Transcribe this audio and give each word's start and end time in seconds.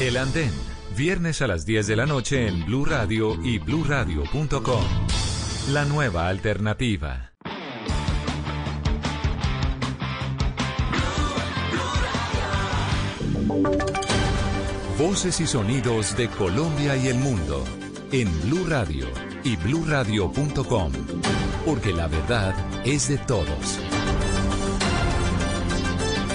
El 0.00 0.16
Andén. 0.16 0.50
Viernes 0.96 1.42
a 1.42 1.46
las 1.46 1.66
10 1.66 1.86
de 1.86 1.94
la 1.94 2.06
noche 2.06 2.48
en 2.48 2.64
Blue 2.64 2.86
Radio 2.86 3.38
y 3.44 3.58
BlueRadio.com. 3.58 4.84
La 5.72 5.84
nueva 5.84 6.28
alternativa. 6.28 7.32
Voces 14.98 15.38
y 15.40 15.46
sonidos 15.46 16.16
de 16.16 16.28
Colombia 16.28 16.96
y 16.96 17.08
el 17.08 17.18
mundo 17.18 17.62
en 18.10 18.28
Blue 18.48 18.64
Radio 18.66 19.06
y 19.44 19.56
BlueRadio.com. 19.56 20.92
Porque 21.66 21.92
la 21.92 22.06
verdad 22.06 22.54
es 22.86 23.08
de 23.08 23.18
todos. 23.18 23.78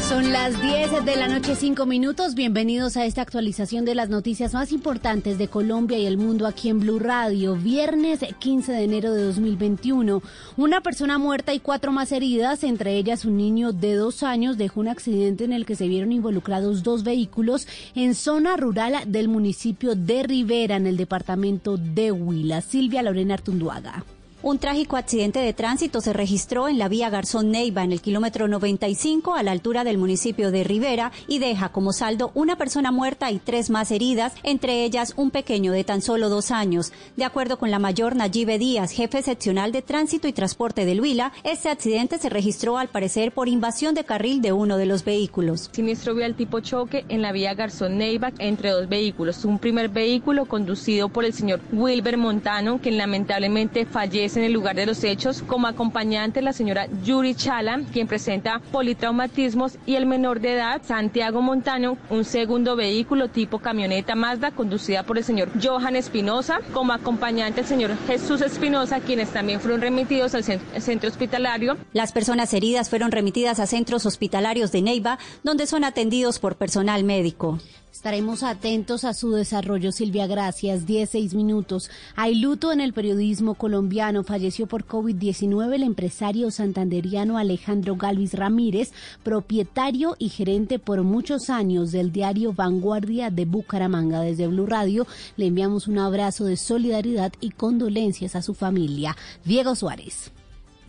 Son 0.10 0.32
las 0.32 0.62
10 0.62 1.04
de 1.04 1.16
la 1.16 1.28
noche, 1.28 1.56
5 1.56 1.88
minutos. 1.88 2.36
Bienvenidos 2.36 2.96
a 2.96 3.06
esta 3.06 3.24
actualización 3.24 3.86
de 3.86 3.96
las 3.96 4.08
noticias 4.08 4.54
más 4.54 4.72
importantes 4.72 5.40
de 5.40 5.48
Colombia 5.48 5.98
y 5.98 6.06
el 6.06 6.18
mundo 6.18 6.46
aquí 6.46 6.70
en 6.70 6.80
Blue 6.80 7.00
Radio. 7.00 7.56
Viernes 7.56 8.20
15 8.38 8.72
de 8.72 8.84
enero 8.84 9.12
de 9.14 9.24
2021. 9.24 10.22
Una 10.58 10.82
persona 10.82 11.18
muerta 11.18 11.56
y 11.56 11.60
cuatro 11.60 11.92
más 11.92 12.12
heridas, 12.12 12.64
entre 12.64 12.98
ellas 12.98 13.26
un 13.26 13.38
niño 13.38 13.74
de 13.74 13.96
dos 13.96 14.22
años, 14.22 14.60
dejó 14.60 14.82
un 14.82 14.90
accidente 14.90 15.44
en 15.44 15.54
el 15.54 15.66
que 15.66 15.76
se 15.76 15.88
vieron 15.88 16.12
involucrados 16.12 16.84
dos 16.84 17.04
vehículos 17.04 17.68
en 17.96 18.14
zona 18.14 18.58
rural 18.58 18.96
del 19.08 19.28
municipio 19.28 19.96
de 19.96 20.22
Rivera, 20.22 20.76
en 20.76 20.86
el 20.86 20.98
departamento 20.98 21.78
de 21.78 22.12
Huila. 22.12 22.62
Silvia 22.62 23.02
Lorena 23.02 23.34
Artunduaga. 23.34 24.06
Un 24.48 24.60
trágico 24.60 24.96
accidente 24.96 25.40
de 25.40 25.54
tránsito 25.54 26.02
se 26.02 26.14
registró 26.14 26.68
en 26.68 26.78
la 26.78 26.88
vía 26.88 27.10
Garzón 27.10 27.50
Neiva 27.50 27.84
en 27.84 27.92
el 27.92 28.00
kilómetro 28.00 28.48
95 28.48 29.34
a 29.34 29.42
la 29.42 29.50
altura 29.50 29.84
del 29.84 29.98
municipio 29.98 30.52
de 30.52 30.64
Rivera 30.64 31.12
y 31.28 31.40
deja 31.40 31.70
como 31.70 31.94
saldo 31.94 32.30
una 32.36 32.56
persona 32.56 32.92
muerta 32.92 33.32
y 33.32 33.40
tres 33.40 33.72
más 33.72 33.90
heridas, 33.90 34.36
entre 34.44 34.84
ellas 34.84 35.16
un 35.18 35.32
pequeño 35.32 35.72
de 35.72 35.84
tan 35.84 36.04
solo 36.04 36.30
dos 36.30 36.52
años. 36.52 36.94
De 37.16 37.26
acuerdo 37.26 37.58
con 37.58 37.72
la 37.72 37.80
mayor 37.80 38.16
Nayibe 38.16 38.60
Díaz, 38.60 38.92
jefe 38.92 39.24
seccional 39.24 39.72
de 39.72 39.82
tránsito 39.82 40.28
y 40.28 40.32
transporte 40.32 40.86
del 40.86 41.02
Huila, 41.02 41.34
este 41.44 41.70
accidente 41.70 42.20
se 42.20 42.30
registró 42.30 42.78
al 42.78 42.90
parecer 42.90 43.32
por 43.32 43.48
invasión 43.48 43.96
de 43.96 44.04
carril 44.04 44.44
de 44.44 44.52
uno 44.52 44.78
de 44.78 44.86
los 44.86 45.04
vehículos. 45.04 45.72
Siniestro 45.72 46.14
vial 46.14 46.36
tipo 46.36 46.60
choque 46.60 47.04
en 47.10 47.24
la 47.24 47.32
vía 47.32 47.56
Garzón 47.56 47.98
Neiva 47.98 48.32
entre 48.38 48.70
dos 48.70 48.88
vehículos. 48.88 49.44
Un 49.44 49.58
primer 49.58 49.90
vehículo 49.90 50.46
conducido 50.46 51.10
por 51.10 51.26
el 51.26 51.34
señor 51.34 51.62
Wilber 51.72 52.18
Montano, 52.18 52.80
quien 52.80 53.00
lamentablemente 53.00 53.88
fallece 53.88 54.35
en 54.36 54.44
el 54.44 54.54
lugar 54.54 54.76
de 54.76 54.86
los 54.86 55.04
hechos, 55.04 55.42
como 55.42 55.68
acompañante 55.68 56.42
la 56.42 56.54
señora 56.54 56.88
Yuri 57.04 57.36
Chala, 57.36 57.82
quien 57.92 58.08
presenta 58.08 58.60
politraumatismos, 58.72 59.78
y 59.86 59.96
el 59.96 60.06
menor 60.06 60.40
de 60.40 60.54
edad, 60.54 60.82
Santiago 60.84 61.42
Montano, 61.42 61.98
un 62.10 62.26
segundo 62.26 62.76
vehículo 62.76 63.30
tipo 63.30 63.60
camioneta 63.60 64.16
Mazda, 64.16 64.52
conducida 64.52 65.04
por 65.04 65.18
el 65.18 65.24
señor 65.24 65.50
Johan 65.62 65.96
Espinosa, 65.96 66.60
como 66.74 66.94
acompañante 66.94 67.62
el 67.62 67.68
señor 67.68 67.92
Jesús 68.08 68.42
Espinosa, 68.42 69.00
quienes 69.00 69.30
también 69.30 69.60
fueron 69.60 69.82
remitidos 69.82 70.36
al 70.36 70.44
centro 70.44 71.10
hospitalario. 71.10 71.78
Las 71.94 72.12
personas 72.12 72.54
heridas 72.54 72.90
fueron 72.90 73.12
remitidas 73.12 73.60
a 73.60 73.68
centros 73.68 74.06
hospitalarios 74.06 74.72
de 74.72 74.82
Neiva, 74.82 75.20
donde 75.44 75.68
son 75.68 75.84
atendidos 75.84 76.40
por 76.40 76.58
personal 76.58 77.04
médico. 77.04 77.60
Estaremos 77.96 78.44
atentos 78.44 79.06
a 79.06 79.14
su 79.14 79.32
desarrollo, 79.32 79.94
Silvia. 79.94 80.28
Gracias. 80.28 80.86
16 80.86 81.34
minutos. 81.34 81.90
Hay 82.18 82.36
luto 82.36 82.74
en 82.74 82.82
el 82.82 82.92
periodismo 82.92 83.56
colombiano. 83.56 84.26
Falleció 84.26 84.68
por 84.68 84.86
COVID-19 84.86 85.76
el 85.76 85.84
empresario 85.84 86.52
santanderiano 86.52 87.38
Alejandro 87.38 87.96
Galvis 87.96 88.34
Ramírez, 88.34 88.92
propietario 89.24 90.18
y 90.20 90.28
gerente 90.28 90.78
por 90.78 91.04
muchos 91.04 91.50
años 91.50 91.94
del 91.94 92.12
diario 92.12 92.52
Vanguardia 92.52 93.30
de 93.32 93.46
Bucaramanga. 93.46 94.20
Desde 94.20 94.48
Blue 94.48 94.66
Radio 94.66 95.08
le 95.38 95.46
enviamos 95.46 95.88
un 95.88 95.98
abrazo 95.98 96.44
de 96.44 96.58
solidaridad 96.58 97.32
y 97.40 97.52
condolencias 97.52 98.36
a 98.36 98.42
su 98.42 98.54
familia. 98.54 99.16
Diego 99.46 99.74
Suárez. 99.74 100.34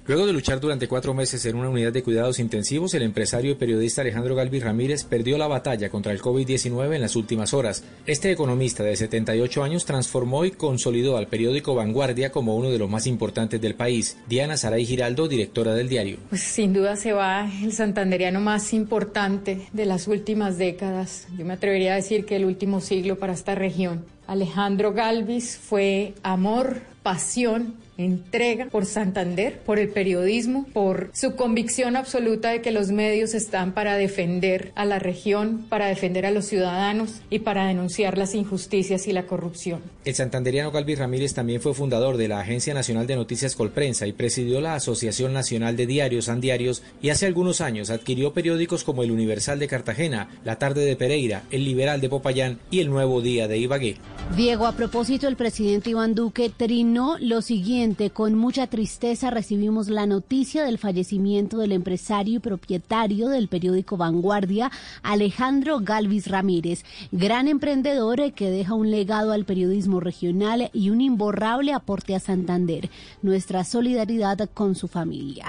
Luego 0.08 0.24
de 0.24 0.32
luchar 0.32 0.60
durante 0.60 0.86
cuatro 0.86 1.14
meses 1.14 1.44
en 1.46 1.56
una 1.56 1.68
unidad 1.68 1.92
de 1.92 2.04
cuidados 2.04 2.38
intensivos, 2.38 2.94
el 2.94 3.02
empresario 3.02 3.50
y 3.50 3.54
periodista 3.56 4.02
Alejandro 4.02 4.36
Galvis 4.36 4.62
Ramírez 4.62 5.02
perdió 5.02 5.36
la 5.36 5.48
batalla 5.48 5.90
contra 5.90 6.12
el 6.12 6.22
COVID-19 6.22 6.94
en 6.94 7.00
las 7.00 7.16
últimas 7.16 7.52
horas. 7.52 7.82
Este 8.06 8.30
economista 8.30 8.84
de 8.84 8.94
78 8.94 9.64
años 9.64 9.84
transformó 9.84 10.44
y 10.44 10.52
consolidó 10.52 11.16
al 11.16 11.26
periódico 11.26 11.74
Vanguardia 11.74 12.30
como 12.30 12.54
uno 12.54 12.70
de 12.70 12.78
los 12.78 12.88
más 12.88 13.08
importantes 13.08 13.60
del 13.60 13.74
país. 13.74 14.16
Diana 14.28 14.56
Saray 14.56 14.86
Giraldo, 14.86 15.26
directora 15.26 15.74
del 15.74 15.88
diario. 15.88 16.18
Pues 16.28 16.42
sin 16.42 16.72
duda 16.72 16.94
se 16.94 17.12
va 17.12 17.50
el 17.64 17.72
santanderiano 17.72 18.38
más 18.38 18.72
importante 18.74 19.66
de 19.72 19.86
las 19.86 20.06
últimas 20.06 20.56
décadas. 20.56 21.26
Yo 21.36 21.44
me 21.44 21.54
atrevería 21.54 21.94
a 21.94 21.96
decir 21.96 22.24
que 22.24 22.36
el 22.36 22.44
último 22.44 22.80
siglo 22.80 23.18
para 23.18 23.32
esta 23.32 23.56
región. 23.56 24.04
Alejandro 24.28 24.92
Galvis 24.92 25.56
fue 25.56 26.14
amor, 26.22 26.80
pasión 27.02 27.85
entrega 27.98 28.66
por 28.66 28.86
Santander, 28.86 29.58
por 29.60 29.78
el 29.78 29.88
periodismo, 29.88 30.66
por 30.72 31.10
su 31.12 31.34
convicción 31.34 31.96
absoluta 31.96 32.50
de 32.50 32.62
que 32.62 32.70
los 32.70 32.90
medios 32.90 33.34
están 33.34 33.72
para 33.72 33.96
defender 33.96 34.72
a 34.74 34.84
la 34.84 34.98
región, 34.98 35.66
para 35.68 35.86
defender 35.86 36.26
a 36.26 36.30
los 36.30 36.46
ciudadanos 36.46 37.22
y 37.30 37.40
para 37.40 37.66
denunciar 37.66 38.18
las 38.18 38.34
injusticias 38.34 39.06
y 39.06 39.12
la 39.12 39.26
corrupción. 39.26 39.80
El 40.04 40.14
santanderiano 40.14 40.70
Galvis 40.70 40.98
Ramírez 40.98 41.34
también 41.34 41.60
fue 41.60 41.74
fundador 41.74 42.16
de 42.16 42.28
la 42.28 42.40
Agencia 42.40 42.74
Nacional 42.74 43.06
de 43.06 43.16
Noticias 43.16 43.56
Colprensa 43.56 44.06
y 44.06 44.12
presidió 44.12 44.60
la 44.60 44.74
Asociación 44.74 45.32
Nacional 45.32 45.76
de 45.76 45.86
Diarios 45.86 46.26
Diarios 46.40 46.82
y 47.00 47.10
hace 47.10 47.26
algunos 47.26 47.60
años 47.60 47.90
adquirió 47.90 48.32
periódicos 48.32 48.84
como 48.84 49.02
El 49.02 49.10
Universal 49.10 49.58
de 49.58 49.68
Cartagena, 49.68 50.28
La 50.44 50.58
Tarde 50.58 50.84
de 50.84 50.96
Pereira, 50.96 51.44
El 51.50 51.64
Liberal 51.64 52.00
de 52.00 52.08
Popayán 52.08 52.58
y 52.70 52.80
El 52.80 52.90
Nuevo 52.90 53.22
Día 53.22 53.48
de 53.48 53.58
Ibagué. 53.58 53.96
Diego, 54.36 54.66
a 54.66 54.72
propósito, 54.72 55.28
el 55.28 55.36
presidente 55.36 55.90
Iván 55.90 56.14
Duque 56.14 56.50
trinó 56.54 57.16
lo 57.18 57.42
siguiente. 57.42 57.85
Con 58.14 58.34
mucha 58.34 58.66
tristeza 58.66 59.30
recibimos 59.30 59.88
la 59.88 60.06
noticia 60.06 60.64
del 60.64 60.76
fallecimiento 60.76 61.58
del 61.58 61.70
empresario 61.70 62.36
y 62.36 62.38
propietario 62.40 63.28
del 63.28 63.46
periódico 63.46 63.96
Vanguardia, 63.96 64.72
Alejandro 65.04 65.78
Galvis 65.78 66.26
Ramírez, 66.26 66.84
gran 67.12 67.46
emprendedor 67.46 68.32
que 68.32 68.50
deja 68.50 68.74
un 68.74 68.90
legado 68.90 69.30
al 69.30 69.44
periodismo 69.44 70.00
regional 70.00 70.68
y 70.72 70.90
un 70.90 71.00
imborrable 71.00 71.72
aporte 71.72 72.16
a 72.16 72.20
Santander. 72.20 72.90
Nuestra 73.22 73.62
solidaridad 73.62 74.50
con 74.52 74.74
su 74.74 74.88
familia. 74.88 75.46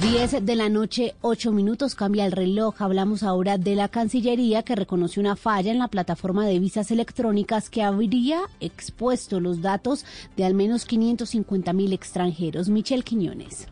10 0.00 0.46
de 0.46 0.56
la 0.56 0.70
noche, 0.70 1.14
8 1.20 1.52
minutos, 1.52 1.94
cambia 1.94 2.24
el 2.24 2.32
reloj. 2.32 2.80
Hablamos 2.80 3.22
ahora 3.22 3.58
de 3.58 3.74
la 3.74 3.88
Cancillería 3.88 4.62
que 4.62 4.74
reconoció 4.74 5.20
una 5.20 5.36
falla 5.36 5.70
en 5.70 5.78
la 5.78 5.88
plataforma 5.88 6.46
de 6.46 6.58
visas 6.58 6.90
electrónicas 6.90 7.68
que 7.68 7.82
habría 7.82 8.40
expuesto 8.60 9.40
los 9.40 9.60
datos 9.60 10.06
de 10.38 10.46
al 10.46 10.54
menos 10.54 10.86
550 10.86 11.74
mil 11.74 11.92
extranjeros. 11.92 12.70
Michelle 12.70 13.02
Quiñones. 13.02 13.66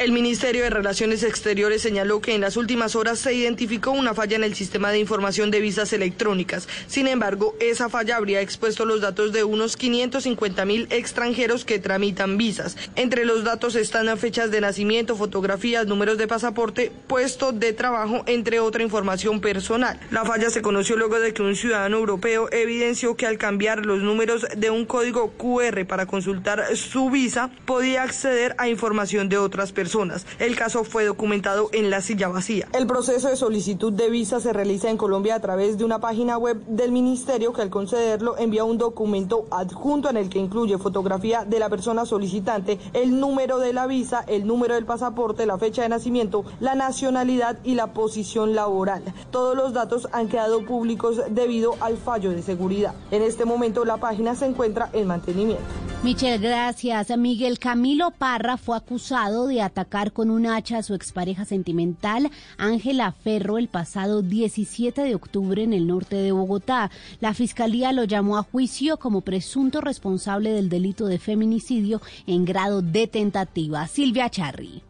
El 0.00 0.12
Ministerio 0.12 0.62
de 0.62 0.70
Relaciones 0.70 1.22
Exteriores 1.22 1.82
señaló 1.82 2.22
que 2.22 2.34
en 2.34 2.40
las 2.40 2.56
últimas 2.56 2.96
horas 2.96 3.18
se 3.18 3.34
identificó 3.34 3.90
una 3.90 4.14
falla 4.14 4.36
en 4.36 4.44
el 4.44 4.54
sistema 4.54 4.90
de 4.90 4.98
información 4.98 5.50
de 5.50 5.60
visas 5.60 5.92
electrónicas. 5.92 6.68
Sin 6.86 7.06
embargo, 7.06 7.54
esa 7.60 7.90
falla 7.90 8.16
habría 8.16 8.40
expuesto 8.40 8.86
los 8.86 9.02
datos 9.02 9.30
de 9.34 9.44
unos 9.44 9.76
550 9.76 10.64
mil 10.64 10.86
extranjeros 10.88 11.66
que 11.66 11.78
tramitan 11.80 12.38
visas. 12.38 12.78
Entre 12.96 13.26
los 13.26 13.44
datos 13.44 13.74
están 13.74 14.16
fechas 14.16 14.50
de 14.50 14.62
nacimiento, 14.62 15.16
fotografías, 15.16 15.86
números 15.86 16.16
de 16.16 16.26
pasaporte, 16.26 16.90
puesto 17.06 17.52
de 17.52 17.74
trabajo, 17.74 18.22
entre 18.24 18.58
otra 18.58 18.82
información 18.82 19.42
personal. 19.42 20.00
La 20.10 20.24
falla 20.24 20.48
se 20.48 20.62
conoció 20.62 20.96
luego 20.96 21.20
de 21.20 21.34
que 21.34 21.42
un 21.42 21.54
ciudadano 21.54 21.98
europeo 21.98 22.48
evidenció 22.52 23.16
que 23.16 23.26
al 23.26 23.36
cambiar 23.36 23.84
los 23.84 24.00
números 24.00 24.46
de 24.56 24.70
un 24.70 24.86
código 24.86 25.32
QR 25.32 25.84
para 25.84 26.06
consultar 26.06 26.74
su 26.74 27.10
visa, 27.10 27.50
podía 27.66 28.02
acceder 28.02 28.54
a 28.56 28.66
información 28.66 29.28
de 29.28 29.36
otras 29.36 29.72
personas 29.72 29.89
personas. 29.90 30.24
El 30.38 30.54
caso 30.54 30.84
fue 30.84 31.04
documentado 31.04 31.68
en 31.72 31.90
la 31.90 32.00
silla 32.00 32.28
vacía. 32.28 32.68
El 32.72 32.86
proceso 32.86 33.26
de 33.26 33.34
solicitud 33.34 33.92
de 33.92 34.08
visa 34.08 34.38
se 34.38 34.52
realiza 34.52 34.88
en 34.88 34.96
Colombia 34.96 35.34
a 35.34 35.40
través 35.40 35.78
de 35.78 35.84
una 35.84 35.98
página 35.98 36.38
web 36.38 36.64
del 36.66 36.92
ministerio 36.92 37.52
que 37.52 37.62
al 37.62 37.70
concederlo 37.70 38.38
envía 38.38 38.62
un 38.62 38.78
documento 38.78 39.46
adjunto 39.50 40.08
en 40.08 40.16
el 40.16 40.28
que 40.28 40.38
incluye 40.38 40.78
fotografía 40.78 41.44
de 41.44 41.58
la 41.58 41.68
persona 41.68 42.06
solicitante, 42.06 42.78
el 42.92 43.18
número 43.18 43.58
de 43.58 43.72
la 43.72 43.88
visa, 43.88 44.24
el 44.28 44.46
número 44.46 44.76
del 44.76 44.84
pasaporte, 44.84 45.44
la 45.44 45.58
fecha 45.58 45.82
de 45.82 45.88
nacimiento, 45.88 46.44
la 46.60 46.76
nacionalidad 46.76 47.58
y 47.64 47.74
la 47.74 47.92
posición 47.92 48.54
laboral. 48.54 49.02
Todos 49.32 49.56
los 49.56 49.72
datos 49.72 50.06
han 50.12 50.28
quedado 50.28 50.64
públicos 50.64 51.20
debido 51.30 51.74
al 51.80 51.96
fallo 51.96 52.30
de 52.30 52.42
seguridad. 52.42 52.94
En 53.10 53.22
este 53.22 53.44
momento 53.44 53.84
la 53.84 53.96
página 53.96 54.36
se 54.36 54.46
encuentra 54.46 54.88
en 54.92 55.08
mantenimiento. 55.08 55.64
Michelle, 56.04 56.38
gracias. 56.38 57.10
Miguel 57.18 57.58
Camilo 57.58 58.12
Parra 58.12 58.56
fue 58.56 58.76
acusado 58.76 59.48
de 59.48 59.60
atacar 59.60 59.79
con 60.12 60.30
un 60.30 60.46
hacha 60.46 60.78
a 60.78 60.82
su 60.82 60.94
expareja 60.94 61.44
sentimental, 61.44 62.30
Ángela 62.58 63.12
Ferro, 63.12 63.58
el 63.58 63.68
pasado 63.68 64.22
17 64.22 65.02
de 65.02 65.14
octubre 65.14 65.62
en 65.62 65.72
el 65.72 65.86
norte 65.86 66.16
de 66.16 66.32
Bogotá. 66.32 66.90
La 67.20 67.34
fiscalía 67.34 67.92
lo 67.92 68.04
llamó 68.04 68.38
a 68.38 68.42
juicio 68.42 68.98
como 68.98 69.20
presunto 69.20 69.80
responsable 69.80 70.52
del 70.52 70.68
delito 70.68 71.06
de 71.06 71.18
feminicidio 71.18 72.00
en 72.26 72.44
grado 72.44 72.82
de 72.82 73.06
tentativa. 73.06 73.86
Silvia 73.86 74.28
Charri. 74.30 74.82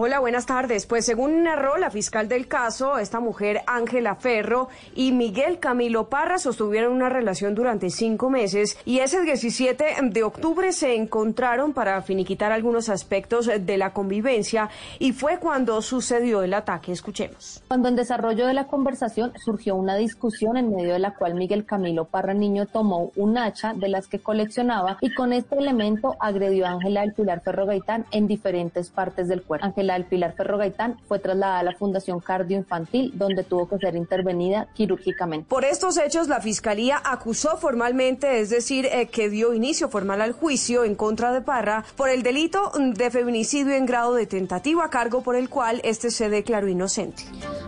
Hola, 0.00 0.20
buenas 0.20 0.46
tardes. 0.46 0.86
Pues 0.86 1.04
según 1.04 1.42
narró 1.42 1.76
la 1.76 1.90
fiscal 1.90 2.28
del 2.28 2.46
caso, 2.46 2.98
esta 2.98 3.18
mujer 3.18 3.62
Ángela 3.66 4.14
Ferro 4.14 4.68
y 4.94 5.10
Miguel 5.10 5.58
Camilo 5.58 6.08
Parra 6.08 6.38
sostuvieron 6.38 6.92
una 6.92 7.08
relación 7.08 7.56
durante 7.56 7.90
cinco 7.90 8.30
meses 8.30 8.78
y 8.84 9.00
ese 9.00 9.22
17 9.22 9.96
de 10.00 10.22
octubre 10.22 10.70
se 10.70 10.94
encontraron 10.94 11.72
para 11.72 12.00
finiquitar 12.02 12.52
algunos 12.52 12.88
aspectos 12.90 13.46
de 13.46 13.76
la 13.76 13.92
convivencia 13.92 14.70
y 15.00 15.10
fue 15.10 15.40
cuando 15.40 15.82
sucedió 15.82 16.44
el 16.44 16.54
ataque. 16.54 16.92
Escuchemos. 16.92 17.60
Cuando 17.66 17.88
en 17.88 17.96
desarrollo 17.96 18.46
de 18.46 18.54
la 18.54 18.68
conversación 18.68 19.32
surgió 19.44 19.74
una 19.74 19.96
discusión 19.96 20.56
en 20.56 20.72
medio 20.76 20.92
de 20.92 21.00
la 21.00 21.16
cual 21.16 21.34
Miguel 21.34 21.66
Camilo 21.66 22.04
Parra 22.04 22.34
Niño 22.34 22.66
tomó 22.66 23.10
un 23.16 23.36
hacha 23.36 23.74
de 23.74 23.88
las 23.88 24.06
que 24.06 24.20
coleccionaba 24.20 24.98
y 25.00 25.12
con 25.12 25.32
este 25.32 25.58
elemento 25.58 26.14
agredió 26.20 26.66
a 26.66 26.70
Ángela 26.70 27.00
del 27.00 27.14
Pilar 27.14 27.40
Ferro 27.40 27.66
Gaitán 27.66 28.06
en 28.12 28.28
diferentes 28.28 28.90
partes 28.90 29.26
del 29.26 29.42
cuerpo. 29.42 29.66
Del 29.94 30.04
Pilar 30.04 30.34
Ferro 30.34 30.58
Gaitán 30.58 30.96
fue 31.06 31.18
trasladada 31.18 31.60
a 31.60 31.62
la 31.62 31.74
Fundación 31.74 32.20
Cardio 32.20 32.56
Infantil, 32.56 33.12
donde 33.14 33.44
tuvo 33.44 33.68
que 33.68 33.78
ser 33.78 33.96
intervenida 33.96 34.68
quirúrgicamente. 34.74 35.48
Por 35.48 35.64
estos 35.64 35.96
hechos, 35.98 36.28
la 36.28 36.40
Fiscalía 36.40 37.00
acusó 37.04 37.56
formalmente, 37.56 38.40
es 38.40 38.50
decir, 38.50 38.86
eh, 38.86 39.06
que 39.06 39.28
dio 39.28 39.54
inicio 39.54 39.88
formal 39.88 40.20
al 40.20 40.32
juicio 40.32 40.84
en 40.84 40.94
contra 40.94 41.32
de 41.32 41.40
Parra 41.40 41.84
por 41.96 42.08
el 42.08 42.22
delito 42.22 42.72
de 42.78 43.10
feminicidio 43.10 43.74
en 43.74 43.86
grado 43.86 44.14
de 44.14 44.26
tentativa, 44.26 44.90
cargo 44.90 45.22
por 45.22 45.36
el 45.36 45.48
cual 45.48 45.80
este 45.84 46.10
se 46.10 46.28
declaró 46.28 46.68
inocente. 46.68 47.24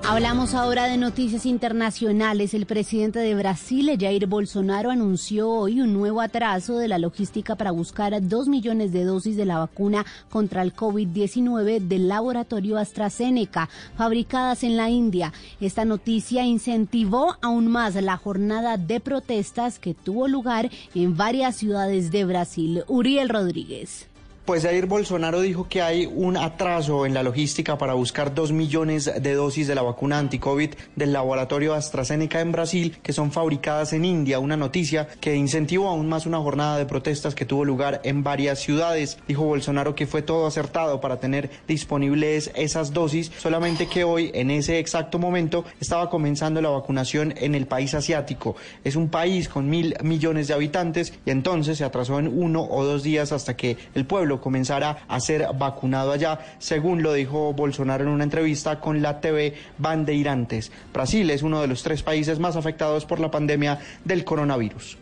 Hablamos 0.09 0.55
ahora 0.55 0.87
de 0.87 0.97
noticias 0.97 1.47
internacionales. 1.47 2.55
El 2.55 2.67
presidente 2.67 3.19
de 3.19 3.35
Brasil, 3.35 3.97
Jair 3.99 4.27
Bolsonaro, 4.27 4.91
anunció 4.91 5.49
hoy 5.49 5.81
un 5.81 5.93
nuevo 5.93 6.21
atraso 6.21 6.79
de 6.79 6.89
la 6.89 6.99
logística 6.99 7.55
para 7.55 7.71
buscar 7.71 8.17
dos 8.27 8.49
millones 8.49 8.93
de 8.93 9.05
dosis 9.05 9.37
de 9.37 9.45
la 9.45 9.59
vacuna 9.59 10.05
contra 10.31 10.63
el 10.63 10.75
COVID-19 10.75 11.81
del 11.81 12.10
laboratorio 12.11 12.77
AstraZeneca, 12.77 13.71
fabricadas 13.97 14.63
en 14.63 14.77
la 14.77 14.91
India. 14.91 15.33
Esta 15.63 15.87
noticia 15.87 16.45
incentivó 16.45 17.37
aún 17.41 17.69
más 17.69 17.95
la 17.95 18.19
jornada 18.19 18.77
de 18.77 19.01
protestas 19.01 19.79
que 19.79 19.95
tuvo 19.95 20.29
lugar 20.29 20.71
en 20.95 21.17
varias 21.17 21.57
ciudades 21.57 22.11
de 22.11 22.27
Brasil. 22.27 22.85
Uriel 22.87 23.31
Rodríguez. 23.31 24.10
Pues 24.51 24.65
Jair 24.65 24.87
Bolsonaro 24.87 25.43
dijo 25.43 25.69
que 25.69 25.81
hay 25.81 26.07
un 26.13 26.37
atraso 26.37 27.07
en 27.07 27.15
la 27.15 27.23
logística 27.23 27.79
para 27.79 27.95
buscar 27.95 28.35
dos 28.35 28.51
millones 28.51 29.09
de 29.23 29.35
dosis 29.35 29.69
de 29.69 29.77
la 29.77 29.83
vacuna 29.83 30.19
anti-COVID 30.19 30.71
del 30.97 31.13
laboratorio 31.13 31.73
AstraZeneca 31.73 32.41
en 32.41 32.51
Brasil, 32.51 32.99
que 33.01 33.13
son 33.13 33.31
fabricadas 33.31 33.93
en 33.93 34.05
India. 34.05 34.41
Una 34.41 34.57
noticia 34.57 35.07
que 35.21 35.37
incentivó 35.37 35.87
aún 35.87 36.09
más 36.09 36.27
una 36.27 36.41
jornada 36.41 36.79
de 36.79 36.85
protestas 36.85 37.37
que 37.37 37.45
tuvo 37.45 37.65
lugar 37.65 38.01
en 38.03 38.25
varias 38.25 38.59
ciudades. 38.59 39.19
Dijo 39.29 39.45
Bolsonaro 39.45 39.95
que 39.95 40.09
fue 40.09 40.21
todo 40.21 40.49
acertado 40.49 41.01
para 41.01 41.21
tener 41.21 41.49
disponibles 41.69 42.51
esas 42.57 42.93
dosis, 42.93 43.31
solamente 43.39 43.87
que 43.87 44.03
hoy, 44.03 44.33
en 44.35 44.51
ese 44.51 44.81
exacto 44.81 45.21
momento, 45.21 45.65
estaba 45.79 46.11
comenzando 46.11 46.61
la 46.61 46.71
vacunación 46.71 47.35
en 47.37 47.55
el 47.55 47.69
país 47.69 47.95
asiático. 47.95 48.57
Es 48.83 48.97
un 48.97 49.11
país 49.11 49.49
con 49.49 49.71
mil 49.71 49.95
millones 50.03 50.49
de 50.49 50.55
habitantes 50.55 51.13
y 51.25 51.31
entonces 51.31 51.79
se 51.79 51.85
atrasó 51.85 52.19
en 52.19 52.27
uno 52.27 52.67
o 52.69 52.85
dos 52.85 53.05
días 53.05 53.31
hasta 53.31 53.57
que 53.57 53.77
el 53.95 54.07
pueblo 54.07 54.40
comenzara 54.41 55.05
a 55.09 55.21
ser 55.21 55.47
vacunado 55.55 56.13
allá, 56.13 56.39
según 56.59 57.03
lo 57.03 57.13
dijo 57.13 57.53
Bolsonaro 57.53 58.05
en 58.05 58.11
una 58.11 58.25
entrevista 58.25 58.81
con 58.81 59.03
la 59.03 59.21
TV 59.21 59.55
Bandeirantes. 59.79 60.73
Brasil 60.93 61.31
es 61.31 61.43
uno 61.43 61.61
de 61.61 61.69
los 61.69 61.83
tres 61.83 62.03
países 62.03 62.39
más 62.39 62.57
afectados 62.57 63.05
por 63.05 63.21
la 63.21 63.31
pandemia 63.31 63.81
del 64.05 64.25
coronavirus. 64.25 64.99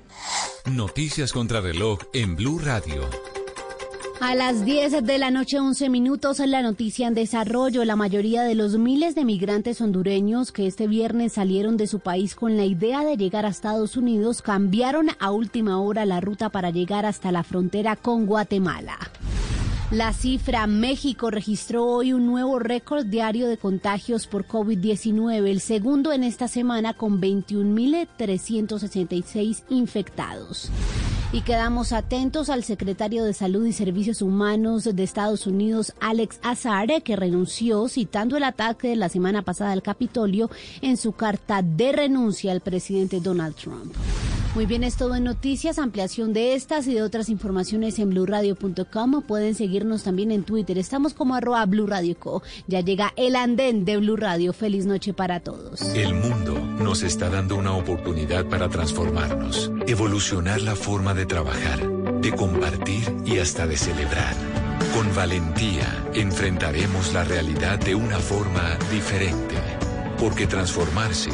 Noticias 0.67 1.32
contra 1.32 1.61
reloj 1.61 2.00
en 2.12 2.37
Blue 2.37 2.58
Radio. 2.58 3.38
A 4.20 4.35
las 4.35 4.65
10 4.65 5.05
de 5.05 5.19
la 5.19 5.31
noche, 5.31 5.61
11 5.61 5.91
minutos, 5.91 6.41
la 6.41 6.61
noticia 6.61 7.06
en 7.06 7.15
desarrollo. 7.15 7.85
La 7.85 7.94
mayoría 7.94 8.43
de 8.43 8.56
los 8.56 8.76
miles 8.76 9.15
de 9.15 9.25
migrantes 9.25 9.81
hondureños 9.81 10.50
que 10.50 10.67
este 10.67 10.88
viernes 10.88 11.35
salieron 11.35 11.76
de 11.76 11.87
su 11.87 12.00
país 12.00 12.35
con 12.35 12.56
la 12.56 12.65
idea 12.65 13.05
de 13.05 13.17
llegar 13.17 13.47
a 13.47 13.50
Estados 13.50 13.97
Unidos 13.97 14.43
cambiaron 14.43 15.11
a 15.20 15.31
última 15.31 15.81
hora 15.81 16.05
la 16.05 16.20
ruta 16.20 16.49
para 16.49 16.70
llegar 16.70 17.06
hasta 17.06 17.31
la 17.31 17.44
frontera 17.44 17.94
con 17.94 18.26
Guatemala. 18.26 18.99
La 19.93 20.12
cifra, 20.12 20.67
México 20.67 21.31
registró 21.31 21.87
hoy 21.87 22.12
un 22.12 22.26
nuevo 22.26 22.59
récord 22.59 23.06
diario 23.06 23.47
de 23.47 23.56
contagios 23.56 24.26
por 24.26 24.49
COVID-19, 24.49 25.49
el 25.49 25.61
segundo 25.61 26.12
en 26.12 26.25
esta 26.25 26.49
semana 26.49 26.93
con 26.93 27.21
21.366 27.21 29.62
infectados. 29.71 30.73
Y 31.31 31.43
quedamos 31.43 31.93
atentos 31.93 32.49
al 32.49 32.65
secretario 32.65 33.23
de 33.23 33.35
Salud 33.35 33.67
y 33.67 33.75
Servicios 33.75 34.23
Humanos 34.23 34.85
de 34.85 35.03
Estados 35.03 35.47
Unidos, 35.47 35.93
Alex 36.01 36.41
Azar, 36.43 37.03
que 37.03 37.17
renunció 37.17 37.87
citando 37.89 38.39
el 38.39 38.45
ataque 38.45 38.89
de 38.89 38.97
la 38.97 39.11
semana 39.11 39.43
pasada 39.43 39.73
al 39.73 39.83
Capitolio 39.83 40.49
en 40.81 40.97
su 40.97 41.13
carta 41.13 41.61
de 41.61 41.93
renuncia 41.93 42.51
al 42.51 42.63
presidente 42.63 43.21
Donald 43.21 43.57
Trump. 43.57 43.95
Muy 44.55 44.67
bien, 44.67 44.83
es 44.83 44.97
todo 44.97 45.15
en 45.15 45.25
noticias, 45.25 45.79
ampliación 45.79 46.33
de 46.33 46.55
estas 46.55 46.87
y 46.87 46.95
de 46.95 47.03
otras 47.03 47.29
informaciones 47.29 47.99
en 47.99 48.11
blurradio.com. 48.11 49.23
Pueden 49.23 49.55
seguirnos 49.55 50.03
también 50.03 50.33
en 50.33 50.43
Twitter. 50.43 50.79
Estamos 50.79 51.15
como 51.15 51.35
arroba 51.35 51.65
Blue 51.67 51.89
Ya 52.67 52.81
llega 52.81 53.12
el 53.17 53.37
andén 53.37 53.85
de 53.85 53.99
Blue 53.99 54.17
Radio. 54.17 54.53
Feliz 54.53 54.87
noche 54.87 55.12
para 55.12 55.41
todos. 55.41 55.83
El 55.95 56.15
mundo 56.15 56.59
nos 56.81 57.03
está 57.03 57.29
dando 57.29 57.56
una 57.56 57.73
oportunidad 57.73 58.47
para 58.47 58.69
transformarnos, 58.69 59.71
evolucionar 59.87 60.61
la 60.62 60.75
forma 60.75 61.15
de 61.15 61.27
trabajar, 61.27 61.87
de 62.21 62.33
compartir 62.33 63.15
y 63.27 63.39
hasta 63.39 63.67
de 63.67 63.77
celebrar. 63.77 64.35
Con 64.95 65.15
valentía 65.15 66.05
enfrentaremos 66.15 67.12
la 67.12 67.25
realidad 67.25 67.79
de 67.79 67.95
una 67.95 68.19
forma 68.19 68.79
diferente, 68.91 69.56
porque 70.19 70.47
transformarse 70.47 71.31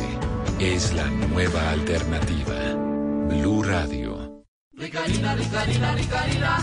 es 0.58 0.92
la 0.92 1.08
nueva 1.08 1.70
alternativa. 1.70 2.93
Blue 3.28 3.62
Radio. 3.62 4.44
Ricarina, 4.76 5.34
Ricarina, 5.34 5.94
Ricarina, 5.94 6.58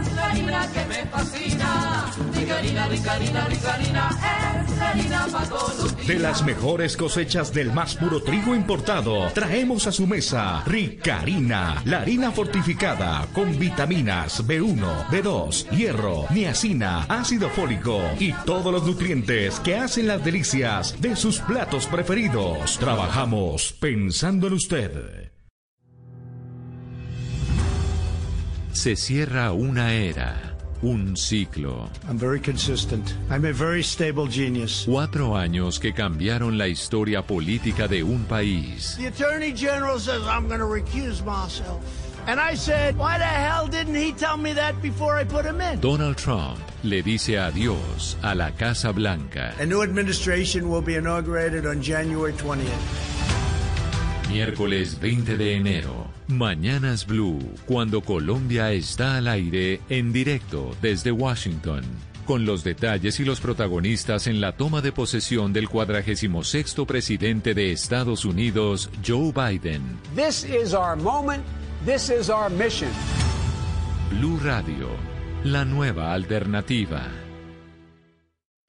es 0.00 0.12
la 0.14 0.24
harina 0.26 0.68
que 0.72 0.84
me 0.86 1.06
fascina. 1.06 2.12
Ricarina, 2.34 2.88
Ricarina, 2.88 3.46
Ricarina, 3.46 4.64
es 4.64 4.78
la 4.78 4.90
harina 4.90 5.26
para 5.30 5.48
todos. 5.48 6.06
De 6.06 6.18
las 6.18 6.44
mejores 6.44 6.96
cosechas 6.96 7.54
del 7.54 7.72
más 7.72 7.94
puro 7.94 8.20
trigo 8.22 8.54
importado, 8.54 9.30
traemos 9.32 9.86
a 9.86 9.92
su 9.92 10.06
mesa 10.06 10.62
Ricarina, 10.66 11.80
la 11.84 12.00
harina 12.00 12.32
fortificada 12.32 13.26
con 13.32 13.58
vitaminas 13.58 14.44
B1, 14.46 15.06
B2, 15.06 15.70
hierro, 15.70 16.26
niacina, 16.30 17.04
ácido 17.08 17.48
fólico 17.48 18.00
y 18.18 18.32
todos 18.44 18.72
los 18.72 18.84
nutrientes 18.84 19.60
que 19.60 19.76
hacen 19.76 20.08
las 20.08 20.24
delicias 20.24 21.00
de 21.00 21.14
sus 21.16 21.38
platos 21.38 21.86
preferidos. 21.86 22.76
Trabajamos 22.78 23.72
pensando 23.78 24.48
en 24.48 24.52
usted. 24.54 25.21
Se 28.72 28.96
cierra 28.96 29.52
una 29.52 29.92
era, 29.92 30.34
un 30.80 31.14
ciclo. 31.14 31.90
I'm 32.08 32.18
very 32.18 32.40
consistent. 32.40 33.14
I'm 33.30 33.44
a 33.44 33.52
very 33.52 33.82
stable 33.82 34.26
genius. 34.26 34.84
Cuatro 34.86 35.36
años 35.36 35.78
que 35.78 35.92
cambiaron 35.92 36.56
la 36.56 36.68
historia 36.68 37.22
política 37.22 37.86
de 37.86 38.02
un 38.02 38.24
país. 38.24 38.96
The 38.98 39.08
Attorney 39.08 39.52
General 39.52 39.98
says 40.00 40.22
I'm 40.26 40.48
going 40.48 40.60
to 40.60 40.66
recuse 40.66 41.22
myself. 41.22 41.82
And 42.26 42.40
I 42.40 42.54
said, 42.54 42.96
why 42.96 43.18
the 43.18 43.24
hell 43.24 43.66
didn't 43.66 43.96
he 43.96 44.12
tell 44.12 44.36
me 44.36 44.52
that 44.54 44.80
before 44.80 45.16
I 45.16 45.24
put 45.24 45.44
him 45.44 45.60
in? 45.60 45.80
Donald 45.80 46.16
Trump 46.16 46.58
le 46.82 47.02
dice 47.02 47.36
adiós 47.38 48.16
a 48.22 48.34
la 48.34 48.52
Casa 48.52 48.92
Blanca. 48.92 49.54
A 49.58 49.66
new 49.66 49.82
administration 49.82 50.70
will 50.70 50.82
be 50.82 50.94
inaugurated 50.96 51.66
on 51.66 51.82
January 51.82 52.32
20th. 52.32 52.68
Miércoles 54.28 54.98
20 54.98 55.36
de 55.36 55.56
enero. 55.56 56.01
Mañanas 56.38 57.06
Blue, 57.06 57.38
cuando 57.66 58.00
Colombia 58.00 58.72
está 58.72 59.16
al 59.16 59.28
aire 59.28 59.80
en 59.88 60.12
directo 60.12 60.76
desde 60.80 61.12
Washington. 61.12 61.82
con 62.24 62.46
los 62.46 62.62
detalles 62.62 63.18
y 63.20 63.24
los 63.24 63.40
protagonistas 63.40 64.26
en 64.26 64.40
la 64.40 64.52
toma 64.52 64.80
de 64.80 64.92
posesión 64.92 65.52
del 65.52 65.68
46 65.68 66.76
presidente 66.86 67.52
de 67.52 67.72
Estados 67.72 68.24
Unidos, 68.24 68.90
Joe 69.04 69.32
Biden. 69.32 69.98
This 70.14 70.44
is 70.44 70.72
our 70.72 70.96
moment. 70.96 71.42
This 71.84 72.10
is 72.10 72.30
our 72.30 72.48
mission. 72.48 72.90
Blue 74.10 74.38
Radio, 74.42 74.88
la 75.42 75.64
nueva 75.64 76.12
alternativa. 76.12 77.21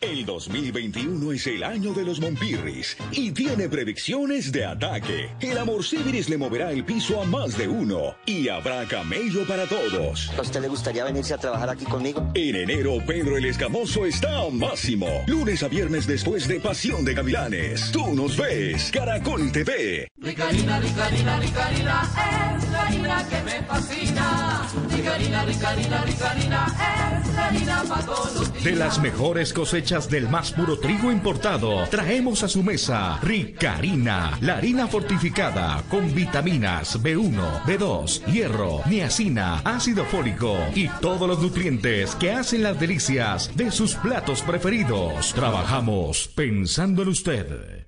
El 0.03 0.25
2021 0.25 1.31
es 1.31 1.47
el 1.47 1.63
año 1.63 1.93
de 1.93 2.03
los 2.03 2.19
Monpirris 2.19 2.97
y 3.13 3.31
tiene 3.31 3.69
predicciones 3.69 4.51
de 4.51 4.65
ataque. 4.65 5.29
El 5.39 5.57
amor 5.57 5.81
Civiris 5.85 6.27
le 6.27 6.37
moverá 6.37 6.71
el 6.71 6.83
piso 6.83 7.21
a 7.21 7.25
más 7.25 7.57
de 7.57 7.69
uno 7.69 8.13
y 8.25 8.49
habrá 8.49 8.85
camello 8.85 9.47
para 9.47 9.65
todos. 9.65 10.29
¿A 10.37 10.41
usted 10.41 10.59
le 10.59 10.67
gustaría 10.67 11.05
venirse 11.05 11.33
a 11.33 11.37
trabajar 11.37 11.69
aquí 11.69 11.85
conmigo? 11.85 12.29
En 12.33 12.53
enero, 12.53 12.97
Pedro 13.07 13.37
el 13.37 13.45
Escamoso 13.45 14.05
está 14.05 14.41
a 14.41 14.49
máximo. 14.49 15.07
Lunes 15.25 15.63
a 15.63 15.69
viernes 15.69 16.05
después 16.05 16.49
de 16.49 16.59
Pasión 16.59 17.05
de 17.05 17.13
Gavilanes. 17.13 17.89
Tú 17.93 18.13
nos 18.13 18.35
ves, 18.35 18.91
Caracol 18.91 19.53
TV. 19.53 20.09
Ricarina, 20.17 20.81
Ricarina, 20.81 21.39
Ricarina, 21.39 22.57
es 22.57 22.69
la 22.71 22.81
harina 22.81 23.27
que 23.29 23.41
me 23.43 23.63
fascina. 23.63 24.67
Ricarina, 24.89 25.45
Ricarina, 25.45 26.03
Ricarina, 26.03 27.21
es 27.21 27.33
la 27.33 27.45
harina 27.47 27.83
para 27.87 28.05
todos 28.05 28.35
los 28.35 28.51
días. 28.51 28.63
De 28.65 28.75
las 28.75 28.99
mejores 28.99 29.53
cosechas 29.53 29.92
del 29.93 30.27
más 30.27 30.51
puro 30.51 30.79
trigo 30.79 31.11
importado, 31.11 31.85
traemos 31.87 32.41
a 32.41 32.47
su 32.47 32.63
mesa 32.63 33.19
Ricarina, 33.21 34.35
la 34.41 34.57
harina 34.57 34.87
fortificada 34.87 35.83
con 35.87 36.15
vitaminas 36.15 36.99
B1, 36.99 37.61
B2, 37.65 38.25
hierro, 38.25 38.81
niacina, 38.87 39.61
ácido 39.63 40.03
fólico 40.05 40.57
y 40.73 40.87
todos 40.99 41.27
los 41.27 41.39
nutrientes 41.39 42.15
que 42.15 42.31
hacen 42.31 42.63
las 42.63 42.79
delicias 42.79 43.55
de 43.55 43.69
sus 43.69 43.93
platos 43.93 44.41
preferidos. 44.41 45.31
Trabajamos 45.35 46.27
pensando 46.27 47.03
en 47.03 47.09
usted. 47.09 47.82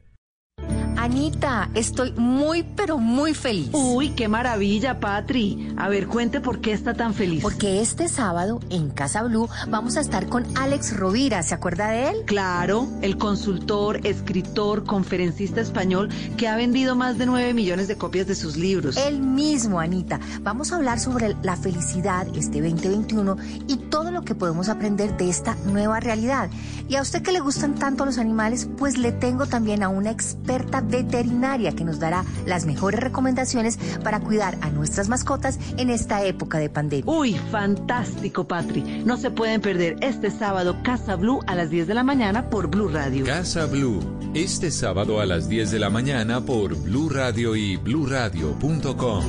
Anita, 1.06 1.70
estoy 1.76 2.14
muy, 2.14 2.64
pero 2.64 2.98
muy 2.98 3.36
feliz. 3.36 3.70
Uy, 3.74 4.10
qué 4.16 4.28
maravilla, 4.28 5.00
Patri. 5.00 5.72
A 5.78 5.88
ver, 5.88 6.08
cuente 6.08 6.42
por 6.42 6.62
qué 6.62 6.72
está 6.72 6.96
tan 6.96 7.14
feliz. 7.14 7.44
Porque 7.44 7.80
este 7.80 8.10
sábado 8.10 8.60
en 8.72 8.90
Casa 8.90 9.22
Blue 9.22 9.48
vamos 9.70 9.98
a 9.98 10.02
estar 10.02 10.26
con 10.26 10.46
Alex 10.58 10.98
Rovira. 10.98 11.44
¿Se 11.44 11.54
acuerda 11.54 11.90
de 11.90 12.10
él? 12.10 12.24
Claro, 12.26 12.88
el 13.04 13.20
consultor, 13.20 14.00
escritor, 14.04 14.84
conferencista 14.84 15.62
español 15.62 16.10
que 16.38 16.48
ha 16.48 16.56
vendido 16.56 16.96
más 16.96 17.20
de 17.20 17.28
9 17.28 17.54
millones 17.54 17.88
de 17.88 17.98
copias 17.98 18.26
de 18.26 18.34
sus 18.34 18.58
libros. 18.58 18.98
Él 18.98 19.20
mismo, 19.20 19.80
Anita. 19.80 20.20
Vamos 20.42 20.72
a 20.72 20.78
hablar 20.78 21.00
sobre 21.00 21.36
la 21.44 21.56
felicidad 21.56 22.26
este 22.36 22.62
2021 22.64 23.38
y 23.68 23.78
todo 23.78 24.10
lo 24.10 24.24
que 24.24 24.34
podemos 24.34 24.70
aprender 24.70 25.16
de 25.18 25.30
esta 25.30 25.56
nueva 25.68 26.00
realidad. 26.00 26.50
Y 26.88 26.96
a 26.96 27.04
usted 27.04 27.22
que 27.22 27.32
le 27.32 27.42
gustan 27.42 27.76
tanto 27.76 28.06
los 28.06 28.18
animales, 28.18 28.68
pues 28.76 28.98
le 28.98 29.12
tengo 29.12 29.46
también 29.46 29.84
a 29.84 29.90
una 29.90 30.10
experta 30.10 30.82
veterinaria 30.96 31.74
que 31.74 31.84
nos 31.84 32.00
dará 32.00 32.24
las 32.46 32.66
mejores 32.66 33.00
recomendaciones 33.00 33.78
para 34.04 34.20
cuidar 34.20 34.58
a 34.62 34.70
nuestras 34.70 35.10
mascotas 35.10 35.60
en 35.78 35.90
esta 35.90 36.24
época 36.24 36.58
de 36.60 36.70
pandemia. 36.70 37.12
Uy, 37.12 37.34
fantástico, 37.52 38.48
Patri. 38.48 39.04
No 39.06 39.18
se 39.18 39.32
pueden 39.32 39.62
perder 39.62 39.98
este 40.02 40.32
sábado 40.32 40.78
Casa 40.84 41.16
Blue 41.16 41.42
a 41.48 41.56
las 41.56 41.70
10 41.70 41.88
de 41.88 41.94
la 41.94 42.04
mañana 42.04 42.50
por 42.50 42.68
Blue 42.68 42.88
Radio. 42.88 43.26
Casa 43.26 43.66
Blue, 43.66 44.00
este 44.34 44.72
sábado 44.72 45.20
a 45.20 45.26
las 45.26 45.50
10 45.50 45.72
de 45.72 45.80
la 45.80 45.90
mañana 45.90 46.42
por 46.42 46.76
Blue 46.76 47.10
Radio 47.10 47.56
y 47.56 47.76
bluradio.com. 47.78 49.24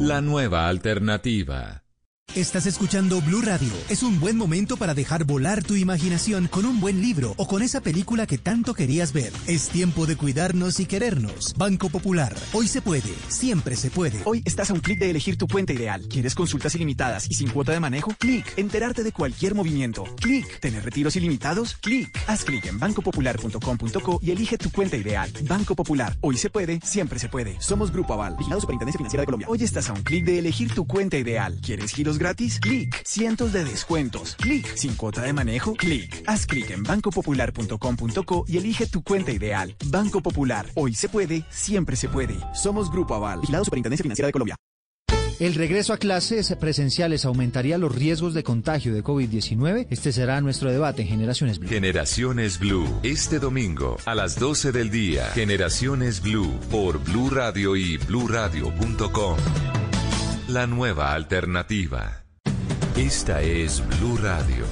La 0.00 0.20
nueva 0.20 0.68
alternativa. 0.68 1.83
Estás 2.32 2.66
escuchando 2.66 3.20
Blue 3.20 3.42
Radio. 3.42 3.70
Es 3.88 4.02
un 4.02 4.18
buen 4.18 4.36
momento 4.36 4.76
para 4.76 4.92
dejar 4.92 5.22
volar 5.22 5.62
tu 5.62 5.76
imaginación 5.76 6.48
con 6.48 6.64
un 6.64 6.80
buen 6.80 7.00
libro 7.00 7.32
o 7.36 7.46
con 7.46 7.62
esa 7.62 7.80
película 7.80 8.26
que 8.26 8.38
tanto 8.38 8.74
querías 8.74 9.12
ver. 9.12 9.32
Es 9.46 9.68
tiempo 9.68 10.04
de 10.04 10.16
cuidarnos 10.16 10.80
y 10.80 10.86
querernos. 10.86 11.54
Banco 11.56 11.90
Popular. 11.90 12.34
Hoy 12.52 12.66
se 12.66 12.82
puede. 12.82 13.14
Siempre 13.28 13.76
se 13.76 13.88
puede. 13.88 14.20
Hoy 14.24 14.42
estás 14.44 14.70
a 14.70 14.74
un 14.74 14.80
clic 14.80 14.98
de 14.98 15.10
elegir 15.10 15.38
tu 15.38 15.46
cuenta 15.46 15.74
ideal. 15.74 16.02
¿Quieres 16.08 16.34
consultas 16.34 16.74
ilimitadas 16.74 17.30
y 17.30 17.34
sin 17.34 17.50
cuota 17.50 17.70
de 17.70 17.78
manejo? 17.78 18.12
Clic. 18.18 18.52
Enterarte 18.56 19.04
de 19.04 19.12
cualquier 19.12 19.54
movimiento. 19.54 20.02
Clic. 20.20 20.58
¿Tener 20.58 20.84
retiros 20.84 21.14
ilimitados? 21.14 21.76
Clic. 21.76 22.18
Haz 22.26 22.42
clic 22.42 22.66
en 22.66 22.80
bancopopular.com.co 22.80 24.18
y 24.20 24.32
elige 24.32 24.58
tu 24.58 24.72
cuenta 24.72 24.96
ideal. 24.96 25.30
Banco 25.42 25.76
Popular. 25.76 26.16
Hoy 26.20 26.36
se 26.36 26.50
puede. 26.50 26.80
Siempre 26.80 27.20
se 27.20 27.28
puede. 27.28 27.60
Somos 27.60 27.92
Grupo 27.92 28.14
Aval. 28.14 28.34
Vigilado 28.36 28.60
Superintendencia 28.60 28.98
Financiera 28.98 29.20
de 29.20 29.26
Colombia. 29.26 29.46
Hoy 29.48 29.62
estás 29.62 29.88
a 29.88 29.92
un 29.92 30.02
clic 30.02 30.24
de 30.24 30.40
elegir 30.40 30.74
tu 30.74 30.84
cuenta 30.84 31.16
ideal. 31.16 31.60
¿Quieres 31.62 31.92
giros 31.92 32.13
gratis? 32.18 32.60
Clic. 32.60 33.02
Cientos 33.04 33.52
de 33.52 33.64
descuentos. 33.64 34.36
Clic. 34.36 34.74
Sin 34.76 34.94
cuota 34.94 35.22
de 35.22 35.32
manejo. 35.32 35.74
Clic. 35.74 36.22
Haz 36.26 36.46
clic 36.46 36.70
en 36.70 36.82
bancopopular.com.co 36.82 38.44
y 38.48 38.58
elige 38.58 38.86
tu 38.86 39.02
cuenta 39.02 39.32
ideal. 39.32 39.74
Banco 39.86 40.20
Popular. 40.20 40.66
Hoy 40.74 40.94
se 40.94 41.08
puede, 41.08 41.44
siempre 41.50 41.96
se 41.96 42.08
puede. 42.08 42.36
Somos 42.54 42.90
Grupo 42.90 43.14
Aval. 43.14 43.40
Vigilado 43.40 43.64
Superintendencia 43.64 44.02
Financiera 44.02 44.26
de 44.28 44.32
Colombia. 44.32 44.56
El 45.40 45.54
regreso 45.54 45.92
a 45.92 45.96
clases 45.96 46.54
presenciales 46.60 47.24
aumentaría 47.24 47.76
los 47.76 47.92
riesgos 47.92 48.34
de 48.34 48.44
contagio 48.44 48.94
de 48.94 49.02
COVID-19. 49.02 49.88
Este 49.90 50.12
será 50.12 50.40
nuestro 50.40 50.70
debate 50.70 51.02
en 51.02 51.08
Generaciones 51.08 51.58
Blue. 51.58 51.68
Generaciones 51.68 52.58
Blue, 52.60 52.86
este 53.02 53.40
domingo 53.40 53.96
a 54.06 54.14
las 54.14 54.38
12 54.38 54.70
del 54.70 54.90
día. 54.90 55.26
Generaciones 55.34 56.22
Blue 56.22 56.56
por 56.70 57.02
Blue 57.02 57.30
Radio 57.30 57.74
y 57.74 57.96
bluradio.com. 57.96 59.36
La 60.48 60.66
nueva 60.66 61.14
alternativa. 61.14 62.22
Esta 62.96 63.40
es 63.40 63.82
Blue 63.98 64.18
Radio. 64.18 64.66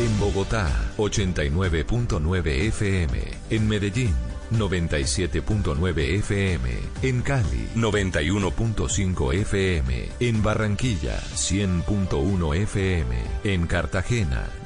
En 0.00 0.18
Bogotá, 0.18 0.68
89.9 0.96 2.46
FM. 2.68 3.20
En 3.50 3.68
Medellín, 3.68 4.14
97.9 4.50 5.98
FM. 6.18 6.70
En 7.02 7.22
Cali, 7.22 7.68
91.5 7.76 9.34
FM. 9.34 10.08
En 10.18 10.42
Barranquilla, 10.42 11.20
100.1 11.36 12.56
FM. 12.56 13.14
En 13.44 13.68
Cartagena, 13.68 14.48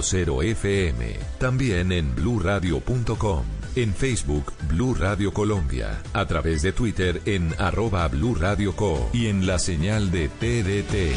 96.0 0.00 0.44
FM. 0.44 1.16
También 1.38 1.92
en 1.92 2.14
bluradio.com. 2.14 3.44
En 3.76 3.94
Facebook, 3.94 4.52
Blue 4.68 4.94
Radio 4.94 5.32
Colombia. 5.32 6.02
A 6.12 6.26
través 6.26 6.62
de 6.62 6.72
Twitter 6.72 7.20
en 7.24 7.54
arroba 7.58 8.08
Blue 8.08 8.34
Radio 8.34 8.74
Co. 8.74 9.10
Y 9.12 9.26
en 9.26 9.46
la 9.46 9.58
señal 9.58 10.10
de 10.10 10.28
TDT. 10.28 11.14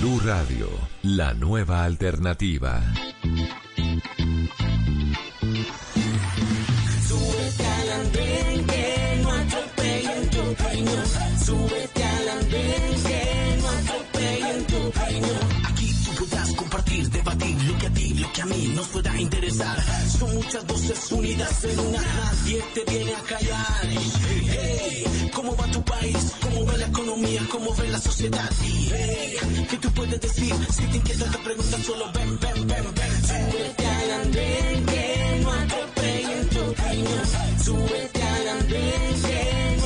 Blue 0.00 0.20
Radio, 0.24 0.68
la 1.02 1.34
nueva 1.34 1.84
alternativa. 1.84 2.82
Reino. 10.86 11.02
Súbete 11.44 12.04
al 12.04 12.28
andén 12.28 13.02
que 13.02 13.58
no 13.60 13.68
atropellen 13.68 14.66
tu 14.66 14.92
reino. 15.00 15.28
Aquí 15.68 15.94
tú 16.04 16.24
podrás 16.24 16.52
compartir, 16.54 17.10
debatir 17.10 17.62
lo 17.64 17.78
que 17.78 17.86
a 17.86 17.90
ti, 17.90 18.14
lo 18.14 18.32
que 18.32 18.42
a 18.42 18.46
mí 18.46 18.72
nos 18.74 18.86
pueda 18.88 19.20
interesar. 19.20 19.76
Son 20.18 20.34
muchas 20.34 20.66
voces 20.66 21.12
unidas 21.12 21.64
en 21.64 21.78
una. 21.80 22.00
Nadie 22.00 22.64
te 22.74 22.84
viene 22.90 23.14
a 23.14 23.20
callar. 23.22 23.86
Hey, 24.48 25.30
¿cómo 25.34 25.56
va 25.56 25.66
tu 25.70 25.82
país? 25.82 26.32
¿Cómo 26.42 26.64
ve 26.66 26.78
la 26.78 26.86
economía? 26.86 27.42
¿Cómo 27.50 27.74
ve 27.74 27.88
la 27.88 27.98
sociedad? 28.00 28.50
Hey, 28.62 29.36
¿qué 29.70 29.76
tú 29.78 29.90
puedes 29.92 30.20
decir? 30.20 30.54
Si 30.70 30.82
te 30.84 30.96
inquieta 30.96 31.30
te 31.30 31.38
preguntas, 31.38 31.80
solo 31.84 32.10
ven, 32.12 32.38
ven, 32.40 32.66
ven, 32.66 32.84
ven. 32.94 33.26
Súbete 33.26 33.86
al 33.86 34.10
andén 34.22 34.86
que 34.86 35.40
no 35.42 35.52
atropellen 35.52 36.48
tu 36.48 36.74
reino. 36.82 37.10
Súbete 37.64 38.22
al 38.22 38.48
andén 38.48 39.22
que 39.22 39.76
no 39.80 39.85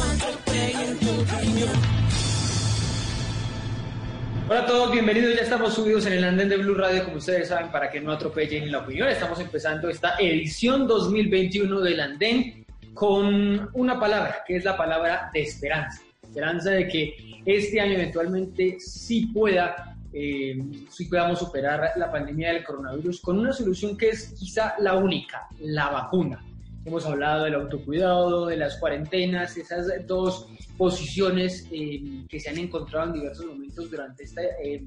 Hola 4.48 4.60
a 4.62 4.66
todos, 4.66 4.90
bienvenidos. 4.90 5.36
Ya 5.36 5.42
estamos 5.42 5.74
subidos 5.74 6.04
en 6.06 6.14
el 6.14 6.24
andén 6.24 6.48
de 6.48 6.56
Blue 6.56 6.74
Radio, 6.74 7.04
como 7.04 7.18
ustedes 7.18 7.48
saben, 7.48 7.70
para 7.70 7.88
que 7.88 8.00
no 8.00 8.10
atropellen 8.10 8.72
la 8.72 8.78
opinión. 8.78 9.06
Estamos 9.08 9.38
empezando 9.38 9.88
esta 9.88 10.16
edición 10.18 10.88
2021 10.88 11.80
del 11.82 12.00
andén 12.00 12.66
con 12.94 13.70
una 13.74 14.00
palabra, 14.00 14.42
que 14.44 14.56
es 14.56 14.64
la 14.64 14.76
palabra 14.76 15.30
de 15.32 15.42
esperanza. 15.42 16.02
Esperanza 16.20 16.70
de 16.70 16.88
que 16.88 17.14
este 17.46 17.80
año 17.80 17.92
eventualmente 17.92 18.80
sí 18.80 19.26
pueda, 19.26 19.96
eh, 20.12 20.60
sí 20.90 21.04
podamos 21.04 21.38
superar 21.38 21.92
la 21.94 22.10
pandemia 22.10 22.54
del 22.54 22.64
coronavirus 22.64 23.20
con 23.20 23.38
una 23.38 23.52
solución 23.52 23.96
que 23.96 24.08
es 24.08 24.34
quizá 24.36 24.74
la 24.80 24.96
única, 24.96 25.46
la 25.60 25.90
vacuna. 25.90 26.44
Hemos 26.84 27.04
hablado 27.04 27.44
del 27.44 27.54
autocuidado, 27.54 28.46
de 28.46 28.56
las 28.56 28.78
cuarentenas, 28.78 29.56
esas 29.56 29.86
dos 30.06 30.46
posiciones 30.78 31.68
eh, 31.70 32.24
que 32.26 32.40
se 32.40 32.48
han 32.48 32.58
encontrado 32.58 33.08
en 33.08 33.20
diversos 33.20 33.44
momentos 33.44 33.90
durante 33.90 34.24
esta 34.24 34.40
eh, 34.62 34.82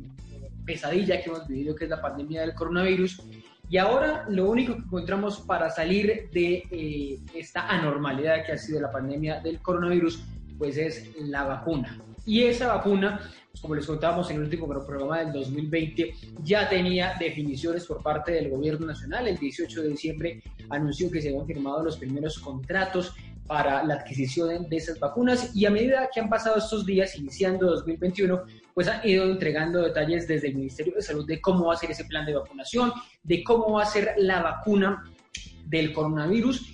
pesadilla 0.65 1.21
que 1.21 1.29
hemos 1.29 1.47
vivido, 1.47 1.75
que 1.75 1.83
es 1.83 1.89
la 1.89 2.01
pandemia 2.01 2.41
del 2.41 2.55
coronavirus. 2.55 3.21
Y 3.69 3.77
ahora 3.77 4.25
lo 4.29 4.49
único 4.49 4.73
que 4.73 4.79
encontramos 4.79 5.39
para 5.41 5.69
salir 5.69 6.29
de 6.31 6.63
eh, 6.71 7.19
esta 7.35 7.67
anormalidad 7.67 8.45
que 8.45 8.53
ha 8.53 8.57
sido 8.57 8.81
la 8.81 8.91
pandemia 8.91 9.39
del 9.39 9.59
coronavirus, 9.59 10.23
pues 10.57 10.77
es 10.77 11.09
la 11.17 11.43
vacuna. 11.43 11.99
Y 12.25 12.43
esa 12.43 12.75
vacuna, 12.75 13.19
como 13.61 13.75
les 13.75 13.85
contábamos 13.85 14.29
en 14.29 14.37
el 14.37 14.43
último 14.43 14.67
programa 14.67 15.19
del 15.19 15.33
2020, 15.33 16.13
ya 16.43 16.69
tenía 16.69 17.15
definiciones 17.19 17.85
por 17.85 18.01
parte 18.01 18.31
del 18.31 18.49
gobierno 18.49 18.87
nacional. 18.87 19.27
El 19.27 19.37
18 19.37 19.81
de 19.81 19.89
diciembre 19.89 20.43
anunció 20.69 21.11
que 21.11 21.21
se 21.21 21.29
habían 21.29 21.45
firmado 21.45 21.83
los 21.83 21.97
primeros 21.97 22.39
contratos 22.39 23.13
para 23.45 23.83
la 23.83 23.95
adquisición 23.95 24.69
de 24.69 24.77
esas 24.77 24.99
vacunas 24.99 25.53
y 25.53 25.65
a 25.65 25.69
medida 25.69 26.09
que 26.13 26.21
han 26.21 26.29
pasado 26.29 26.57
estos 26.57 26.85
días, 26.85 27.17
iniciando 27.17 27.69
2021, 27.71 28.41
pues 28.73 28.87
han 28.87 29.05
ido 29.07 29.25
entregando 29.25 29.81
detalles 29.81 30.27
desde 30.27 30.47
el 30.47 30.55
Ministerio 30.55 30.93
de 30.95 31.01
Salud 31.01 31.25
de 31.27 31.41
cómo 31.41 31.65
va 31.65 31.73
a 31.73 31.77
ser 31.77 31.91
ese 31.91 32.05
plan 32.05 32.25
de 32.25 32.35
vacunación, 32.35 32.93
de 33.21 33.43
cómo 33.43 33.73
va 33.73 33.83
a 33.83 33.85
ser 33.85 34.13
la 34.17 34.41
vacuna 34.41 35.03
del 35.65 35.91
coronavirus 35.93 36.72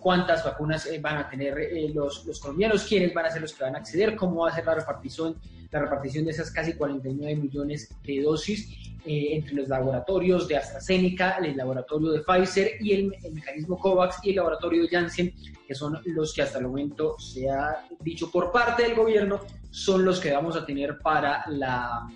cuántas 0.00 0.44
vacunas 0.44 0.86
eh, 0.86 0.98
van 0.98 1.18
a 1.18 1.28
tener 1.28 1.56
eh, 1.58 1.90
los, 1.94 2.24
los, 2.26 2.40
colombianos, 2.40 2.84
quiénes 2.84 3.14
van 3.14 3.26
a 3.26 3.30
ser 3.30 3.42
los 3.42 3.52
que 3.54 3.62
van 3.62 3.76
a 3.76 3.78
acceder, 3.78 4.16
cómo 4.16 4.42
va 4.42 4.50
a 4.50 4.54
ser 4.54 4.66
la 4.66 4.74
repartición, 4.74 5.36
la 5.70 5.80
repartición 5.80 6.24
de 6.24 6.32
esas 6.32 6.50
casi 6.50 6.72
49 6.74 7.36
millones 7.36 7.94
de 8.02 8.22
dosis 8.22 8.78
entre 9.04 9.54
los 9.54 9.68
laboratorios 9.68 10.46
de 10.46 10.56
AstraZeneca, 10.56 11.38
el 11.38 11.56
laboratorio 11.56 12.12
de 12.12 12.20
Pfizer 12.20 12.76
y 12.80 12.92
el, 12.92 13.12
el, 13.24 13.32
mecanismo 13.32 13.76
COVAX 13.76 14.18
y 14.22 14.30
el 14.30 14.36
laboratorio 14.36 14.82
de 14.82 14.88
Janssen, 14.88 15.34
que 15.66 15.74
son 15.74 16.00
los 16.04 16.32
que 16.32 16.42
hasta 16.42 16.58
el 16.58 16.68
momento 16.68 17.18
se 17.18 17.50
ha 17.50 17.84
dicho 17.98 18.30
por 18.30 18.52
parte 18.52 18.84
del 18.84 18.94
gobierno, 18.94 19.40
son 19.70 20.04
los 20.04 20.20
que 20.20 20.30
vamos 20.30 20.54
a 20.54 20.64
tener 20.64 20.98
para 20.98 21.44
la 21.48 22.06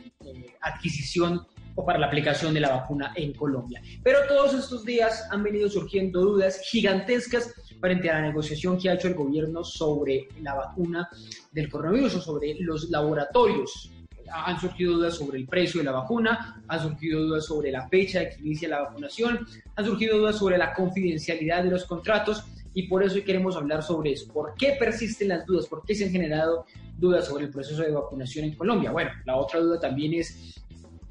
adquisición 0.60 1.44
o 1.76 1.84
para 1.84 1.98
la 1.98 2.06
aplicación 2.06 2.52
de 2.52 2.60
la 2.60 2.70
vacuna 2.70 3.12
en 3.14 3.32
Colombia. 3.32 3.80
Pero 4.02 4.20
todos 4.26 4.54
estos 4.54 4.84
días 4.84 5.28
han 5.30 5.42
venido 5.42 5.68
surgiendo 5.68 6.20
dudas 6.22 6.60
gigantescas 6.64 7.54
frente 7.80 8.10
a 8.10 8.14
la 8.14 8.22
negociación 8.28 8.78
que 8.78 8.90
ha 8.90 8.94
hecho 8.94 9.08
el 9.08 9.14
gobierno 9.14 9.62
sobre 9.62 10.28
la 10.40 10.54
vacuna 10.54 11.08
del 11.52 11.70
coronavirus 11.70 12.16
o 12.16 12.20
sobre 12.20 12.56
los 12.58 12.90
laboratorios. 12.90 13.92
Han 14.32 14.58
surgido 14.58 14.94
dudas 14.94 15.14
sobre 15.14 15.38
el 15.38 15.46
precio 15.46 15.80
de 15.80 15.84
la 15.84 15.92
vacuna, 15.92 16.62
han 16.66 16.82
surgido 16.82 17.22
dudas 17.22 17.44
sobre 17.44 17.70
la 17.70 17.88
fecha 17.88 18.20
de 18.20 18.30
que 18.30 18.40
inicia 18.40 18.68
la 18.68 18.82
vacunación, 18.82 19.46
han 19.76 19.84
surgido 19.84 20.18
dudas 20.18 20.36
sobre 20.36 20.58
la 20.58 20.72
confidencialidad 20.72 21.62
de 21.62 21.70
los 21.70 21.84
contratos 21.84 22.42
y 22.74 22.88
por 22.88 23.02
eso 23.04 23.22
queremos 23.24 23.56
hablar 23.56 23.82
sobre 23.82 24.12
eso. 24.12 24.30
¿Por 24.32 24.54
qué 24.54 24.76
persisten 24.78 25.28
las 25.28 25.46
dudas? 25.46 25.66
¿Por 25.66 25.82
qué 25.84 25.94
se 25.94 26.06
han 26.06 26.10
generado 26.10 26.66
dudas 26.98 27.26
sobre 27.26 27.44
el 27.44 27.50
proceso 27.50 27.82
de 27.82 27.90
vacunación 27.90 28.46
en 28.46 28.54
Colombia? 28.54 28.90
Bueno, 28.90 29.12
la 29.24 29.36
otra 29.36 29.60
duda 29.60 29.78
también 29.78 30.12
es 30.14 30.62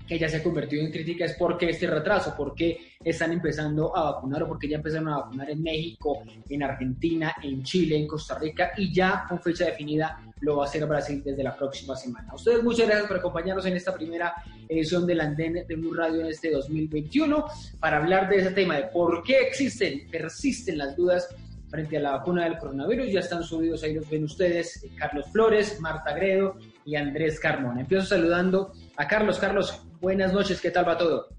que 0.07 0.19
ya 0.19 0.29
se 0.29 0.37
ha 0.37 0.43
convertido 0.43 0.83
en 0.83 0.91
crítica 0.91 1.25
es 1.25 1.33
por 1.33 1.57
qué 1.57 1.69
este 1.69 1.87
retraso, 1.87 2.35
por 2.35 2.53
qué 2.53 2.95
están 3.03 3.31
empezando 3.31 3.95
a 3.95 4.11
vacunar 4.11 4.43
o 4.43 4.47
por 4.47 4.59
qué 4.59 4.67
ya 4.67 4.77
empezaron 4.77 5.09
a 5.09 5.17
vacunar 5.17 5.49
en 5.49 5.61
México, 5.61 6.23
en 6.49 6.63
Argentina, 6.63 7.35
en 7.41 7.63
Chile, 7.63 7.97
en 7.97 8.07
Costa 8.07 8.37
Rica 8.37 8.71
y 8.77 8.93
ya 8.93 9.25
con 9.27 9.39
fecha 9.39 9.65
definida 9.65 10.19
lo 10.41 10.57
va 10.57 10.65
a 10.65 10.67
hacer 10.67 10.85
Brasil 10.85 11.21
desde 11.23 11.43
la 11.43 11.55
próxima 11.55 11.95
semana. 11.95 12.33
Ustedes 12.33 12.63
muchas 12.63 12.87
gracias 12.87 13.07
por 13.07 13.17
acompañarnos 13.17 13.65
en 13.65 13.75
esta 13.75 13.93
primera 13.93 14.33
edición 14.67 15.07
del 15.07 15.21
Andén 15.21 15.65
de 15.67 15.75
Blue 15.75 15.93
Radio 15.93 16.21
en 16.21 16.27
este 16.27 16.51
2021 16.51 17.45
para 17.79 17.97
hablar 17.97 18.29
de 18.29 18.37
ese 18.37 18.51
tema 18.51 18.75
de 18.75 18.83
por 18.83 19.23
qué 19.23 19.39
existen, 19.41 20.07
persisten 20.11 20.77
las 20.77 20.95
dudas 20.95 21.29
frente 21.69 21.97
a 21.97 21.99
la 21.99 22.11
vacuna 22.11 22.45
del 22.45 22.57
coronavirus. 22.57 23.11
Ya 23.11 23.19
están 23.19 23.43
subidos, 23.43 23.83
ahí 23.83 23.93
los 23.93 24.09
ven 24.09 24.23
ustedes, 24.23 24.85
Carlos 24.95 25.25
Flores, 25.31 25.79
Marta 25.81 26.13
Gredo 26.13 26.57
y 26.85 26.95
Andrés 26.95 27.39
Carmona. 27.39 27.81
Empiezo 27.81 28.05
saludando 28.05 28.71
a 28.97 29.07
Carlos. 29.07 29.39
Carlos, 29.39 29.84
buenas 30.01 30.33
noches, 30.33 30.61
¿qué 30.61 30.71
tal 30.71 30.87
va 30.87 30.97
todo? 30.97 31.29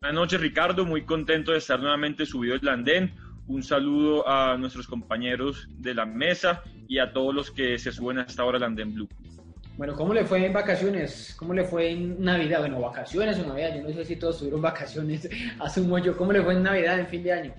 Buenas 0.00 0.14
noches, 0.14 0.40
Ricardo. 0.40 0.84
Muy 0.84 1.02
contento 1.02 1.52
de 1.52 1.58
estar 1.58 1.80
nuevamente 1.80 2.24
subido 2.24 2.54
el 2.54 2.68
andén. 2.68 3.14
Un 3.48 3.62
saludo 3.62 4.28
a 4.28 4.56
nuestros 4.56 4.86
compañeros 4.86 5.66
de 5.78 5.94
la 5.94 6.06
mesa 6.06 6.62
y 6.86 6.98
a 6.98 7.12
todos 7.12 7.34
los 7.34 7.50
que 7.50 7.78
se 7.78 7.90
suben 7.90 8.18
hasta 8.18 8.42
ahora 8.42 8.58
al 8.58 8.64
andén 8.64 8.94
blue. 8.94 9.08
Bueno, 9.76 9.94
¿cómo 9.94 10.12
le 10.12 10.24
fue 10.24 10.44
en 10.44 10.52
vacaciones? 10.52 11.34
¿Cómo 11.38 11.54
le 11.54 11.64
fue 11.64 11.90
en 11.90 12.22
Navidad? 12.22 12.60
Bueno, 12.60 12.80
vacaciones 12.80 13.38
o 13.38 13.46
Navidad, 13.46 13.76
yo 13.76 13.82
no 13.82 13.90
sé 13.90 14.04
si 14.04 14.16
todos 14.16 14.38
tuvieron 14.38 14.60
vacaciones, 14.60 15.28
asumo 15.60 15.98
yo. 15.98 16.16
¿Cómo 16.16 16.32
le 16.32 16.42
fue 16.42 16.54
en 16.54 16.62
Navidad, 16.62 16.98
en 16.98 17.06
fin 17.06 17.22
de 17.22 17.32
año? 17.32 17.54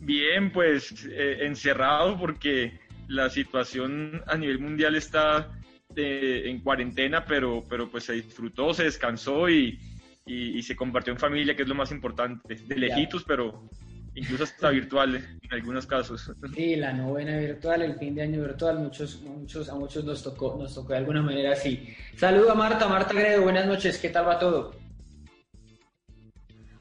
Bien, 0.00 0.52
pues 0.52 1.06
eh, 1.10 1.38
encerrado 1.42 2.18
porque 2.18 2.78
la 3.08 3.30
situación 3.30 4.22
a 4.26 4.36
nivel 4.36 4.58
mundial 4.58 4.94
está 4.94 5.48
eh, 5.96 6.42
en 6.46 6.60
cuarentena, 6.60 7.24
pero, 7.24 7.64
pero 7.68 7.90
pues 7.90 8.04
se 8.04 8.14
disfrutó, 8.14 8.74
se 8.74 8.84
descansó 8.84 9.48
y, 9.48 9.78
y, 10.26 10.62
se 10.62 10.74
compartió 10.74 11.12
en 11.12 11.18
familia, 11.18 11.54
que 11.54 11.62
es 11.62 11.68
lo 11.68 11.74
más 11.74 11.90
importante, 11.90 12.54
de 12.54 12.76
lejitos, 12.76 13.24
pero 13.24 13.68
incluso 14.14 14.44
hasta 14.44 14.70
virtual 14.70 15.16
en 15.16 15.52
algunos 15.52 15.86
casos. 15.86 16.32
Sí, 16.54 16.76
la 16.76 16.92
novena 16.92 17.36
virtual, 17.38 17.82
el 17.82 17.96
fin 17.96 18.14
de 18.14 18.22
año 18.22 18.40
virtual, 18.40 18.78
muchos, 18.78 19.20
muchos, 19.22 19.68
a 19.68 19.74
muchos 19.74 20.04
nos 20.04 20.22
tocó, 20.22 20.56
nos 20.58 20.74
tocó 20.74 20.92
de 20.92 20.98
alguna 20.98 21.22
manera 21.22 21.52
así. 21.52 21.94
Saludo 22.16 22.52
a 22.52 22.54
Marta, 22.54 22.88
Marta 22.88 23.12
Gredo, 23.12 23.42
buenas 23.42 23.66
noches, 23.66 23.98
¿qué 23.98 24.08
tal 24.08 24.28
va 24.28 24.38
todo? 24.38 24.72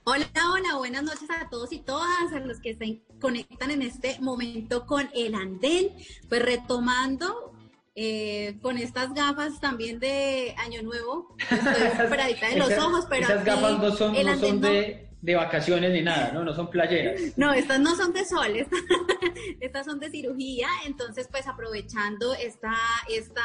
Hola, 0.05 0.25
hola, 0.51 0.75
buenas 0.77 1.03
noches 1.03 1.29
a 1.29 1.49
todos 1.49 1.71
y 1.71 1.79
todas, 1.79 2.33
a 2.33 2.39
los 2.41 2.59
que 2.59 2.75
se 2.75 3.01
conectan 3.21 3.71
en 3.71 3.81
este 3.81 4.19
momento 4.19 4.85
con 4.85 5.09
el 5.15 5.33
andén, 5.33 5.91
pues 6.27 6.43
retomando 6.43 7.52
eh, 7.95 8.57
con 8.61 8.77
estas 8.77 9.13
gafas 9.13 9.59
también 9.59 9.99
de 9.99 10.55
Año 10.57 10.81
Nuevo, 10.81 11.35
estoy 11.51 12.05
operadita 12.05 12.49
de 12.49 12.57
los 12.57 12.71
ojos, 12.77 13.05
pero 13.07 13.23
esas 13.23 13.45
gafas 13.45 13.77
no 13.77 13.91
son, 13.91 14.13
no 14.13 14.37
son 14.37 14.61
de, 14.61 15.09
de, 15.21 15.35
vacaciones 15.35 15.91
ni 15.91 16.01
nada, 16.01 16.31
¿no? 16.31 16.43
No 16.43 16.55
son 16.55 16.71
playeras. 16.71 17.21
No, 17.37 17.53
estas 17.53 17.79
no 17.79 17.95
son 17.95 18.11
de 18.11 18.25
sol, 18.25 18.55
estas, 18.55 18.79
estas 19.61 19.85
son 19.85 19.99
de 19.99 20.09
cirugía, 20.09 20.67
entonces 20.87 21.27
pues 21.29 21.47
aprovechando 21.47 22.33
esta, 22.33 22.73
esta, 23.09 23.43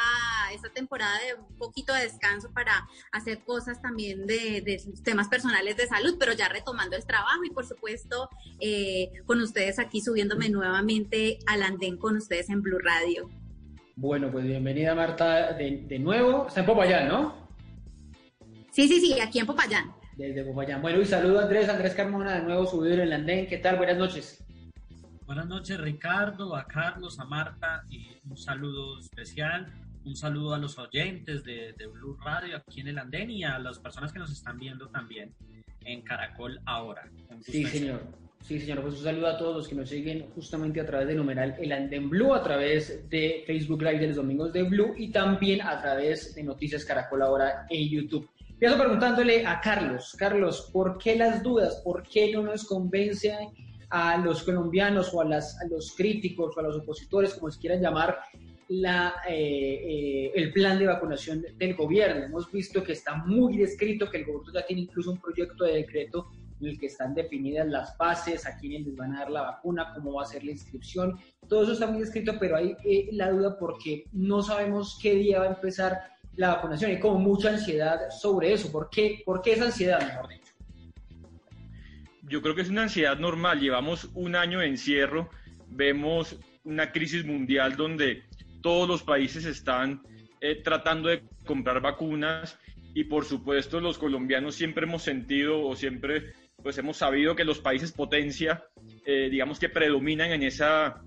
esta 0.51 0.69
temporada 0.69 1.19
de 1.19 1.35
un 1.35 1.57
poquito 1.57 1.93
de 1.93 2.01
descanso 2.01 2.51
para 2.51 2.87
hacer 3.11 3.43
cosas 3.43 3.79
también 3.83 4.25
de, 4.25 4.61
de 4.61 4.81
temas 5.03 5.27
personales 5.27 5.77
de 5.77 5.85
salud, 5.85 6.15
pero 6.19 6.33
ya 6.33 6.49
retomando 6.49 6.95
el 6.95 7.05
trabajo 7.05 7.43
y 7.43 7.51
por 7.51 7.67
supuesto 7.67 8.29
eh, 8.59 9.11
con 9.27 9.41
ustedes 9.41 9.77
aquí 9.77 10.01
subiéndome 10.01 10.49
nuevamente 10.49 11.37
al 11.45 11.61
andén 11.61 11.97
con 11.97 12.17
ustedes 12.17 12.49
en 12.49 12.63
Blue 12.63 12.79
Radio. 12.79 13.29
Bueno, 14.01 14.31
pues 14.31 14.45
bienvenida 14.45 14.95
Marta 14.95 15.51
de, 15.51 15.83
de 15.85 15.99
nuevo. 15.99 16.47
Está 16.47 16.61
en 16.61 16.65
Popayán, 16.67 17.09
¿no? 17.09 17.49
Sí, 18.71 18.87
sí, 18.87 19.01
sí, 19.01 19.19
aquí 19.19 19.39
en 19.39 19.45
Popayán. 19.45 19.91
Desde 20.15 20.45
Popayán. 20.45 20.81
Bueno, 20.81 21.01
y 21.01 21.05
saludo 21.05 21.39
a 21.39 21.43
Andrés, 21.43 21.67
Andrés 21.67 21.95
Carmona, 21.95 22.35
de 22.35 22.43
nuevo 22.43 22.65
subido 22.65 22.93
en 22.93 23.01
el 23.01 23.11
andén. 23.11 23.45
¿Qué 23.47 23.57
tal? 23.57 23.75
Buenas 23.75 23.97
noches. 23.97 24.41
Buenas 25.25 25.47
noches, 25.47 25.81
Ricardo, 25.81 26.55
a 26.55 26.65
Carlos, 26.65 27.19
a 27.19 27.25
Marta 27.25 27.83
y 27.89 28.07
un 28.29 28.37
saludo 28.37 28.97
especial. 28.99 29.67
Un 30.05 30.15
saludo 30.15 30.53
a 30.53 30.59
los 30.59 30.79
oyentes 30.79 31.43
de, 31.43 31.73
de 31.73 31.87
Blue 31.87 32.15
Radio 32.23 32.55
aquí 32.55 32.79
en 32.79 32.87
el 32.87 32.99
andén 32.99 33.29
y 33.29 33.43
a 33.43 33.59
las 33.59 33.79
personas 33.79 34.13
que 34.13 34.19
nos 34.19 34.31
están 34.31 34.57
viendo 34.57 34.87
también 34.87 35.35
en 35.83 36.03
Caracol 36.03 36.61
ahora. 36.65 37.11
Sí, 37.41 37.65
señor. 37.65 38.28
Sí, 38.41 38.59
señor, 38.59 38.81
pues 38.81 38.95
un 38.95 39.03
saludo 39.03 39.27
a 39.27 39.37
todos 39.37 39.55
los 39.57 39.67
que 39.67 39.75
nos 39.75 39.89
siguen 39.89 40.27
justamente 40.33 40.81
a 40.81 40.85
través 40.85 41.07
del 41.07 41.17
numeral 41.17 41.55
El 41.59 41.71
Andén 41.71 42.09
Blue, 42.09 42.33
a 42.33 42.41
través 42.41 43.07
de 43.09 43.43
Facebook 43.45 43.81
Live 43.83 43.99
de 43.99 44.07
los 44.07 44.15
domingos 44.15 44.51
de 44.51 44.63
Blue 44.63 44.95
y 44.97 45.11
también 45.11 45.61
a 45.61 45.79
través 45.79 46.33
de 46.33 46.43
Noticias 46.43 46.83
Caracol 46.83 47.21
ahora 47.21 47.67
en 47.69 47.87
YouTube. 47.87 48.27
Empiezo 48.49 48.77
preguntándole 48.77 49.45
a 49.45 49.61
Carlos, 49.61 50.15
Carlos, 50.17 50.69
¿por 50.73 50.97
qué 50.97 51.15
las 51.15 51.43
dudas? 51.43 51.79
¿Por 51.83 52.03
qué 52.03 52.31
no 52.33 52.41
nos 52.41 52.65
convence 52.65 53.33
a 53.89 54.17
los 54.17 54.43
colombianos 54.43 55.13
o 55.13 55.21
a, 55.21 55.25
las, 55.25 55.59
a 55.61 55.67
los 55.67 55.93
críticos 55.95 56.57
o 56.57 56.59
a 56.59 56.63
los 56.63 56.75
opositores, 56.77 57.35
como 57.35 57.51
se 57.51 57.59
quieran 57.59 57.81
llamar, 57.81 58.17
la, 58.69 59.15
eh, 59.27 59.33
eh, 59.33 60.31
el 60.35 60.51
plan 60.51 60.77
de 60.79 60.87
vacunación 60.87 61.45
del 61.55 61.75
gobierno? 61.75 62.25
Hemos 62.25 62.51
visto 62.51 62.83
que 62.83 62.93
está 62.93 63.15
muy 63.15 63.57
descrito, 63.57 64.09
que 64.09 64.17
el 64.17 64.25
gobierno 64.25 64.51
ya 64.53 64.65
tiene 64.65 64.81
incluso 64.81 65.11
un 65.11 65.19
proyecto 65.19 65.63
de 65.65 65.75
decreto 65.75 66.27
en 66.59 66.67
el 66.67 66.79
que 66.79 66.87
están 66.87 67.13
definidas 67.13 67.67
las 67.67 67.97
bases, 67.97 68.45
a 68.45 68.57
quiénes 68.57 68.85
les 68.85 68.95
van 68.95 69.15
a 69.15 69.19
dar 69.19 69.31
la 69.31 69.41
vacuna, 69.41 69.93
cómo 69.93 70.13
va 70.13 70.23
a 70.23 70.25
ser 70.25 70.43
la 70.43 70.51
inscripción. 70.51 71.19
Todo 71.47 71.63
eso 71.63 71.73
está 71.73 71.87
muy 71.87 72.01
escrito, 72.01 72.33
pero 72.39 72.57
hay 72.57 72.75
eh, 72.83 73.09
la 73.11 73.31
duda 73.31 73.57
porque 73.57 74.05
no 74.11 74.41
sabemos 74.41 74.99
qué 75.01 75.15
día 75.15 75.39
va 75.39 75.45
a 75.45 75.49
empezar 75.49 75.99
la 76.35 76.55
vacunación. 76.55 76.91
Hay 76.91 76.99
como 76.99 77.19
mucha 77.19 77.49
ansiedad 77.49 78.09
sobre 78.09 78.53
eso. 78.53 78.71
¿Por 78.71 78.89
qué, 78.89 79.21
¿Por 79.25 79.41
qué 79.41 79.53
esa 79.53 79.65
ansiedad, 79.65 79.99
mejor 80.05 80.29
dicho? 80.29 80.53
Yo 82.23 82.41
creo 82.41 82.55
que 82.55 82.61
es 82.61 82.69
una 82.69 82.83
ansiedad 82.83 83.17
normal. 83.17 83.59
Llevamos 83.59 84.09
un 84.13 84.35
año 84.35 84.59
de 84.59 84.67
encierro, 84.67 85.29
vemos 85.67 86.37
una 86.63 86.91
crisis 86.91 87.25
mundial 87.25 87.75
donde 87.75 88.23
todos 88.61 88.87
los 88.87 89.03
países 89.03 89.45
están 89.45 90.01
eh, 90.41 90.61
tratando 90.63 91.09
de 91.09 91.23
comprar 91.45 91.81
vacunas 91.81 92.57
y 92.93 93.05
por 93.05 93.25
supuesto 93.25 93.79
los 93.79 93.97
colombianos 93.97 94.55
siempre 94.55 94.85
hemos 94.85 95.03
sentido 95.03 95.65
o 95.65 95.75
siempre 95.75 96.33
pues 96.61 96.77
hemos 96.77 96.97
sabido 96.97 97.35
que 97.35 97.43
los 97.43 97.59
países 97.59 97.91
potencia 97.91 98.63
eh, 99.05 99.29
digamos 99.29 99.59
que 99.59 99.69
predominan 99.69 100.31
en 100.31 100.43
esa 100.43 101.01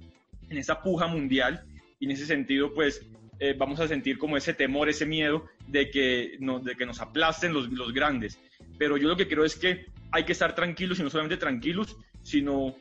en 0.48 0.58
esa 0.58 0.82
puja 0.82 1.06
mundial 1.06 1.64
y 1.98 2.06
en 2.06 2.10
ese 2.12 2.26
sentido 2.26 2.72
pues 2.74 3.06
eh, 3.38 3.54
vamos 3.56 3.80
a 3.80 3.88
sentir 3.88 4.18
como 4.18 4.36
ese 4.36 4.54
temor, 4.54 4.88
ese 4.88 5.06
miedo 5.06 5.46
de 5.66 5.90
que, 5.90 6.38
de 6.38 6.76
que 6.76 6.86
nos 6.86 7.00
aplasten 7.00 7.52
los, 7.52 7.68
los 7.72 7.92
grandes. 7.92 8.38
Pero 8.78 8.96
yo 8.96 9.08
lo 9.08 9.16
que 9.16 9.26
creo 9.26 9.44
es 9.44 9.56
que 9.56 9.86
hay 10.12 10.24
que 10.24 10.32
estar 10.32 10.54
tranquilos 10.54 11.00
y 11.00 11.02
no 11.02 11.10
solamente 11.10 11.38
tranquilos, 11.38 11.96
sino 12.22 12.76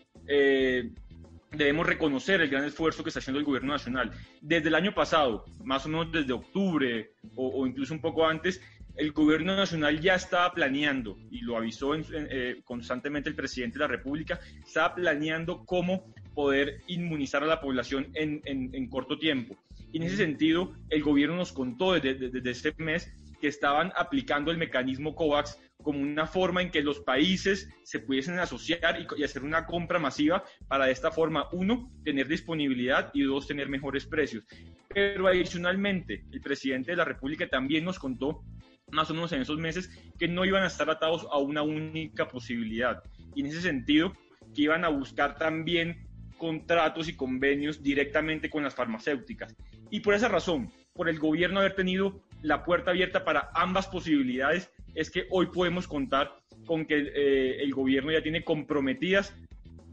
debemos 1.51 1.85
reconocer 1.85 2.41
el 2.41 2.49
gran 2.49 2.63
esfuerzo 2.63 3.03
que 3.03 3.09
está 3.09 3.19
haciendo 3.19 3.39
el 3.39 3.45
gobierno 3.45 3.73
nacional. 3.73 4.11
Desde 4.41 4.69
el 4.69 4.75
año 4.75 4.93
pasado, 4.93 5.45
más 5.63 5.85
o 5.85 5.89
menos 5.89 6.11
desde 6.11 6.33
octubre 6.33 7.11
o, 7.35 7.65
incluso 7.67 7.93
un 7.93 8.01
poco 8.01 8.25
antes, 8.25 8.61
el 8.95 9.11
gobierno 9.11 9.55
nacional 9.55 9.99
ya 9.99 10.15
estaba 10.15 10.51
planeando, 10.53 11.17
y 11.29 11.41
lo 11.41 11.57
avisó 11.57 11.95
eh, 11.95 12.61
constantemente 12.63 13.29
el 13.29 13.35
presidente 13.35 13.77
de 13.77 13.85
la 13.85 13.87
República, 13.87 14.39
estaba 14.65 14.95
planeando 14.95 15.65
cómo 15.65 16.13
poder 16.33 16.81
inmunizar 16.87 17.43
a 17.43 17.47
la 17.47 17.61
población 17.61 18.07
en, 18.13 18.41
en, 18.45 18.89
corto 18.89 19.17
tiempo. 19.17 19.57
Y 19.91 19.97
en 19.97 20.03
ese 20.03 20.17
sentido, 20.17 20.73
el 20.89 21.03
gobierno 21.03 21.35
nos 21.35 21.51
contó 21.51 21.93
desde, 21.93 22.29
desde 22.29 22.51
este 22.51 22.73
mes 22.77 23.11
que 23.41 23.47
estaban 23.47 23.91
aplicando 23.95 24.51
el 24.51 24.57
mecanismo 24.57 25.15
COVAX 25.15 25.57
como 25.81 25.99
una 25.99 26.27
forma 26.27 26.61
en 26.61 26.69
que 26.69 26.81
los 26.81 26.99
países 26.99 27.69
se 27.83 27.99
pudiesen 27.99 28.39
asociar 28.39 29.05
y, 29.17 29.23
hacer 29.23 29.43
una 29.43 29.65
compra 29.65 29.99
masiva 29.99 30.43
para 30.67 30.85
de 30.85 30.91
esta 30.91 31.11
forma, 31.11 31.47
uno, 31.51 31.91
tener 32.03 32.27
disponibilidad 32.27 33.09
y 33.13 33.23
dos, 33.23 33.47
tener 33.47 33.67
mejores 33.67 34.05
precios. 34.05 34.45
Pero 34.87 35.27
adicionalmente, 35.27 36.23
el 36.31 36.41
presidente 36.41 36.91
de 36.91 36.97
la 36.97 37.05
República 37.05 37.47
también 37.47 37.83
nos 37.83 37.97
contó 37.97 38.43
más 38.91 39.09
o 39.09 39.13
menos 39.13 39.31
en 39.31 39.41
esos 39.41 39.57
meses 39.57 39.89
que 40.17 40.27
no 40.27 40.45
iban 40.45 40.63
a 40.63 40.67
estar 40.67 40.89
atados 40.89 41.27
a 41.31 41.37
una 41.37 41.61
única 41.61 42.27
posibilidad. 42.27 43.03
Y 43.35 43.41
en 43.41 43.47
ese 43.47 43.61
sentido, 43.61 44.13
que 44.53 44.63
iban 44.63 44.83
a 44.83 44.89
buscar 44.89 45.37
también 45.37 46.07
contratos 46.37 47.07
y 47.07 47.15
convenios 47.15 47.83
directamente 47.83 48.49
con 48.49 48.63
las 48.63 48.75
farmacéuticas. 48.75 49.55
Y 49.89 49.99
por 49.99 50.13
esa 50.13 50.27
razón, 50.27 50.71
por 50.93 51.07
el 51.07 51.19
gobierno 51.19 51.59
haber 51.59 51.75
tenido 51.75 52.23
la 52.41 52.63
puerta 52.63 52.91
abierta 52.91 53.23
para 53.23 53.51
ambas 53.53 53.87
posibilidades, 53.87 54.71
es 54.95 55.11
que 55.11 55.27
hoy 55.29 55.47
podemos 55.47 55.87
contar 55.87 56.31
con 56.65 56.85
que 56.85 57.11
eh, 57.15 57.63
el 57.63 57.73
gobierno 57.73 58.11
ya 58.11 58.23
tiene 58.23 58.43
comprometidas 58.43 59.35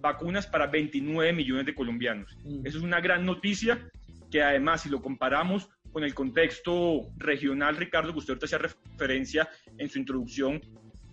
vacunas 0.00 0.46
para 0.46 0.66
29 0.66 1.32
millones 1.32 1.66
de 1.66 1.74
colombianos. 1.74 2.37
Mm. 2.44 2.66
Eso 2.66 2.78
es 2.78 2.84
una 2.84 3.00
gran 3.00 3.26
noticia 3.26 3.90
que 4.30 4.42
además 4.42 4.82
si 4.82 4.88
lo 4.88 5.02
comparamos 5.02 5.68
con 5.92 6.05
el 6.05 6.14
contexto 6.14 7.09
regional, 7.16 7.77
Ricardo, 7.77 8.12
que 8.12 8.18
usted 8.18 8.33
ahorita 8.33 8.46
hacía 8.46 8.59
referencia 8.59 9.48
en 9.77 9.88
su 9.88 9.98
introducción 9.98 10.61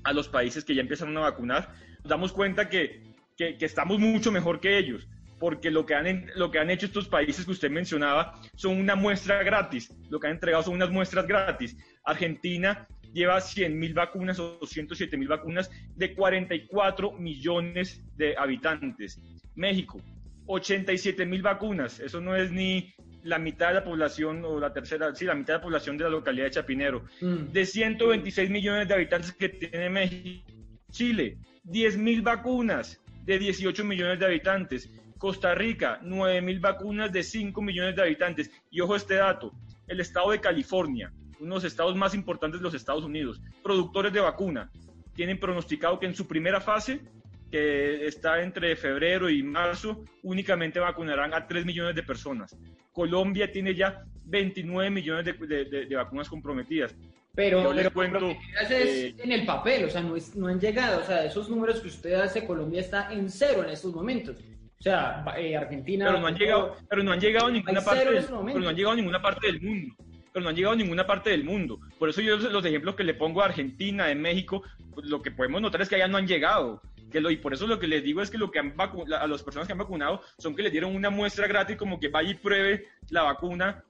a 0.04 0.14
los 0.14 0.28
países 0.28 0.64
que 0.64 0.76
ya 0.76 0.82
empezaron 0.82 1.18
a 1.18 1.22
vacunar, 1.22 1.74
nos 2.00 2.10
damos 2.10 2.32
cuenta 2.32 2.70
que, 2.70 3.02
que, 3.36 3.58
que 3.58 3.66
estamos 3.66 4.00
mucho 4.00 4.32
mejor 4.32 4.60
que 4.60 4.78
ellos 4.78 5.08
porque 5.40 5.70
lo 5.70 5.86
que, 5.86 5.96
han, 5.96 6.32
lo 6.36 6.50
que 6.50 6.60
han 6.60 6.70
hecho 6.70 6.86
estos 6.86 7.08
países 7.08 7.46
que 7.46 7.52
usted 7.52 7.70
mencionaba 7.70 8.40
son 8.56 8.80
una 8.80 8.96
muestra 8.96 9.44
gratis, 9.44 9.94
lo 10.10 10.20
que 10.20 10.28
han 10.28 10.34
entregado 10.34 10.64
son 10.64 10.76
unas 10.76 10.90
muestras 10.90 11.28
gratis. 11.28 11.78
Argentina 12.04 12.88
lleva 13.14 13.38
100.000 13.38 13.94
vacunas 13.94 14.40
o 14.40 14.60
207.000 14.60 15.28
vacunas 15.28 15.72
de 15.96 16.14
44 16.14 17.14
millones 17.14 18.02
de 18.16 18.36
habitantes. 18.38 19.22
México, 19.56 20.02
87.000 20.48 21.42
vacunas, 21.42 22.00
eso 22.00 22.22
no 22.22 22.36
es 22.36 22.52
ni 22.52 22.94
la 23.26 23.40
mitad 23.40 23.70
de 23.70 23.74
la 23.76 23.84
población, 23.84 24.46
o 24.46 24.60
la 24.60 24.72
tercera, 24.72 25.14
sí, 25.16 25.26
la 25.26 25.34
mitad 25.34 25.56
de 25.56 25.58
la 25.58 25.64
población 25.64 25.98
de 25.98 26.04
la 26.04 26.12
localidad 26.12 26.46
de 26.46 26.52
Chapinero. 26.52 27.06
Mm. 27.22 27.52
De 27.52 27.66
126 27.66 28.50
millones 28.52 28.88
de 28.88 28.94
habitantes 28.94 29.34
que 29.34 29.50
tiene 29.50 29.90
México. 29.90 30.46
Chile, 30.92 31.38
10.000 31.66 32.22
vacunas 32.22 33.02
de 33.24 33.40
18 33.40 33.84
millones 33.84 34.20
de 34.20 34.26
habitantes. 34.26 34.92
Costa 35.18 35.56
Rica, 35.56 36.00
9 36.04 36.42
mil 36.42 36.60
vacunas 36.60 37.12
de 37.12 37.24
5 37.24 37.60
millones 37.62 37.96
de 37.96 38.04
habitantes. 38.04 38.52
Y 38.70 38.82
ojo 38.82 38.96
este 38.96 39.16
dato, 39.16 39.54
el 39.88 40.00
estado 40.00 40.32
de 40.32 40.40
California, 40.40 41.12
uno 41.40 41.56
de 41.56 41.56
los 41.56 41.64
estados 41.64 41.96
más 41.96 42.14
importantes 42.14 42.60
de 42.60 42.64
los 42.64 42.76
Estados 42.76 43.04
Unidos, 43.04 43.42
productores 43.64 44.14
de 44.14 44.20
vacuna, 44.20 44.70
tienen 45.16 45.40
pronosticado 45.40 46.00
que 46.00 46.06
en 46.06 46.14
su 46.14 46.28
primera 46.28 46.62
fase, 46.62 47.02
que 47.50 48.06
está 48.06 48.44
entre 48.44 48.76
febrero 48.76 49.30
y 49.30 49.42
marzo, 49.42 50.04
únicamente 50.22 50.80
vacunarán 50.80 51.34
a 51.34 51.48
3 51.48 51.66
millones 51.66 51.96
de 51.96 52.04
personas. 52.04 52.56
Colombia 52.96 53.52
tiene 53.52 53.76
ya 53.76 54.06
29 54.24 54.90
millones 54.90 55.26
de, 55.26 55.96
vacunas 55.96 56.30
comprometidas. 56.30 56.96
Pero, 57.36 57.74
les 57.74 57.90
cuento, 57.90 58.32
es 58.62 58.72
eh, 58.72 59.16
en 59.22 59.32
el 59.34 59.46
papel, 59.46 59.84
o 59.84 59.90
sea, 59.90 60.02
no, 60.02 60.16
no 60.36 60.48
han 60.48 60.58
llegado, 60.58 61.02
o 61.02 61.04
sea, 61.04 61.26
esos 61.26 61.50
números 61.50 61.82
que 61.82 61.90
usted 61.90 62.14
hace, 62.14 62.46
Colombia 62.46 62.80
está 62.80 63.12
en 63.12 63.30
cero 63.30 63.66
en 63.66 63.72
estos 63.72 63.94
momentos. 63.94 64.38
O 64.80 64.82
sea, 64.82 65.26
eh, 65.38 65.58
Argentina. 65.58 66.06
Pero 66.06 66.20
no 66.22 66.28
han 66.28 66.38
llegado, 66.38 66.78
pero 66.90 67.04
no 67.04 67.12
han 67.12 67.20
llegado 67.20 67.48
a 67.48 67.52
ninguna 67.52 67.82
parte. 67.82 68.06
Del, 68.06 68.26
pero 68.26 68.60
no 68.60 68.70
han 68.70 68.76
llegado 68.76 68.94
a 68.94 68.96
ninguna 68.96 69.22
parte 69.22 69.48
del 69.48 69.62
mundo. 69.62 69.96
Pero 70.32 70.44
no 70.44 70.50
han 70.50 70.56
llegado 70.56 70.74
a 70.74 70.78
ninguna 70.78 71.06
parte 71.06 71.30
del 71.32 71.44
mundo. 71.44 71.80
Por 72.00 72.10
eso 72.10 72.22
yo 72.22 72.38
los 72.38 72.66
ejemplos 72.66 72.96
que 72.96 73.04
le 73.04 73.14
pongo 73.14 73.42
a 73.42 73.46
Argentina, 73.46 74.06
de 74.08 74.16
México, 74.16 74.64
pues 74.94 75.08
lo 75.08 75.22
que 75.22 75.32
podemos 75.32 75.62
notar 75.62 75.82
es 75.82 75.90
que 75.90 75.96
allá 75.96 76.08
no 76.08 76.18
han 76.18 76.28
llegado. 76.28 76.82
Y 77.16 77.38
por 77.38 77.54
eso 77.54 77.68
lo 77.68 77.80
que 77.80 77.88
les 77.88 78.04
digo 78.04 78.22
es 78.22 78.30
que 78.30 78.38
lo 78.38 78.52
que 78.52 78.60
han 78.60 78.74
a 78.80 79.28
las 79.28 79.44
personas 79.44 79.68
que 79.68 79.72
han 79.72 79.80
vacunado 79.80 80.22
son 80.38 80.56
que 80.56 80.64
les 80.64 80.72
dieron 80.72 80.96
una 80.96 81.10
muestra 81.10 81.48
gratis 81.48 81.78
como 81.78 82.00
que 82.00 82.10
vaya 82.10 82.32
y 82.32 82.36
pruebe 82.36 82.88
la 83.10 83.24
vacuna, 83.24 83.84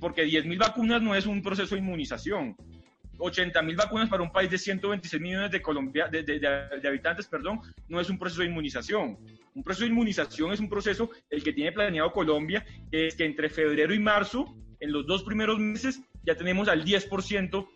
porque 0.00 0.24
10.000 0.24 0.58
vacunas 0.58 1.02
no 1.02 1.14
es 1.14 1.26
un 1.26 1.42
proceso 1.42 1.74
de 1.74 1.80
inmunización. 1.80 2.56
80 3.20 3.62
mil 3.62 3.76
vacunas 3.76 4.08
para 4.08 4.22
un 4.22 4.32
país 4.32 4.50
de 4.50 4.58
126 4.58 5.22
millones 5.22 5.50
de, 5.50 5.60
Colombia, 5.60 6.08
de, 6.08 6.88
habitantes, 6.88 7.26
perdón, 7.26 7.60
no 7.88 8.00
es 8.00 8.08
un 8.08 8.18
proceso 8.18 8.40
de 8.40 8.48
inmunización. 8.48 9.18
Un 9.54 9.62
proceso 9.62 9.84
de 9.84 9.90
inmunización 9.90 10.52
es 10.52 10.60
un 10.60 10.68
proceso 10.68 11.10
el 11.28 11.42
que 11.42 11.52
tiene 11.52 11.72
planeado 11.72 12.12
Colombia, 12.12 12.64
es 12.90 13.14
que 13.14 13.24
entre 13.24 13.50
febrero 13.50 13.92
y 13.92 13.98
marzo, 13.98 14.56
en 14.80 14.92
los 14.92 15.06
dos 15.06 15.22
primeros 15.22 15.58
meses, 15.58 16.00
ya 16.24 16.34
tenemos 16.34 16.68
al 16.68 16.84
10% 16.84 17.68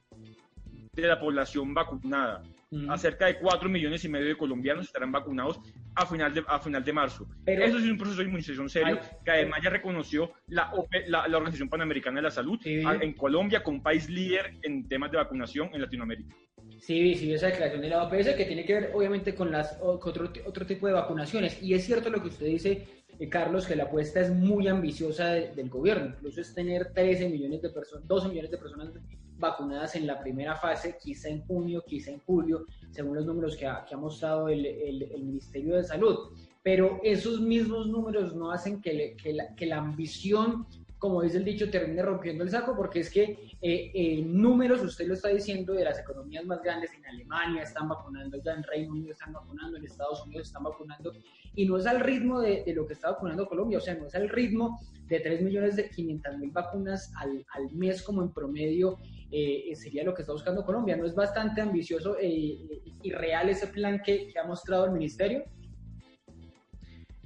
de 0.94 1.06
la 1.06 1.20
población 1.20 1.74
vacunada. 1.74 2.42
A 2.88 2.98
cerca 2.98 3.26
de 3.26 3.38
4 3.38 3.68
millones 3.68 4.04
y 4.04 4.08
medio 4.08 4.26
de 4.26 4.36
colombianos 4.36 4.86
estarán 4.86 5.12
vacunados 5.12 5.60
a 5.94 6.06
final 6.06 6.34
de, 6.34 6.42
a 6.46 6.58
final 6.58 6.84
de 6.84 6.92
marzo. 6.92 7.28
Eso 7.46 7.78
es 7.78 7.84
un 7.84 7.96
proceso 7.96 8.20
de 8.20 8.26
inmunización 8.26 8.68
serio 8.68 8.98
que 9.24 9.30
además 9.30 9.60
ya 9.62 9.70
reconoció 9.70 10.32
la, 10.48 10.72
la, 11.06 11.36
Organización 11.36 11.68
Panamericana 11.68 12.16
de 12.16 12.22
la 12.22 12.30
Salud 12.30 12.58
en 12.64 13.12
Colombia 13.14 13.62
como 13.62 13.82
país 13.82 14.08
líder 14.08 14.54
en 14.62 14.88
temas 14.88 15.10
de 15.10 15.18
vacunación 15.18 15.70
en 15.72 15.82
Latinoamérica. 15.82 16.34
Sí, 16.80 17.14
sí, 17.14 17.32
esa 17.32 17.46
declaración 17.46 17.82
de 17.82 17.88
la 17.88 18.02
OPS 18.04 18.34
que 18.36 18.44
tiene 18.44 18.64
que 18.64 18.74
ver 18.74 18.90
obviamente 18.92 19.34
con, 19.34 19.50
las, 19.50 19.78
otro, 19.80 20.30
otro 20.44 20.66
tipo 20.66 20.86
de 20.86 20.92
vacunaciones. 20.92 21.62
Y 21.62 21.74
es 21.74 21.84
cierto 21.84 22.10
lo 22.10 22.20
que 22.20 22.28
usted 22.28 22.46
dice, 22.46 22.86
eh, 23.18 23.28
Carlos, 23.28 23.66
que 23.66 23.76
la 23.76 23.84
apuesta 23.84 24.20
es 24.20 24.30
muy 24.30 24.68
ambiciosa 24.68 25.30
del 25.30 25.70
gobierno. 25.70 26.14
Incluso 26.16 26.40
es 26.40 26.54
tener 26.54 26.92
13 26.92 27.28
millones 27.28 27.62
de 27.62 27.70
personas, 27.70 28.06
12 28.06 28.28
millones 28.28 28.50
de 28.50 28.58
personas 28.58 28.90
vacunadas 29.38 29.96
en 29.96 30.06
la 30.06 30.20
primera 30.20 30.56
fase, 30.56 30.96
quizá 31.02 31.28
en 31.28 31.44
junio, 31.46 31.84
quizá 31.86 32.10
en 32.10 32.20
julio, 32.20 32.66
según 32.90 33.16
los 33.16 33.26
números 33.26 33.56
que 33.56 33.66
ha, 33.66 33.84
que 33.84 33.94
ha 33.94 33.98
mostrado 33.98 34.48
el, 34.48 34.64
el, 34.64 35.24
Ministerio 35.24 35.76
de 35.76 35.84
Salud. 35.84 36.30
Pero 36.62 37.00
esos 37.02 37.40
mismos 37.40 37.88
números 37.88 38.34
no 38.34 38.50
hacen 38.50 38.80
que, 38.80 39.16
que, 39.22 39.32
la, 39.32 39.54
que 39.54 39.66
la 39.66 39.78
ambición 39.78 40.66
como 41.04 41.20
dice 41.20 41.36
el 41.36 41.44
dicho, 41.44 41.68
termine 41.68 42.00
rompiendo 42.00 42.44
el 42.44 42.50
saco, 42.50 42.74
porque 42.74 43.00
es 43.00 43.10
que 43.10 43.50
eh, 43.60 44.22
números, 44.24 44.80
usted 44.80 45.06
lo 45.06 45.12
está 45.12 45.28
diciendo, 45.28 45.74
de 45.74 45.84
las 45.84 45.98
economías 45.98 46.46
más 46.46 46.62
grandes 46.62 46.94
en 46.94 47.04
Alemania 47.04 47.62
están 47.62 47.90
vacunando, 47.90 48.40
ya 48.42 48.52
en 48.52 48.62
Reino 48.62 48.92
Unido 48.92 49.12
están 49.12 49.34
vacunando, 49.34 49.76
en 49.76 49.84
Estados 49.84 50.24
Unidos 50.24 50.46
están 50.46 50.62
vacunando, 50.62 51.12
y 51.54 51.66
no 51.66 51.76
es 51.78 51.86
al 51.86 52.00
ritmo 52.00 52.40
de, 52.40 52.64
lo 52.74 52.86
que 52.86 52.94
está 52.94 53.10
vacunando 53.10 53.46
Colombia, 53.46 53.78
o 53.78 53.80
sea, 53.80 53.94
no 53.94 54.06
es 54.06 54.14
al 54.14 54.28
ritmo 54.28 54.80
de 55.06 55.20
3 55.20 55.42
millones 55.42 55.76
de 55.76 55.88
500 55.90 56.38
mil 56.38 56.50
vacunas 56.50 57.12
al, 57.16 57.44
al, 57.52 57.70
mes 57.72 58.02
como 58.02 58.22
en 58.22 58.32
promedio 58.32 58.98
eh, 59.30 59.72
sería 59.74 60.04
lo 60.04 60.14
que 60.14 60.22
está 60.22 60.32
buscando 60.32 60.64
Colombia. 60.64 60.96
¿No 60.96 61.04
es 61.04 61.14
bastante 61.14 61.60
ambicioso 61.60 62.16
eh, 62.18 62.58
y 63.02 63.10
real 63.12 63.48
ese 63.48 63.66
plan 63.66 64.00
que, 64.02 64.32
ha 64.42 64.46
mostrado 64.46 64.86
el 64.86 64.92
ministerio? 64.92 65.44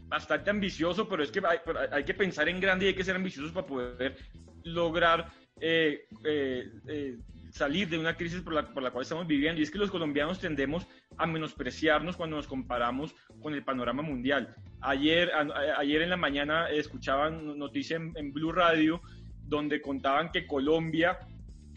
bastante 0.09 0.51
ambicioso, 0.51 1.09
pero 1.09 1.23
es 1.23 1.31
que 1.31 1.41
hay, 1.93 2.05
que 2.05 2.15
pensar 2.15 2.49
en 2.49 2.61
grande 2.61 2.87
y 2.87 2.89
hay 2.89 2.95
que 2.95 3.05
ser 3.05 3.17
ambiciosos 3.17 3.53
para 3.53 3.67
poder 3.67 4.17
lograr 4.65 5.31
eh, 5.61 6.07
eh, 6.25 6.71
eh, 6.87 7.17
salir 7.51 7.89
de 7.89 7.99
una 7.99 8.17
crisis 8.17 8.41
por 8.41 8.55
la, 8.55 8.73
por 8.73 8.83
la, 8.83 8.91
cual 8.91 9.03
estamos 9.03 9.27
viviendo. 9.27 9.61
Y 9.61 9.65
es 9.65 9.71
que 9.71 9.79
los 9.79 9.91
colombianos 9.91 10.41
tendemos 10.41 10.87
a 11.19 11.27
menospreciarnos 11.27 12.17
cuando 12.17 12.37
nos 12.37 12.47
comparamos 12.47 13.15
con 13.43 13.55
el 13.55 13.65
panorama 13.65 14.03
mundial. 14.03 14.55
Ayer, 14.81 15.31
ayer 15.77 16.03
en 16.03 16.11
la 16.11 16.17
mañana 16.17 16.71
escuchaban 16.71 17.59
noticia 17.59 17.97
en, 17.97 18.33
Blue 18.33 18.53
Radio 18.53 19.03
donde 19.43 19.81
contaban 19.81 20.31
que 20.31 20.47
Colombia 20.47 21.19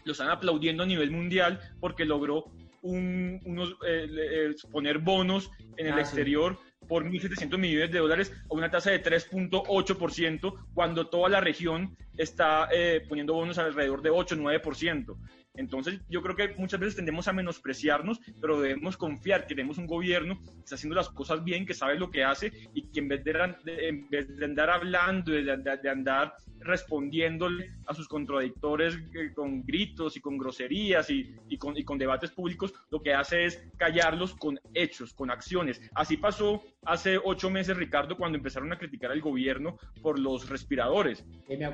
lo 0.04 0.12
están 0.12 0.30
aplaudiendo 0.30 0.82
a 0.82 0.86
nivel 0.86 1.10
mundial 1.10 1.60
porque 1.80 2.04
logró 2.04 2.44
unos, 2.82 3.70
eh, 3.86 4.08
eh, 4.10 4.54
poner 4.70 4.98
bonos 4.98 5.50
en 5.76 5.86
el 5.86 5.94
ah, 5.94 6.00
exterior 6.00 6.58
por 6.88 7.04
1.700 7.04 7.58
millones 7.58 7.92
de 7.92 7.98
dólares 7.98 8.32
a 8.50 8.54
una 8.54 8.70
tasa 8.70 8.90
de 8.90 9.02
3.8%, 9.02 10.66
cuando 10.74 11.06
toda 11.06 11.28
la 11.28 11.40
región 11.40 11.96
está 12.16 12.68
eh, 12.72 13.04
poniendo 13.08 13.34
bonos 13.34 13.58
alrededor 13.58 14.02
de 14.02 14.10
8-9%. 14.10 15.16
Entonces, 15.54 16.00
yo 16.08 16.22
creo 16.22 16.34
que 16.34 16.54
muchas 16.56 16.80
veces 16.80 16.96
tendemos 16.96 17.28
a 17.28 17.32
menospreciarnos, 17.32 18.20
pero 18.40 18.60
debemos 18.60 18.96
confiar 18.96 19.46
que 19.46 19.54
tenemos 19.54 19.76
un 19.76 19.86
gobierno 19.86 20.40
que 20.42 20.60
está 20.60 20.76
haciendo 20.76 20.96
las 20.96 21.10
cosas 21.10 21.44
bien, 21.44 21.66
que 21.66 21.74
sabe 21.74 21.98
lo 21.98 22.10
que 22.10 22.24
hace 22.24 22.52
y 22.74 22.90
que 22.90 23.00
en 23.00 23.08
vez 23.08 23.22
de, 23.24 24.44
andar 24.44 24.70
hablando, 24.70 25.32
de, 25.32 25.90
andar 25.90 26.34
respondiéndole 26.60 27.70
a 27.86 27.94
sus 27.94 28.08
contradictores 28.08 28.94
eh, 29.14 29.32
con 29.34 29.62
gritos 29.64 30.16
y 30.16 30.20
con 30.20 30.38
groserías 30.38 31.10
y, 31.10 31.36
con, 31.58 31.76
y 31.76 31.84
con 31.84 31.98
debates 31.98 32.30
públicos, 32.30 32.72
lo 32.90 33.02
que 33.02 33.12
hace 33.12 33.44
es 33.44 33.62
callarlos 33.76 34.34
con 34.34 34.58
hechos, 34.72 35.12
con 35.12 35.30
acciones. 35.30 35.82
Así 35.94 36.16
pasó 36.16 36.62
hace 36.84 37.18
ocho 37.22 37.50
meses, 37.50 37.76
Ricardo, 37.76 38.16
cuando 38.16 38.38
empezaron 38.38 38.72
a 38.72 38.78
criticar 38.78 39.10
al 39.10 39.20
gobierno 39.20 39.76
por 40.00 40.18
los 40.18 40.48
respiradores. 40.48 41.24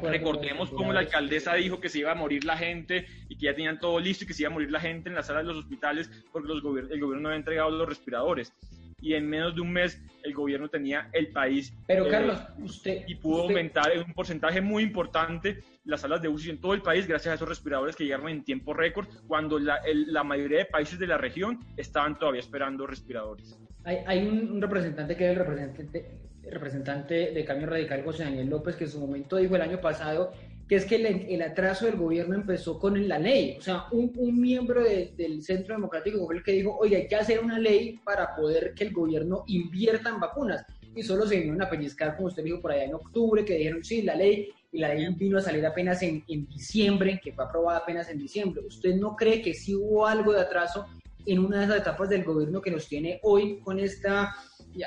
Recordemos 0.02 0.70
cómo 0.70 0.92
la 0.92 1.00
alcaldesa 1.00 1.54
dijo 1.54 1.80
que 1.80 1.88
se 1.88 2.00
iba 2.00 2.12
a 2.12 2.16
morir 2.16 2.44
la 2.44 2.56
gente 2.56 3.06
y 3.28 3.36
que 3.36 3.46
ya 3.46 3.54
tenía 3.54 3.67
todo 3.76 3.98
listo 3.98 4.24
y 4.24 4.26
que 4.26 4.34
se 4.34 4.42
iba 4.42 4.50
a 4.50 4.54
morir 4.54 4.70
la 4.70 4.80
gente 4.80 5.08
en 5.08 5.14
las 5.14 5.26
salas 5.26 5.42
de 5.42 5.52
los 5.52 5.64
hospitales 5.64 6.08
porque 6.32 6.48
los 6.48 6.58
el 6.58 7.00
gobierno 7.00 7.20
no 7.20 7.28
había 7.28 7.38
entregado 7.38 7.70
los 7.70 7.88
respiradores. 7.88 8.52
Y 9.00 9.14
en 9.14 9.28
menos 9.28 9.54
de 9.54 9.60
un 9.60 9.72
mes 9.72 10.00
el 10.24 10.34
gobierno 10.34 10.68
tenía 10.68 11.08
el 11.12 11.28
país. 11.28 11.72
Pero 11.86 12.06
eh, 12.06 12.10
Carlos, 12.10 12.40
usted... 12.58 13.04
Y 13.06 13.14
pudo 13.14 13.42
aumentar 13.42 13.92
en 13.92 14.02
un 14.02 14.12
porcentaje 14.12 14.60
muy 14.60 14.82
importante 14.82 15.62
las 15.84 16.02
salas 16.02 16.20
de 16.20 16.28
UCI 16.28 16.50
en 16.50 16.60
todo 16.60 16.74
el 16.74 16.82
país 16.82 17.06
gracias 17.06 17.32
a 17.32 17.34
esos 17.36 17.48
respiradores 17.48 17.96
que 17.96 18.04
llegaron 18.04 18.28
en 18.28 18.44
tiempo 18.44 18.74
récord 18.74 19.08
cuando 19.26 19.58
la, 19.58 19.80
la 19.86 20.24
mayoría 20.24 20.58
de 20.58 20.64
países 20.66 20.98
de 20.98 21.06
la 21.06 21.16
región 21.16 21.60
estaban 21.76 22.18
todavía 22.18 22.40
esperando 22.40 22.86
respiradores. 22.86 23.58
Hay, 23.84 23.98
hay 24.06 24.26
un, 24.26 24.60
representante 24.60 25.16
que 25.16 25.24
es 25.24 25.30
el 25.30 25.36
representante, 25.36 26.10
representante 26.50 27.32
de 27.32 27.44
Cambio 27.44 27.68
Radical, 27.68 28.02
José 28.04 28.24
Daniel 28.24 28.48
López, 28.48 28.76
que 28.76 28.84
en 28.84 28.90
su 28.90 29.00
momento 29.00 29.36
dijo 29.36 29.56
el 29.56 29.62
año 29.62 29.80
pasado 29.80 30.32
que 30.68 30.76
es 30.76 30.84
que 30.84 30.96
el, 30.96 31.42
atraso 31.42 31.86
del 31.86 31.96
gobierno 31.96 32.34
empezó 32.34 32.78
con 32.78 33.08
la 33.08 33.18
ley. 33.18 33.56
O 33.58 33.62
sea, 33.62 33.86
un, 33.90 34.12
miembro 34.38 34.84
del 34.84 35.42
Centro 35.42 35.74
Democrático 35.74 36.24
fue 36.26 36.36
el 36.36 36.42
que 36.42 36.52
dijo, 36.52 36.76
oye, 36.76 36.96
hay 36.96 37.08
que 37.08 37.16
hacer 37.16 37.40
una 37.40 37.58
ley 37.58 37.98
para 38.04 38.36
poder 38.36 38.74
que 38.74 38.84
el 38.84 38.92
gobierno 38.92 39.44
invierta 39.46 40.10
en 40.10 40.20
vacunas. 40.20 40.66
Y 40.94 41.02
solo 41.02 41.26
se 41.26 41.36
vinieron 41.36 41.62
a 41.62 41.70
pellizcar, 41.70 42.16
como 42.16 42.28
usted 42.28 42.44
dijo 42.44 42.60
por 42.60 42.72
allá 42.72 42.84
en 42.84 42.94
octubre, 42.94 43.44
que 43.46 43.56
dijeron, 43.56 43.82
sí, 43.82 44.02
la 44.02 44.14
ley, 44.14 44.50
y 44.70 44.78
la 44.78 44.92
ley 44.92 45.08
vino 45.14 45.38
a 45.38 45.42
salir 45.42 45.64
apenas 45.64 46.02
en, 46.02 46.22
en 46.28 46.46
diciembre, 46.46 47.18
que 47.22 47.32
fue 47.32 47.44
aprobada 47.44 47.78
apenas 47.78 48.10
en 48.10 48.18
diciembre. 48.18 48.62
¿Usted 48.66 48.94
no 48.96 49.16
cree 49.16 49.40
que 49.40 49.54
sí 49.54 49.74
hubo 49.74 50.06
algo 50.06 50.34
de 50.34 50.42
atraso 50.42 50.86
en 51.24 51.38
una 51.38 51.60
de 51.60 51.64
esas 51.64 51.78
etapas 51.78 52.10
del 52.10 52.24
gobierno 52.24 52.60
que 52.60 52.70
nos 52.70 52.86
tiene 52.88 53.20
hoy 53.22 53.58
con 53.60 53.78
esta 53.78 54.34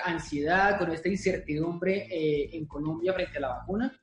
ansiedad, 0.06 0.78
con 0.78 0.91
esta 0.91 1.10
incertidumbre 1.10 2.08
eh, 2.12 2.50
en 2.54 2.65
Colombia 2.65 3.13
frente 3.13 3.38
a 3.38 3.41
la 3.41 3.48
vacuna? 3.50 4.00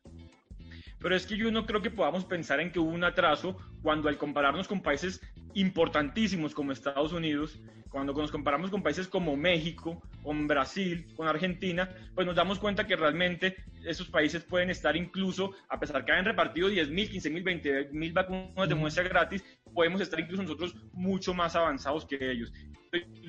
Pero 1.01 1.15
es 1.15 1.27
que 1.27 1.37
yo 1.37 1.51
no 1.51 1.67
creo 1.67 1.81
que 1.81 1.91
podamos 1.91 2.25
pensar 2.25 2.61
en 2.61 2.73
que 2.73 2.81
hubo 2.81 2.91
un 2.91 3.05
atraso 3.05 3.57
cuando 3.83 4.09
al 4.09 4.19
compararnos 4.19 4.67
con 4.67 4.83
países 4.83 5.21
importantísimos 5.55 6.55
como 6.55 6.73
Estados 6.73 7.13
Unidos, 7.13 7.61
cuando 7.89 8.13
nos 8.13 8.31
comparamos 8.31 8.71
con 8.71 8.83
países 8.83 9.09
como 9.09 9.37
México, 9.37 10.03
con 10.23 10.47
Brasil, 10.47 11.07
con 11.17 11.27
Argentina, 11.27 11.89
pues 12.15 12.27
nos 12.27 12.37
damos 12.37 12.59
cuenta 12.59 12.87
que 12.87 12.97
realmente 12.97 13.57
esos 13.85 14.09
países 14.09 14.45
pueden 14.45 14.71
estar 14.71 14.97
incluso, 14.97 15.53
a 15.69 15.79
pesar 15.79 16.05
que 16.05 16.13
hayan 16.13 16.25
repartido 16.25 16.69
10 16.69 16.91
mil, 16.91 17.09
15 17.09 17.31
mil, 17.31 17.43
20 17.43 17.89
mil 17.93 18.13
vacunas 18.13 18.69
de 18.69 18.75
muestra 18.75 19.05
gratis, 19.05 19.43
podemos 19.73 20.01
estar 20.01 20.21
incluso 20.21 20.43
nosotros 20.43 20.75
mucho 20.93 21.33
más 21.33 21.57
avanzados 21.57 22.05
que 22.05 22.19
ellos. 22.31 22.53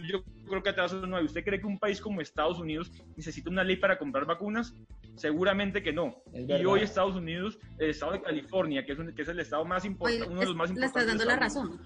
Yo 0.10 0.24
creo 0.48 0.64
que 0.64 0.70
atrás 0.70 0.94
no 0.94 1.18
hay. 1.18 1.26
¿Usted 1.26 1.44
cree 1.44 1.60
que 1.60 1.68
un 1.68 1.80
país 1.80 2.02
como 2.02 2.22
Estados 2.22 2.60
Unidos 2.60 2.92
necesita 3.16 3.50
una 3.50 3.64
ley 3.64 3.76
para 3.76 3.98
comprar 3.98 4.26
vacunas? 4.26 4.74
Seguramente 5.20 5.84
que 5.84 5.92
no. 5.92 6.24
Y 6.34 6.66
hoy 6.66 6.80
Estados 6.80 7.16
Unidos, 7.16 7.60
el 7.78 7.90
estado 7.90 8.14
de 8.14 8.22
California, 8.22 8.86
que 8.86 8.94
es, 8.94 9.00
que 9.14 9.22
es 9.22 9.28
el 9.28 9.42
estado 9.42 9.66
más 9.66 9.84
importante, 9.84 10.30
uno 10.30 10.40
de 10.40 10.46
los 10.46 10.56
más 10.56 10.70
importantes. 10.70 10.96
Le 10.96 11.02
estás 11.02 11.08
dando 11.08 11.26
la 11.26 11.36
razón. 11.36 11.82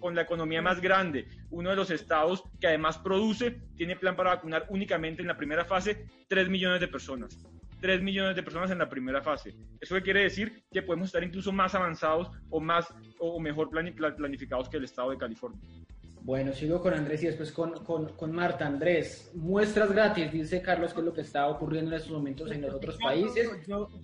Con 0.00 0.14
la, 0.14 0.22
economía 0.22 0.60
más 0.60 0.80
grande, 0.82 1.26
uno 1.50 1.70
de 1.70 1.76
los 1.76 1.90
estados 1.90 2.42
que 2.60 2.66
además 2.66 2.98
produce, 2.98 3.62
tiene 3.74 3.96
plan 3.96 4.16
para 4.16 4.34
vacunar 4.34 4.66
únicamente 4.68 5.22
en 5.22 5.28
la 5.28 5.36
primera 5.36 5.64
fase 5.64 6.06
3 6.28 6.50
millones 6.50 6.80
de 6.80 6.88
personas. 6.88 7.38
3 7.80 8.02
millones 8.02 8.36
de 8.36 8.42
personas 8.42 8.70
en 8.70 8.78
la 8.78 8.88
primera 8.88 9.22
fase. 9.22 9.54
¿Eso 9.80 9.98
quiere 10.02 10.22
decir? 10.22 10.62
Que 10.70 10.82
podemos 10.82 11.06
estar 11.06 11.24
incluso 11.24 11.52
más 11.52 11.74
avanzados 11.74 12.30
o, 12.50 12.60
más, 12.60 12.86
o 13.18 13.40
mejor 13.40 13.70
planificados 13.70 14.68
que 14.68 14.76
el 14.76 14.84
estado 14.84 15.10
de 15.10 15.16
California. 15.16 15.60
Bueno, 16.22 16.52
sigo 16.52 16.80
con 16.82 16.92
Andrés 16.92 17.22
y 17.22 17.26
después 17.26 17.50
con, 17.50 17.84
con, 17.84 18.32
Marta. 18.32 18.66
Andrés, 18.66 19.30
muestras 19.34 19.90
gratis, 19.90 20.30
dice 20.30 20.60
Carlos, 20.60 20.92
que 20.92 21.00
es 21.00 21.06
lo 21.06 21.14
que 21.14 21.22
está 21.22 21.48
ocurriendo 21.48 21.90
en 21.90 21.96
estos 21.96 22.12
momentos 22.12 22.50
en 22.50 22.60
los 22.60 22.74
otros 22.74 22.98
países, 22.98 23.48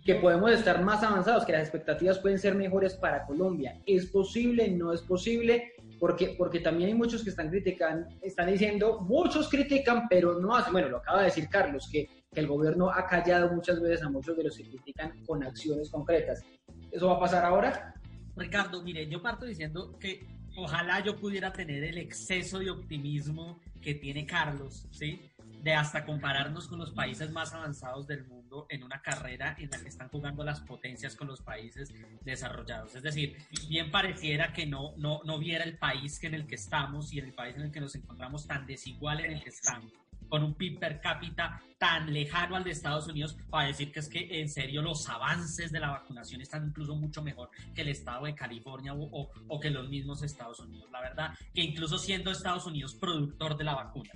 que 0.04 0.14
podemos 0.16 0.50
estar 0.50 0.82
más 0.82 1.02
avanzados, 1.02 1.44
que 1.44 1.52
las 1.52 1.62
expectativas 1.62 2.18
pueden 2.18 2.38
ser 2.38 2.54
mejores 2.54 2.94
para 2.94 3.26
Colombia. 3.26 3.80
¿Es 3.86 4.06
posible? 4.06 4.68
¿No 4.70 4.92
es 4.92 5.02
posible? 5.02 5.74
Porque, 6.00 6.34
porque 6.38 6.60
también 6.60 6.90
hay 6.90 6.94
muchos 6.94 7.22
que 7.22 7.30
están 7.30 7.50
criticando, 7.50 8.08
están 8.22 8.50
diciendo, 8.50 9.00
muchos 9.00 9.48
critican, 9.48 10.08
pero 10.08 10.40
no 10.40 10.56
hacen. 10.56 10.72
Bueno, 10.72 10.88
lo 10.88 10.98
acaba 10.98 11.20
de 11.20 11.26
decir 11.26 11.48
Carlos, 11.48 11.88
que, 11.92 12.08
que 12.32 12.40
el 12.40 12.46
gobierno 12.46 12.90
ha 12.90 13.06
callado 13.06 13.52
muchas 13.52 13.80
veces 13.80 14.02
a 14.02 14.08
muchos 14.08 14.36
de 14.36 14.44
los 14.44 14.56
que 14.56 14.64
critican 14.64 15.12
con 15.26 15.42
acciones 15.44 15.90
concretas. 15.90 16.42
¿Eso 16.90 17.08
va 17.08 17.16
a 17.16 17.20
pasar 17.20 17.44
ahora? 17.44 17.94
Ricardo, 18.36 18.82
mire, 18.82 19.08
yo 19.08 19.22
parto 19.22 19.46
diciendo 19.46 19.98
que 19.98 20.35
ojalá 20.56 21.02
yo 21.04 21.16
pudiera 21.16 21.52
tener 21.52 21.84
el 21.84 21.98
exceso 21.98 22.58
de 22.58 22.70
optimismo 22.70 23.60
que 23.80 23.94
tiene 23.94 24.26
Carlos, 24.26 24.86
¿sí? 24.90 25.30
De 25.62 25.74
hasta 25.74 26.04
compararnos 26.04 26.68
con 26.68 26.78
los 26.78 26.92
países 26.92 27.30
más 27.30 27.52
avanzados 27.52 28.06
del 28.06 28.24
mundo 28.26 28.66
en 28.68 28.82
una 28.82 29.00
carrera 29.02 29.56
en 29.58 29.70
la 29.70 29.78
que 29.78 29.88
están 29.88 30.08
jugando 30.08 30.44
las 30.44 30.60
potencias 30.60 31.16
con 31.16 31.28
los 31.28 31.40
países 31.40 31.92
desarrollados. 32.24 32.94
Es 32.94 33.02
decir, 33.02 33.36
bien 33.68 33.90
pareciera 33.90 34.52
que 34.52 34.66
no, 34.66 34.94
no, 34.96 35.20
no 35.24 35.38
viera 35.38 35.64
el 35.64 35.78
país 35.78 36.22
en 36.22 36.34
el 36.34 36.46
que 36.46 36.54
estamos 36.54 37.12
y 37.12 37.18
el 37.18 37.32
país 37.32 37.56
en 37.56 37.62
el 37.62 37.72
que 37.72 37.80
nos 37.80 37.94
encontramos 37.94 38.46
tan 38.46 38.66
desigual 38.66 39.24
en 39.24 39.32
el 39.32 39.42
que 39.42 39.50
estamos 39.50 39.92
con 40.28 40.42
un 40.42 40.54
PIB 40.54 40.78
per 40.78 41.00
cápita 41.00 41.60
tan 41.78 42.12
lejano 42.12 42.56
al 42.56 42.64
de 42.64 42.70
Estados 42.70 43.06
Unidos 43.06 43.36
para 43.50 43.68
decir 43.68 43.92
que 43.92 44.00
es 44.00 44.08
que 44.08 44.40
en 44.40 44.48
serio 44.48 44.82
los 44.82 45.08
avances 45.08 45.70
de 45.70 45.80
la 45.80 45.90
vacunación 45.90 46.40
están 46.40 46.66
incluso 46.66 46.96
mucho 46.96 47.22
mejor 47.22 47.50
que 47.74 47.82
el 47.82 47.88
estado 47.88 48.24
de 48.24 48.34
California 48.34 48.94
o, 48.94 49.30
o, 49.48 49.60
que 49.60 49.70
los 49.70 49.88
mismos 49.88 50.22
Estados 50.22 50.60
Unidos. 50.60 50.90
La 50.90 51.00
verdad 51.00 51.34
que 51.54 51.62
incluso 51.62 51.98
siendo 51.98 52.30
Estados 52.30 52.66
Unidos 52.66 52.94
productor 52.94 53.56
de 53.56 53.64
la 53.64 53.74
vacuna. 53.74 54.10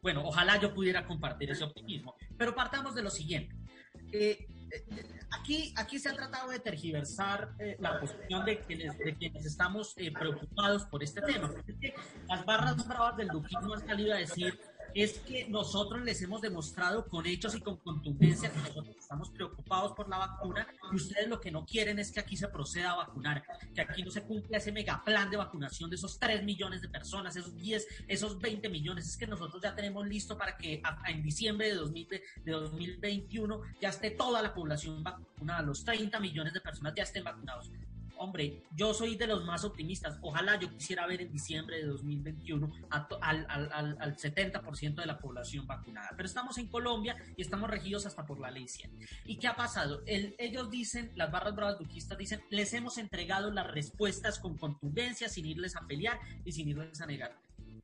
bueno, 0.00 0.22
ojalá 0.24 0.60
yo 0.60 0.72
pudiera 0.72 1.04
compartir 1.06 1.50
ese 1.50 1.64
optimismo, 1.64 2.14
pero 2.36 2.54
partamos 2.54 2.94
de 2.94 3.02
lo 3.02 3.10
siguiente. 3.10 3.56
Eh, 4.12 4.46
eh, 4.70 4.84
aquí, 5.30 5.72
aquí 5.76 5.98
se 5.98 6.08
ha 6.08 6.14
tratado 6.14 6.50
de 6.50 6.58
tergiversar 6.58 7.54
eh, 7.58 7.76
la 7.80 7.98
posición 8.00 8.44
de 8.44 8.60
quienes, 8.60 8.98
de 8.98 9.16
quienes 9.16 9.46
estamos 9.46 9.94
preocupados 9.94 10.84
por 10.86 11.02
este 11.02 11.20
tema. 11.22 11.50
las 12.28 12.44
barras 12.44 12.86
bravas 12.86 13.16
del 13.16 13.28
duquismo 13.28 13.74
han 13.74 13.86
salido 13.86 14.14
a 14.14 14.18
decir 14.18 14.58
es 14.94 15.18
que 15.20 15.48
nosotros 15.48 16.02
les 16.02 16.20
hemos 16.22 16.40
demostrado 16.40 17.06
con 17.06 17.26
hechos 17.26 17.54
y 17.54 17.60
con 17.60 17.76
contundencia 17.78 18.50
que 18.50 18.58
nosotros 18.58 18.96
estamos 18.98 19.30
preocupados 19.30 19.92
por 19.92 20.08
la 20.08 20.18
vacuna 20.18 20.66
y 20.92 20.96
ustedes 20.96 21.28
lo 21.28 21.40
que 21.40 21.50
no 21.50 21.64
quieren 21.64 21.98
es 21.98 22.12
que 22.12 22.20
aquí 22.20 22.36
se 22.36 22.48
proceda 22.48 22.92
a 22.92 22.96
vacunar, 22.96 23.44
que 23.74 23.80
aquí 23.80 24.02
no 24.02 24.10
se 24.10 24.22
cumpla 24.22 24.58
ese 24.58 24.72
mega 24.72 25.02
plan 25.04 25.30
de 25.30 25.36
vacunación 25.36 25.90
de 25.90 25.96
esos 25.96 26.18
3 26.18 26.44
millones 26.44 26.82
de 26.82 26.88
personas, 26.88 27.36
esos 27.36 27.56
10, 27.56 27.86
esos 28.08 28.38
20 28.38 28.68
millones, 28.68 29.08
es 29.08 29.16
que 29.16 29.26
nosotros 29.26 29.62
ya 29.62 29.74
tenemos 29.74 30.06
listo 30.06 30.36
para 30.36 30.56
que 30.56 30.82
en 31.08 31.22
diciembre 31.22 31.68
de, 31.68 31.74
2000, 31.74 32.08
de 32.44 32.52
2021 32.52 33.60
ya 33.80 33.88
esté 33.90 34.10
toda 34.10 34.42
la 34.42 34.54
población 34.54 35.02
vacunada, 35.02 35.62
los 35.62 35.84
30 35.84 36.20
millones 36.20 36.52
de 36.52 36.60
personas 36.60 36.94
ya 36.94 37.02
estén 37.02 37.24
vacunados 37.24 37.70
hombre, 38.18 38.62
yo 38.76 38.94
soy 38.94 39.16
de 39.16 39.26
los 39.26 39.44
más 39.44 39.64
optimistas. 39.64 40.18
Ojalá 40.22 40.58
yo 40.58 40.70
quisiera 40.70 41.06
ver 41.06 41.22
en 41.22 41.32
diciembre 41.32 41.78
de 41.78 41.86
2021 41.86 42.70
al, 42.90 43.06
al, 43.20 43.96
al, 43.98 44.16
70% 44.16 44.94
de 44.94 45.06
la 45.06 45.18
población 45.18 45.66
vacunada. 45.66 46.10
Pero 46.16 46.26
estamos 46.26 46.58
en 46.58 46.68
Colombia 46.68 47.16
y 47.36 47.42
estamos 47.42 47.70
regidos 47.70 48.06
hasta 48.06 48.26
por 48.26 48.40
la 48.40 48.50
ley 48.50 48.68
100. 48.68 48.90
¿Y 49.24 49.36
qué 49.36 49.48
ha 49.48 49.56
pasado? 49.56 50.02
ellos 50.06 50.70
dicen, 50.70 51.12
las 51.14 51.30
barras 51.30 51.54
bravas 51.54 51.78
duquistas 51.78 52.18
dicen, 52.18 52.42
les 52.50 52.72
hemos 52.74 52.98
entregado 52.98 53.50
las 53.50 53.70
respuestas 53.70 54.38
con 54.38 54.56
contundencia, 54.56 55.28
sin 55.28 55.46
irles 55.46 55.76
a 55.76 55.86
pelear 55.86 56.18
y 56.44 56.52
sin 56.52 56.68
irles 56.68 57.00
a 57.00 57.06
negar. 57.06 57.36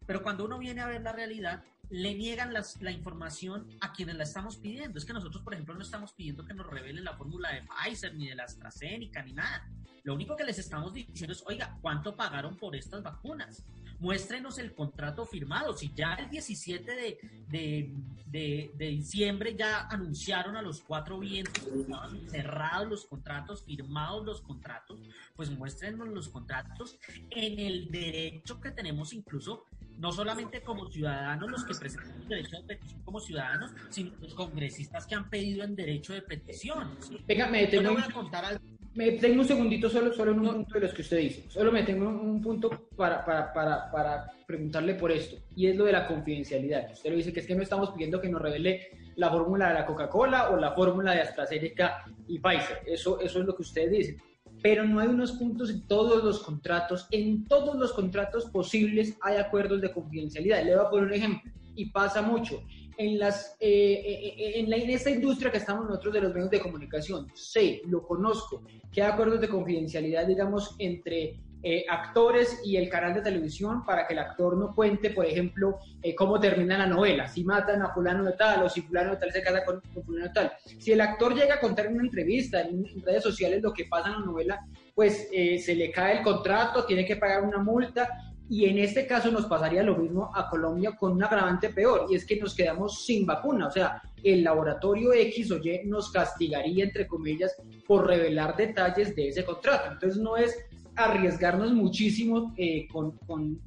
Pero 0.07 0.23
cuando 0.23 0.45
uno 0.45 0.59
viene 0.59 0.81
a 0.81 0.87
ver 0.87 1.03
la 1.03 1.13
realidad, 1.13 1.63
le 1.91 2.15
niegan 2.15 2.53
la 2.53 2.91
información 2.91 3.69
a 3.81 3.93
quienes 3.93 4.17
la 4.17 4.25
estamos 4.25 4.57
pidiendo. 4.57 4.99
Es 4.99 5.05
que 5.05 5.13
nosotros, 5.13 5.43
por 5.43 5.55
ejemplo, 5.55 5.75
no 5.75 5.83
estamos 5.83 6.13
pidiendo 6.13 6.45
que 6.45 6.55
nos 6.55 6.67
revelen 6.67 7.05
la 7.05 7.15
fórmula 7.15 7.53
de 7.53 7.63
Pfizer, 7.63 8.15
ni 8.15 8.29
de 8.29 8.35
la 8.35 8.45
AstraZeneca, 8.45 9.23
ni 9.23 9.33
nada. 9.33 9.69
Lo 10.05 10.15
único 10.15 10.37
que 10.37 10.45
les 10.45 10.59
estamos 10.59 10.93
diciendo 10.93 11.33
es, 11.33 11.43
oiga, 11.47 11.77
¿cuánto 11.81 12.15
pagaron 12.15 12.57
por 12.57 12.77
estas 12.77 13.03
vacunas? 13.03 13.65
muéstrenos 13.99 14.59
el 14.59 14.75
contrato 14.75 15.25
firmado. 15.25 15.73
Si 15.73 15.93
ya 15.95 16.15
el 16.15 16.29
17 16.29 16.91
de, 16.95 17.19
de, 17.49 17.95
de, 18.27 18.71
de 18.75 18.87
diciembre 18.87 19.55
ya 19.57 19.89
anunciaron 19.89 20.57
a 20.57 20.63
los 20.63 20.83
cuatro 20.83 21.19
vientos 21.19 21.65
que 21.65 21.81
estaban 21.81 22.29
cerrados 22.29 22.89
los 22.89 23.07
contratos, 23.07 23.65
firmados 23.65 24.25
los 24.25 24.43
contratos, 24.43 25.01
pues 25.35 25.51
muéstrenos 25.51 26.09
los 26.09 26.29
contratos 26.29 26.99
en 27.31 27.59
el 27.59 27.91
derecho 27.91 28.61
que 28.61 28.71
tenemos 28.71 29.13
incluso 29.13 29.65
no 29.99 30.13
solamente 30.13 30.61
como 30.61 30.91
ciudadanos 30.91 31.49
los 31.49 31.65
que 31.65 31.75
presentan 31.75 32.29
derecho 32.29 32.57
de 32.57 32.63
petición 32.65 33.01
como 33.03 33.21
ciudadanos, 33.21 33.71
sino 33.91 34.13
los 34.21 34.35
congresistas 34.35 35.07
que 35.07 35.15
han 35.15 35.31
pedido 35.31 35.63
en 35.65 35.77
derecho 35.77 36.13
de 36.13 36.23
petición. 36.23 36.99
Venga, 37.27 37.47
me 37.47 37.61
detengo, 37.61 37.93
voy 37.93 38.03
a 38.03 38.11
contar 38.11 38.45
algo. 38.45 38.74
Me 38.95 39.07
detengo 39.07 39.41
un 39.41 39.47
segundito 39.47 39.89
solo, 39.89 40.13
solo 40.13 40.33
en 40.33 40.41
un 40.41 40.53
punto 40.55 40.75
de 40.75 40.81
los 40.81 40.95
que 40.95 41.03
usted 41.03 41.19
dice. 41.19 41.45
Solo 41.49 41.73
me 41.73 41.81
detengo 41.81 42.09
en 42.09 42.17
un 42.17 42.41
punto 42.41 42.71
para, 42.97 43.25
para, 43.25 43.53
para, 43.53 43.91
para 43.91 44.33
preguntarle 44.47 44.95
por 44.95 45.11
esto, 45.11 45.37
y 45.57 45.67
es 45.67 45.77
lo 45.77 45.85
de 45.85 45.93
la 45.93 46.07
confidencialidad. 46.07 46.93
Usted 46.93 47.11
lo 47.11 47.17
dice 47.17 47.33
que 47.33 47.41
es 47.41 47.47
que 47.47 47.55
no 47.55 47.63
estamos 47.63 47.91
pidiendo 47.91 48.21
que 48.21 48.29
nos 48.29 48.41
revele 48.41 49.13
la 49.17 49.31
fórmula 49.31 49.69
de 49.69 49.75
la 49.75 49.87
Coca-Cola 49.87 50.51
o 50.51 50.57
la 50.57 50.73
fórmula 50.73 51.13
de 51.13 51.23
AstraZeneca 51.23 52.05
y 52.29 52.39
Pfizer. 52.39 52.83
Eso, 52.87 53.21
eso 53.21 53.41
es 53.41 53.47
lo 53.47 53.55
que 53.55 53.63
usted 53.63 53.91
dice 53.91 54.17
pero 54.63 54.83
no 54.83 54.99
hay 54.99 55.09
unos 55.09 55.33
puntos 55.33 55.69
en 55.69 55.87
todos 55.87 56.25
los 56.25 56.43
contratos, 56.43 57.07
en 57.11 57.45
todos 57.45 57.77
los 57.77 57.93
contratos 57.93 58.47
posibles 58.47 59.15
hay 59.21 59.37
acuerdos 59.37 59.83
de 59.83 59.93
confidencialidad. 59.93 60.65
Le 60.65 60.75
voy 60.75 60.87
a 60.87 60.89
poner 60.89 61.05
un 61.05 61.13
ejemplo, 61.13 61.53
y 61.75 61.91
pasa 61.91 62.23
mucho. 62.23 62.63
En, 62.97 63.19
las, 63.19 63.57
eh, 63.61 63.69
eh, 63.69 64.35
eh, 64.39 64.53
en, 64.61 64.71
la, 64.71 64.77
en 64.77 64.91
esta 64.91 65.11
industria 65.11 65.51
que 65.51 65.59
estamos 65.59 65.87
nosotros 65.87 66.15
de 66.15 66.21
los 66.21 66.33
medios 66.33 66.51
de 66.51 66.61
comunicación, 66.61 67.27
sé, 67.35 67.83
lo 67.87 68.07
conozco, 68.07 68.63
que 68.93 69.03
hay 69.03 69.11
acuerdos 69.11 69.41
de 69.41 69.49
confidencialidad, 69.49 70.27
digamos, 70.27 70.75
entre 70.79 71.41
eh, 71.67 71.87
actores 71.89 72.61
y 72.63 72.77
el 72.77 72.91
canal 72.91 73.15
de 73.15 73.23
televisión 73.23 73.87
para 73.87 74.07
que 74.07 74.13
el 74.13 74.19
actor 74.19 74.55
no 74.55 74.75
cuente, 74.75 75.09
por 75.09 75.25
ejemplo, 75.25 75.79
eh, 76.03 76.15
cómo 76.15 76.39
termina 76.39 76.77
la 76.77 76.87
novela, 76.87 77.27
si 77.27 77.43
matan 77.43 77.81
a 77.81 77.89
fulano 77.89 78.23
de 78.23 78.33
tal 78.33 78.65
o 78.65 78.69
si 78.69 78.83
fulano 78.83 79.13
de 79.13 79.17
tal 79.17 79.33
se 79.33 79.43
casa 79.43 79.65
con, 79.65 79.81
fulano 80.05 80.27
de 80.27 80.33
tal. 80.35 80.53
Si 80.79 80.93
el 80.93 81.01
actor 81.01 81.35
llega 81.35 81.55
a 81.55 81.61
contar 81.61 81.87
en 81.87 81.95
una 81.95 82.03
entrevista, 82.03 82.61
en, 82.61 82.85
redes 83.03 83.23
sociales, 83.23 83.63
lo 83.63 83.73
que 83.73 83.87
pasa 83.87 84.09
en 84.09 84.21
la 84.21 84.27
novela, 84.27 84.61
pues 84.95 85.27
eh, 85.33 85.59
se 85.59 85.75
le 85.75 85.91
cae 85.91 86.19
el 86.19 86.23
contrato, 86.23 86.85
tiene 86.85 87.07
que 87.07 87.17
pagar 87.17 87.43
una 87.43 87.63
multa 87.63 88.11
y 88.49 88.67
en 88.67 88.79
este 88.79 89.07
caso 89.07 89.31
nos 89.31 89.47
pasaría 89.47 89.83
lo 89.83 89.97
mismo 89.97 90.31
a 90.35 90.49
Colombia 90.51 90.95
con 90.97 91.13
un 91.13 91.25
agravante 91.25 91.71
peor, 91.71 92.07
y 92.11 92.17
es 92.17 92.27
que 92.27 92.37
nos 92.37 92.55
quedamos 92.55 93.05
sin 93.05 93.25
vacuna. 93.25 93.69
O 93.69 93.71
sea, 93.71 94.03
el 94.23 94.45
laboratorio 94.45 95.13
X 95.13 95.51
o 95.51 95.59
Y 95.59 95.83
nos 95.87 96.11
castigaría, 96.11 96.85
entre 96.85 97.07
comillas, 97.07 97.57
por 97.87 98.07
revelar 98.07 98.57
detalles 98.57 99.17
de 99.17 99.29
ese 99.29 99.45
contrato. 99.45 99.93
Entonces 99.93 100.21
no 100.21 100.37
es 100.37 100.57
arriesgarnos 100.97 101.73
muchísimo 101.73 102.55
eh, 102.57 102.87
con, 102.89 103.19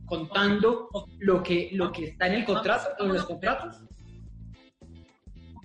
contando 0.05 0.89
lo 1.19 1.43
que, 1.43 1.69
lo 1.73 1.91
que 1.91 2.05
está 2.05 2.27
en 2.27 2.33
el 2.33 2.45
contrato, 2.45 3.03
en 3.03 3.13
los 3.13 3.25
contratos. 3.25 3.81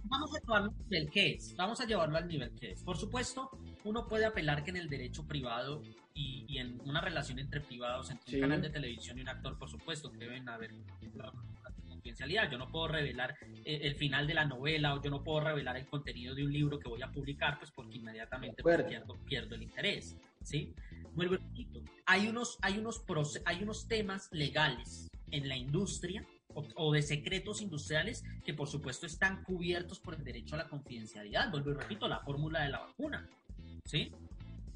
Vamos 0.05 0.35
a 0.35 0.41
llevarlo 0.41 0.71
al 0.71 0.85
nivel 0.91 1.11
que 1.11 1.33
es. 1.33 1.57
Vamos 1.57 1.81
a 1.81 1.87
llevarlo 1.87 2.19
al 2.19 2.29
nivel 2.29 2.55
que 2.55 2.73
es. 2.73 2.83
Por 2.83 2.97
supuesto, 2.97 3.51
uno 3.85 4.07
puede 4.07 4.27
apelar 4.27 4.63
que 4.63 4.71
en 4.71 4.77
el 4.77 4.89
derecho 4.89 5.27
privado 5.27 5.83
y, 6.15 6.59
en 6.59 6.81
una 6.85 7.01
relación 7.01 7.39
entre 7.39 7.61
privados, 7.61 8.11
entre 8.11 8.37
un 8.37 8.41
canal 8.43 8.63
de 8.63 8.71
televisión 8.71 9.19
y 9.19 9.23
un 9.23 9.29
actor, 9.29 9.59
por 9.59 9.69
supuesto, 9.69 10.11
que 10.13 10.19
deben 10.19 10.49
haber 10.49 10.73
confidencialidad. 11.89 12.51
Yo 12.51 12.59
no 12.59 12.71
puedo 12.71 12.89
revelar 12.89 13.37
eh, 13.65 13.81
el 13.83 13.95
final 13.95 14.27
de 14.27 14.35
la 14.35 14.45
novela 14.45 14.95
o 14.95 15.03
yo 15.03 15.11
no 15.11 15.23
puedo 15.23 15.41
revelar 15.41 15.77
el 15.77 15.87
contenido 15.87 16.35
de 16.35 16.45
un 16.45 16.53
libro 16.53 16.79
que 16.79 16.89
voy 16.89 17.03
a 17.03 17.11
publicar, 17.11 17.59
pues 17.59 17.71
porque 17.71 17.97
inmediatamente 17.97 18.63
pues, 18.63 18.83
pierdo, 18.83 19.17
pierdo 19.25 19.55
el 19.55 19.63
interés. 19.63 20.17
¿sí? 20.43 20.75
Vuelvo 21.15 21.37
hay 22.07 22.27
unos, 22.27 22.59
hay, 22.63 22.79
unos 22.79 23.03
hay 23.45 23.63
unos 23.63 23.87
temas 23.87 24.29
legales 24.33 25.09
en 25.31 25.49
la 25.49 25.57
industria 25.57 26.27
o, 26.55 26.93
de 26.93 27.01
secretos 27.03 27.63
industriales 27.63 28.25
que 28.45 28.53
por 28.53 28.69
supuesto 28.69 29.07
están 29.07 29.43
cubiertos 29.43 29.99
por 30.01 30.15
el 30.15 30.25
derecho 30.25 30.55
a 30.55 30.59
la 30.59 30.69
confidencialidad. 30.69 31.51
Vuelvo 31.51 31.71
y 31.71 31.75
repito, 31.75 32.09
la 32.09 32.21
fórmula 32.21 32.63
de 32.63 32.71
la 32.71 32.81
vacuna. 32.81 33.29
¿Sí? 33.85 34.13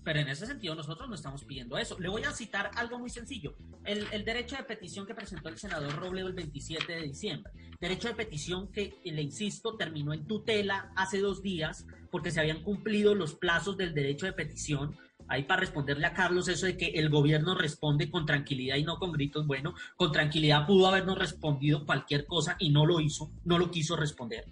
Pero 0.07 0.21
en 0.21 0.29
ese 0.29 0.47
sentido 0.47 0.77
nosotros 0.77 1.09
no 1.09 1.17
estamos 1.17 1.43
pidiendo 1.43 1.77
eso. 1.77 1.99
Le 1.99 2.09
voy 2.09 2.23
a 2.23 2.31
citar 2.31 2.71
algo 2.77 2.97
muy 2.97 3.11
sencillo. 3.11 3.57
El, 3.85 4.25
derecho 4.25 4.55
de 4.55 4.63
petición 4.63 5.05
que 5.05 5.17
presentó 5.17 5.49
el 5.49 5.59
senador 5.59 5.97
Robledo 5.97 6.29
el 6.29 6.33
27 6.33 6.93
de 6.93 7.03
diciembre. 7.03 7.53
Derecho 7.81 8.07
de 8.07 8.15
petición 8.15 8.71
que, 8.71 9.01
le 9.03 9.21
insisto, 9.21 9.77
terminó 9.77 10.15
en 10.15 10.25
tutela 10.25 10.93
hace 10.95 11.19
dos 11.19 11.43
días 11.43 11.89
porque 12.13 12.31
se 12.31 12.39
habían 12.39 12.63
cumplido 12.63 13.17
los 13.17 13.35
plazos 13.35 13.77
del 13.77 13.95
derecho 13.95 14.27
de 14.27 14.33
petición 14.33 14.97
ahí 15.27 15.43
para 15.43 15.63
responderle 15.63 16.07
a 16.07 16.15
Carlos 16.15 16.47
eso 16.47 16.67
de 16.67 16.77
que 16.77 16.87
el 16.91 17.11
gobierno 17.11 17.57
responde 17.57 18.09
con 18.09 18.27
tranquilidad 18.27 18.77
y 18.77 18.85
no 18.85 19.01
con 19.01 19.11
gritos, 19.11 19.45
bueno, 19.45 19.75
con 19.97 20.13
tranquilidad 20.13 20.69
pudo 20.69 20.87
habernos 20.87 21.19
respondido 21.19 21.85
cualquier 21.85 22.27
cosa 22.27 22.55
y 22.61 22.71
no 22.71 22.87
lo 22.87 23.01
hizo, 23.01 23.33
no 23.45 23.59
lo 23.59 23.73
quiso 23.73 23.97
responder. 23.97 24.45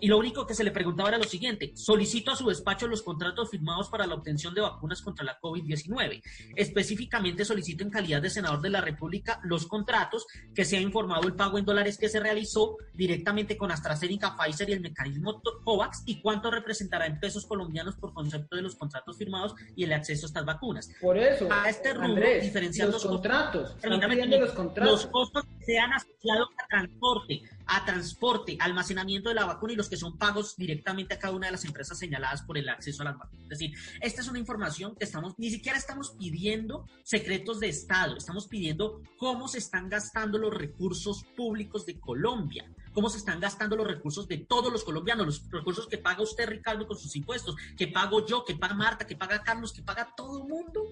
Y 0.00 0.08
lo 0.08 0.18
único 0.18 0.46
que 0.46 0.54
se 0.54 0.64
le 0.64 0.70
preguntaba 0.70 1.08
era 1.08 1.18
lo 1.18 1.24
siguiente, 1.24 1.72
solicito 1.74 2.32
a 2.32 2.36
su 2.36 2.48
despacho 2.48 2.86
los 2.86 3.02
contratos 3.02 3.50
firmados 3.50 3.88
para 3.88 4.06
la 4.06 4.14
obtención 4.14 4.54
de 4.54 4.60
vacunas 4.60 5.02
contra 5.02 5.24
la 5.24 5.38
COVID-19. 5.40 6.22
Específicamente 6.56 7.44
solicito 7.44 7.84
en 7.84 7.90
calidad 7.90 8.22
de 8.22 8.30
senador 8.30 8.60
de 8.60 8.70
la 8.70 8.80
República 8.80 9.40
los 9.44 9.66
contratos 9.66 10.26
que 10.54 10.64
se 10.64 10.76
ha 10.76 10.80
informado 10.80 11.26
el 11.26 11.34
pago 11.34 11.58
en 11.58 11.64
dólares 11.64 11.98
que 11.98 12.08
se 12.08 12.20
realizó 12.20 12.76
directamente 12.92 13.56
con 13.56 13.70
AstraZeneca, 13.70 14.36
Pfizer 14.36 14.70
y 14.70 14.72
el 14.72 14.80
mecanismo 14.80 15.40
COVAX 15.64 16.02
y 16.06 16.20
cuánto 16.20 16.50
representará 16.50 17.06
en 17.06 17.20
pesos 17.20 17.46
colombianos 17.46 17.96
por 17.96 18.12
concepto 18.12 18.56
de 18.56 18.62
los 18.62 18.76
contratos 18.76 19.16
firmados 19.16 19.54
y 19.76 19.84
el 19.84 19.92
acceso 19.92 20.26
a 20.26 20.28
estas 20.28 20.44
vacunas. 20.44 20.90
Por 21.00 21.18
eso, 21.18 21.48
a 21.50 21.68
este 21.68 21.94
rubro, 21.94 22.26
diferenciando 22.40 22.94
los 22.96 23.06
contratos, 23.06 23.76
los 23.82 24.52
contratos. 24.52 24.92
Los 24.92 25.06
costos 25.06 25.44
que 25.58 25.64
se 25.64 25.78
han 25.78 25.92
asociado 25.92 26.48
a 26.58 26.66
transporte, 26.68 27.42
a 27.66 27.84
transporte, 27.84 28.56
almacenamiento 28.60 29.28
de 29.28 29.34
la 29.34 29.46
vacuna 29.46 29.72
y 29.72 29.76
los 29.76 29.88
que 29.88 29.96
son 29.96 30.16
pagos 30.18 30.56
directamente 30.56 31.14
a 31.14 31.18
cada 31.18 31.34
una 31.34 31.46
de 31.46 31.52
las 31.52 31.64
empresas 31.64 31.98
señaladas 31.98 32.42
por 32.42 32.58
el 32.58 32.68
acceso 32.68 33.02
a 33.02 33.06
las 33.06 33.18
vacunas. 33.18 33.44
Es 33.44 33.58
decir, 33.58 33.78
esta 34.00 34.20
es 34.20 34.28
una 34.28 34.38
información 34.38 34.94
que 34.96 35.04
estamos, 35.04 35.34
ni 35.38 35.50
siquiera 35.50 35.78
estamos 35.78 36.10
pidiendo 36.18 36.86
secretos 37.02 37.60
de 37.60 37.68
Estado, 37.68 38.16
estamos 38.16 38.46
pidiendo 38.46 39.02
cómo 39.18 39.48
se 39.48 39.58
están 39.58 39.88
gastando 39.88 40.38
los 40.38 40.52
recursos 40.52 41.24
públicos 41.36 41.86
de 41.86 41.98
Colombia, 41.98 42.70
cómo 42.92 43.08
se 43.08 43.18
están 43.18 43.40
gastando 43.40 43.76
los 43.76 43.86
recursos 43.86 44.28
de 44.28 44.38
todos 44.38 44.72
los 44.72 44.84
colombianos, 44.84 45.26
los 45.26 45.50
recursos 45.50 45.86
que 45.86 45.98
paga 45.98 46.22
usted, 46.22 46.48
Ricardo, 46.48 46.86
con 46.86 46.98
sus 46.98 47.14
impuestos, 47.16 47.56
que 47.76 47.88
pago 47.88 48.24
yo, 48.26 48.44
que 48.44 48.54
paga 48.54 48.74
Marta, 48.74 49.06
que 49.06 49.16
paga 49.16 49.42
Carlos, 49.42 49.72
que 49.72 49.82
paga 49.82 50.14
todo 50.16 50.42
el 50.42 50.48
mundo 50.48 50.82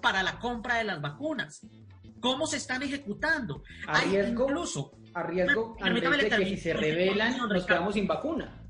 para 0.00 0.22
la 0.22 0.38
compra 0.38 0.76
de 0.76 0.84
las 0.84 1.00
vacunas. 1.00 1.62
¿Cómo 2.22 2.46
se 2.46 2.56
están 2.58 2.84
ejecutando? 2.84 3.64
Hay 3.88 4.16
incluso 4.16 4.92
a 5.12 5.24
riesgo 5.24 5.76
de 5.82 6.30
que 6.30 6.46
si 6.46 6.56
se 6.56 6.72
revelan 6.72 7.36
nos 7.36 7.66
quedamos 7.66 7.94
sin 7.94 8.06
vacuna. 8.06 8.62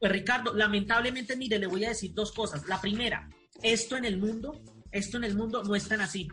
Pues 0.00 0.12
Ricardo, 0.12 0.54
lamentablemente, 0.54 1.36
mire, 1.36 1.58
le 1.58 1.66
voy 1.66 1.84
a 1.84 1.90
decir 1.90 2.14
dos 2.14 2.32
cosas. 2.32 2.66
La 2.68 2.80
primera, 2.80 3.28
esto 3.62 3.98
en 3.98 4.06
el 4.06 4.16
mundo, 4.16 4.58
esto 4.90 5.18
en 5.18 5.24
el 5.24 5.36
mundo 5.36 5.62
no 5.62 5.74
es 5.74 5.88
tan 5.88 6.00
así. 6.00 6.26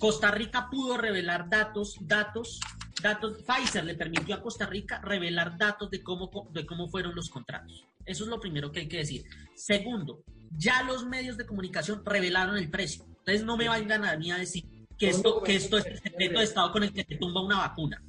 Costa 0.00 0.32
Rica 0.32 0.68
pudo 0.68 0.96
revelar 0.96 1.48
datos, 1.48 1.96
datos, 2.00 2.58
datos. 3.00 3.44
Pfizer 3.44 3.84
le 3.84 3.94
permitió 3.94 4.34
a 4.34 4.42
Costa 4.42 4.66
Rica 4.66 5.00
revelar 5.04 5.56
datos 5.56 5.88
de 5.88 6.02
cómo, 6.02 6.50
de 6.52 6.66
cómo 6.66 6.88
fueron 6.88 7.14
los 7.14 7.30
contratos. 7.30 7.84
Eso 8.04 8.24
es 8.24 8.30
lo 8.30 8.40
primero 8.40 8.72
que 8.72 8.80
hay 8.80 8.88
que 8.88 8.98
decir. 8.98 9.24
Segundo, 9.54 10.24
ya 10.50 10.82
los 10.82 11.06
medios 11.06 11.36
de 11.36 11.46
comunicación 11.46 12.02
revelaron 12.04 12.56
el 12.56 12.68
precio. 12.70 13.04
Entonces 13.18 13.44
no 13.44 13.56
me 13.56 13.68
vayan 13.68 14.04
a 14.04 14.16
mí 14.16 14.32
a 14.32 14.36
decir 14.36 14.71
que 15.02 15.08
esto, 15.08 15.42
que 15.42 15.56
esto 15.56 15.78
es 15.78 15.86
el 15.86 16.00
secreto 16.00 16.38
de 16.38 16.44
Estado 16.44 16.70
con 16.70 16.84
el 16.84 16.92
que 16.92 17.02
se 17.02 17.16
tumba 17.16 17.42
una 17.42 17.58
vacuna. 17.58 18.00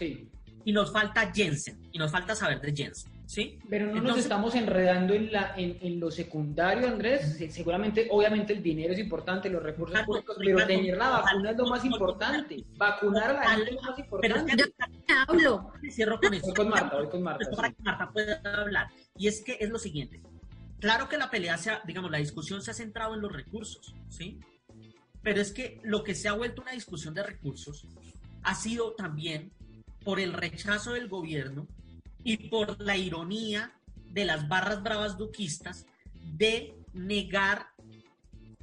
Y 0.64 0.72
nos 0.72 0.90
falta 0.90 1.30
Jensen. 1.30 1.90
Y 1.92 1.98
nos 1.98 2.10
falta 2.10 2.34
saber 2.34 2.62
de 2.62 2.74
Jensen. 2.74 3.12
¿Sí? 3.26 3.58
Pero 3.68 3.86
no 3.94 4.00
nos 4.02 4.18
estamos 4.18 4.54
enredando 4.54 5.14
en, 5.14 5.32
la, 5.32 5.54
en, 5.56 5.78
en 5.80 6.00
lo 6.00 6.10
secundario, 6.10 6.88
Andrés. 6.88 7.36
Se- 7.38 7.50
Seguramente, 7.50 8.08
obviamente, 8.10 8.52
el 8.52 8.62
dinero 8.62 8.92
es 8.92 8.98
importante, 8.98 9.48
los 9.50 9.62
recursos 9.62 10.00
públicos, 10.02 10.36
pero 10.38 10.66
tener 10.66 10.96
la 10.96 11.08
vacuna 11.10 11.50
es 11.50 11.56
lo 11.56 11.66
más 11.66 11.84
importante. 11.84 12.64
Vacunar 12.76 13.30
a 13.30 13.32
la 13.34 13.48
gente 13.50 13.70
es 13.70 13.76
lo 13.76 13.82
más 13.82 13.94
Pero 14.20 14.36
importante. 14.38 14.72
que 15.06 15.12
hablo. 15.28 15.72
Cierro 15.90 16.18
con 16.20 16.34
eso. 16.34 16.46
Voy 16.46 16.54
con 16.54 16.68
Marta, 16.68 16.96
voy 16.96 17.08
con 17.08 17.22
Marta, 17.22 17.44
Esto 17.44 17.56
para 17.56 17.68
sí. 17.68 17.74
que 17.76 17.82
Marta 17.82 18.10
pueda 18.12 18.40
hablar. 18.60 18.86
Y 19.16 19.28
es 19.28 19.42
que 19.42 19.56
es 19.60 19.68
lo 19.70 19.78
siguiente. 19.78 20.20
Claro 20.80 21.08
que 21.08 21.16
la 21.16 21.30
pelea 21.30 21.56
se 21.56 21.70
ha, 21.70 21.80
digamos, 21.86 22.10
la 22.10 22.18
discusión 22.18 22.60
se 22.62 22.70
ha 22.70 22.74
centrado 22.74 23.14
en 23.14 23.22
los 23.22 23.32
recursos, 23.32 23.94
¿sí? 24.08 24.38
Pero 25.22 25.40
es 25.40 25.52
que 25.52 25.80
lo 25.82 26.04
que 26.04 26.14
se 26.14 26.28
ha 26.28 26.32
vuelto 26.34 26.60
una 26.60 26.72
discusión 26.72 27.14
de 27.14 27.22
recursos 27.22 27.86
ha 28.42 28.54
sido 28.54 28.92
también 28.92 29.50
por 30.04 30.20
el 30.20 30.34
rechazo 30.34 30.92
del 30.92 31.08
gobierno 31.08 31.66
y 32.24 32.48
por 32.48 32.80
la 32.80 32.96
ironía 32.96 33.72
de 34.10 34.24
las 34.24 34.48
barras 34.48 34.82
bravas 34.82 35.18
duquistas 35.18 35.86
de 36.14 36.74
negar 36.92 37.73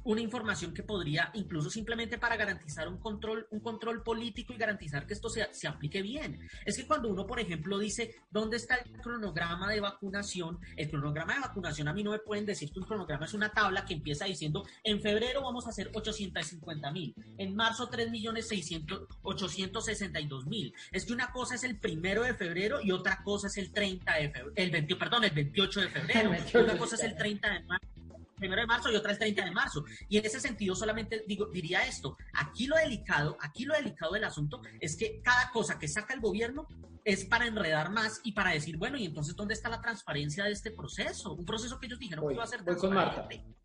una 0.04 0.20
información 0.20 0.74
que 0.74 0.82
podría, 0.82 1.30
incluso 1.34 1.70
simplemente 1.70 2.18
para 2.18 2.36
garantizar 2.36 2.88
un 2.88 2.98
control, 2.98 3.46
un 3.50 3.60
control 3.60 4.02
político 4.02 4.52
y 4.52 4.56
garantizar 4.56 5.06
que 5.06 5.14
esto 5.14 5.28
se, 5.28 5.52
se 5.52 5.68
aplique 5.68 6.02
bien. 6.02 6.48
Es 6.64 6.76
que 6.76 6.86
cuando 6.86 7.08
uno, 7.08 7.26
por 7.26 7.40
ejemplo, 7.40 7.78
dice, 7.78 8.16
¿dónde 8.30 8.56
está 8.56 8.76
el 8.76 8.92
cronograma 9.00 9.70
de 9.70 9.80
vacunación? 9.80 10.58
El 10.76 10.90
cronograma 10.90 11.34
de 11.34 11.40
vacunación 11.40 11.88
a 11.88 11.92
mí 11.92 12.02
no 12.02 12.12
me 12.12 12.18
pueden 12.18 12.46
decir 12.46 12.72
que 12.72 12.80
un 12.80 12.86
cronograma 12.86 13.26
es 13.26 13.34
una 13.34 13.50
tabla 13.50 13.84
que 13.84 13.94
empieza 13.94 14.24
diciendo, 14.24 14.64
en 14.84 15.00
febrero 15.00 15.42
vamos 15.42 15.66
a 15.66 15.70
hacer 15.70 15.90
850 15.92 16.90
mil, 16.92 17.14
en 17.38 17.54
marzo 17.54 17.88
3 17.88 18.10
millones 18.10 18.48
600, 18.48 19.06
862 19.22 20.46
mil. 20.46 20.74
Es 20.90 21.04
que 21.04 21.12
una 21.12 21.30
cosa 21.32 21.54
es 21.54 21.64
el 21.64 21.78
primero 21.78 22.22
de 22.22 22.34
febrero 22.34 22.80
y 22.82 22.90
otra 22.90 23.22
cosa 23.22 23.46
es 23.46 23.56
el 23.56 23.72
30 23.72 24.14
de 24.14 24.30
febrero, 24.30 24.52
el 24.56 24.70
20, 24.70 24.96
perdón, 24.96 25.24
el 25.24 25.30
28 25.30 25.80
de 25.80 25.88
febrero. 25.88 26.20
El 26.20 26.28
28, 26.30 26.64
una 26.64 26.78
cosa 26.78 26.96
es 26.96 27.02
el 27.02 27.14
30 27.14 27.50
de 27.50 27.60
marzo 27.64 28.01
primero 28.42 28.60
de 28.60 28.66
marzo 28.66 28.90
y 28.90 28.96
otra 28.96 29.12
el 29.12 29.18
30 29.18 29.44
de 29.44 29.50
marzo. 29.52 29.84
Y 30.08 30.18
en 30.18 30.26
ese 30.26 30.40
sentido 30.40 30.74
solamente 30.74 31.22
digo, 31.28 31.46
diría 31.46 31.86
esto, 31.86 32.16
aquí 32.34 32.66
lo 32.66 32.74
delicado, 32.76 33.36
aquí 33.40 33.64
lo 33.64 33.74
delicado 33.74 34.12
del 34.14 34.24
asunto 34.24 34.60
es 34.80 34.96
que 34.96 35.20
cada 35.22 35.50
cosa 35.52 35.78
que 35.78 35.86
saca 35.86 36.12
el 36.12 36.20
gobierno 36.20 36.66
es 37.04 37.24
para 37.24 37.46
enredar 37.46 37.90
más 37.92 38.20
y 38.24 38.32
para 38.32 38.50
decir, 38.50 38.76
bueno, 38.76 38.96
y 38.98 39.04
entonces 39.06 39.36
¿dónde 39.36 39.54
está 39.54 39.68
la 39.68 39.80
transparencia 39.80 40.42
de 40.44 40.50
este 40.52 40.72
proceso? 40.72 41.34
Un 41.34 41.44
proceso 41.44 41.78
que 41.78 41.86
ellos 41.86 42.00
dijeron 42.00 42.24
Voy, 42.24 42.32
que 42.32 42.36
iba 42.36 42.44
a 42.44 42.48
ser 42.48 42.62
voy 42.64 42.76
con 42.76 42.92
Marta. 42.92 43.14
transparente. 43.28 43.56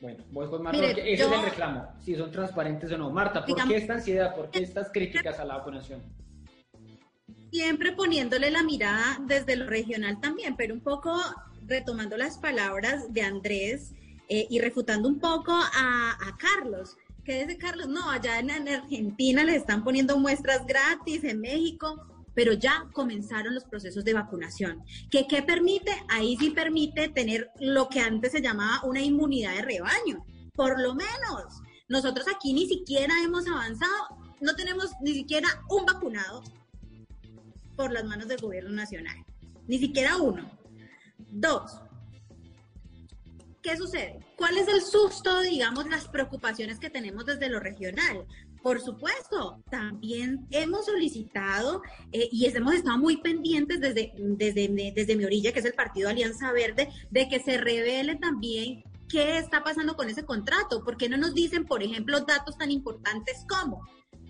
Bueno, 0.00 0.24
voy 0.30 0.48
con 0.48 0.62
Marta, 0.62 0.78
Mire, 0.80 0.92
porque 0.94 1.12
ese 1.14 1.22
yo- 1.22 1.32
es 1.32 1.38
el 1.40 1.44
reclamo, 1.46 1.88
si 2.04 2.14
son 2.14 2.30
transparentes 2.30 2.92
o 2.92 2.98
no. 2.98 3.10
Marta, 3.10 3.40
¿por 3.40 3.48
Digamos- 3.48 3.72
qué 3.72 3.78
esta 3.80 3.94
ansiedad? 3.94 4.34
¿Por 4.36 4.50
qué 4.50 4.60
estas 4.62 4.90
críticas 4.92 5.38
a 5.40 5.44
la 5.44 5.56
vacunación? 5.58 6.02
siempre 7.50 7.92
poniéndole 7.92 8.50
la 8.50 8.62
mirada 8.64 9.18
desde 9.26 9.54
lo 9.56 9.66
regional 9.66 10.20
también, 10.20 10.56
pero 10.56 10.74
un 10.74 10.80
poco 10.80 11.16
retomando 11.66 12.16
las 12.16 12.36
palabras 12.38 13.12
de 13.14 13.22
Andrés 13.22 13.92
eh, 14.28 14.46
y 14.48 14.58
refutando 14.58 15.08
un 15.08 15.18
poco 15.18 15.52
a, 15.52 16.16
Carlos, 16.38 16.96
que 17.24 17.44
dice 17.44 17.58
Carlos, 17.58 17.88
no, 17.88 18.10
allá 18.10 18.38
en, 18.38 18.50
en 18.50 18.68
Argentina 18.68 19.44
les 19.44 19.56
están 19.56 19.84
poniendo 19.84 20.18
muestras 20.18 20.66
gratis, 20.66 21.24
en 21.24 21.40
México, 21.40 22.06
pero 22.34 22.52
ya 22.52 22.88
comenzaron 22.92 23.54
los 23.54 23.64
procesos 23.64 24.04
de 24.04 24.14
vacunación. 24.14 24.82
¿Qué, 25.10 25.26
¿Qué 25.26 25.42
permite? 25.42 25.92
Ahí 26.08 26.36
sí 26.36 26.50
permite 26.50 27.08
tener 27.08 27.50
lo 27.60 27.88
que 27.88 28.00
antes 28.00 28.32
se 28.32 28.42
llamaba 28.42 28.82
una 28.84 29.00
inmunidad 29.00 29.54
de 29.54 29.62
rebaño, 29.62 30.24
por 30.54 30.80
lo 30.80 30.94
menos. 30.94 31.62
Nosotros 31.88 32.26
aquí 32.34 32.52
ni 32.52 32.66
siquiera 32.66 33.14
hemos 33.22 33.46
avanzado, 33.46 33.92
no 34.40 34.54
tenemos 34.56 34.90
ni 35.00 35.14
siquiera 35.14 35.48
un 35.68 35.86
vacunado 35.86 36.42
por 37.76 37.92
las 37.92 38.04
manos 38.04 38.28
del 38.28 38.40
gobierno 38.40 38.70
nacional. 38.70 39.16
Ni 39.66 39.78
siquiera 39.78 40.16
uno. 40.16 40.50
Dos. 41.18 41.80
¿Qué 43.64 43.78
sucede? 43.78 44.18
¿Cuál 44.36 44.58
es 44.58 44.68
el 44.68 44.82
susto, 44.82 45.40
digamos, 45.40 45.88
las 45.88 46.06
preocupaciones 46.08 46.78
que 46.78 46.90
tenemos 46.90 47.24
desde 47.24 47.48
lo 47.48 47.60
regional? 47.60 48.26
Por 48.62 48.78
supuesto, 48.78 49.64
también 49.70 50.46
hemos 50.50 50.84
solicitado 50.84 51.80
eh, 52.12 52.28
y 52.30 52.44
hemos 52.44 52.74
estado 52.74 52.98
muy 52.98 53.22
pendientes 53.22 53.80
desde, 53.80 54.12
desde, 54.18 54.92
desde 54.94 55.16
mi 55.16 55.24
orilla, 55.24 55.50
que 55.50 55.60
es 55.60 55.64
el 55.64 55.72
Partido 55.72 56.10
Alianza 56.10 56.52
Verde, 56.52 56.90
de 57.10 57.26
que 57.26 57.40
se 57.40 57.56
revele 57.56 58.16
también 58.16 58.84
qué 59.08 59.38
está 59.38 59.64
pasando 59.64 59.96
con 59.96 60.10
ese 60.10 60.26
contrato. 60.26 60.84
¿Por 60.84 60.98
qué 60.98 61.08
no 61.08 61.16
nos 61.16 61.32
dicen, 61.32 61.64
por 61.64 61.82
ejemplo, 61.82 62.20
datos 62.20 62.58
tan 62.58 62.70
importantes 62.70 63.46
como 63.48 63.80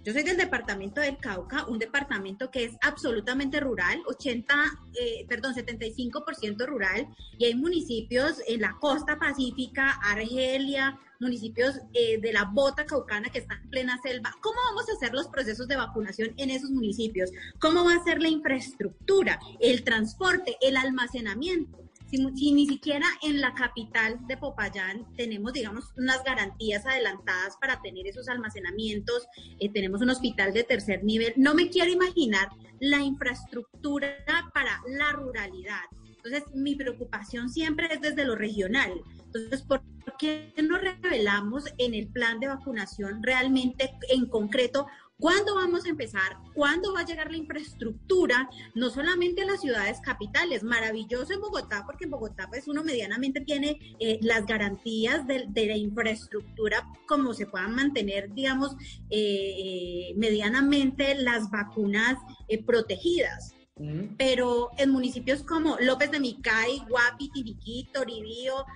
yo 0.05 0.13
soy 0.13 0.23
del 0.23 0.37
departamento 0.37 1.01
del 1.01 1.17
Cauca, 1.17 1.65
un 1.67 1.79
departamento 1.79 2.51
que 2.51 2.65
es 2.65 2.77
absolutamente 2.83 3.59
rural, 3.59 4.03
80, 4.07 4.55
eh, 5.01 5.25
perdón, 5.27 5.55
75% 5.55 6.67
rural, 6.67 7.09
y 7.39 7.47
hay 7.47 7.55
municipios 7.55 8.37
en 8.47 8.61
la 8.61 8.77
costa 8.79 9.19
pacífica, 9.19 9.93
Argelia, 10.03 11.01
municipios 11.21 11.81
eh, 11.95 12.21
de 12.21 12.33
la 12.35 12.45
bota 12.45 12.85
caucana 12.85 13.31
que 13.31 13.39
están 13.39 13.63
en 13.63 13.71
plena 13.71 13.99
selva. 14.03 14.35
¿Cómo 14.43 14.59
vamos 14.69 14.89
a 14.91 14.93
hacer 14.93 15.15
los 15.15 15.29
procesos 15.29 15.67
de 15.69 15.77
vacunación 15.77 16.35
en 16.37 16.51
esos 16.51 16.71
municipios? 16.71 17.31
¿Cómo 17.59 17.83
va 17.83 17.95
a 17.95 18.05
ser 18.05 18.21
la 18.21 18.29
infraestructura, 18.29 19.41
el 19.59 19.85
transporte, 19.85 20.59
el 20.61 20.77
almacenamiento? 20.77 21.84
Si, 22.15 22.53
ni 22.53 22.67
siquiera 22.67 23.07
en 23.23 23.41
la 23.41 23.55
capital 23.55 24.19
de 24.29 24.37
Popayán 24.37 25.05
tenemos, 25.17 25.53
digamos, 25.53 25.93
unas 25.97 26.23
garantías 26.23 26.87
adelantadas 26.87 27.57
para 27.61 27.81
tener 27.83 28.07
esos 28.07 28.29
almacenamientos, 28.29 29.27
eh, 29.59 29.69
tenemos 29.73 30.01
un 30.01 30.11
hospital 30.11 30.53
de 30.53 30.63
tercer 30.63 31.03
nivel, 31.03 31.33
no 31.37 31.55
me 31.55 31.71
quiero 31.71 31.91
imaginar 31.91 32.49
la 32.79 33.01
infraestructura 33.01 34.15
para 34.53 34.81
la 34.87 35.11
ruralidad. 35.11 35.83
Entonces, 36.17 36.45
mi 36.55 36.77
preocupación 36.77 37.49
siempre 37.49 37.89
es 37.93 38.01
desde 38.01 38.25
lo 38.25 38.37
regional. 38.37 38.93
Entonces, 39.27 39.63
¿por 39.63 39.83
qué 40.19 40.55
no 40.63 40.79
revelamos 40.79 41.65
en 41.79 41.95
el 41.95 42.07
plan 42.09 42.39
de 42.39 42.47
vacunación 42.47 43.23
realmente 43.23 43.91
en 44.09 44.27
concreto 44.27 44.87
¿Cuándo 45.19 45.55
vamos 45.55 45.87
a 45.87 45.91
empezar? 45.91 46.39
¿Cuándo 46.55 46.93
va 46.93 47.01
a 47.01 47.05
llegar 47.05 47.31
la 47.31 47.37
infraestructura? 47.37 48.51
No 48.75 48.91
solamente 48.91 49.43
a 49.43 49.47
las 49.47 49.61
ciudades 49.61 50.01
capitales, 50.01 50.65
maravilloso 50.65 51.33
en 51.33 51.41
Bogotá, 51.41 51.85
porque 51.87 52.05
en 52.05 52.11
Bogotá 52.11 52.49
pues 52.49 52.67
uno 52.67 52.83
medianamente 52.83 53.41
tiene 53.41 53.79
eh, 54.01 54.19
las 54.23 54.45
garantías 54.45 55.25
de, 55.27 55.45
de, 55.49 55.67
la 55.67 55.77
infraestructura 55.77 56.85
como 57.07 57.33
se 57.33 57.47
puedan 57.47 57.77
mantener, 57.77 58.35
digamos, 58.35 58.77
eh, 59.09 60.13
medianamente 60.17 61.15
las 61.15 61.49
vacunas 61.49 62.19
eh, 62.49 62.63
protegidas. 62.65 63.55
Mm. 63.77 64.17
Pero 64.19 64.71
en 64.79 64.91
municipios 64.91 65.45
como 65.45 65.77
López 65.81 66.11
de 66.11 66.19
Micay, 66.19 66.83
Guapi, 66.89 67.31
Tiriquí, 67.31 67.89
Toribío, 67.93 68.67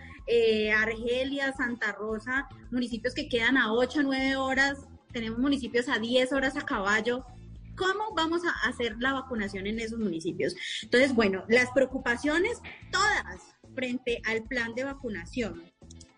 Argelia, 0.77 1.53
Santa 1.53 1.93
Rosa, 1.93 2.49
municipios 2.71 3.15
que 3.15 3.29
quedan 3.29 3.57
a 3.57 3.73
8 3.73 4.01
o 4.01 4.03
9 4.03 4.37
horas 4.37 4.87
tenemos 5.13 5.39
municipios 5.39 5.89
a 5.89 5.99
10 5.99 6.33
horas 6.33 6.57
a 6.57 6.63
caballo. 6.63 7.25
¿Cómo 7.77 8.15
vamos 8.15 8.43
a 8.45 8.69
hacer 8.69 8.97
la 8.99 9.13
vacunación 9.13 9.67
en 9.67 9.79
esos 9.79 9.99
municipios? 9.99 10.55
Entonces, 10.83 11.15
bueno, 11.15 11.45
las 11.49 11.71
preocupaciones 11.71 12.61
todas 12.91 13.57
frente 13.75 14.21
al 14.25 14.43
plan 14.45 14.75
de 14.75 14.85
vacunación. 14.85 15.63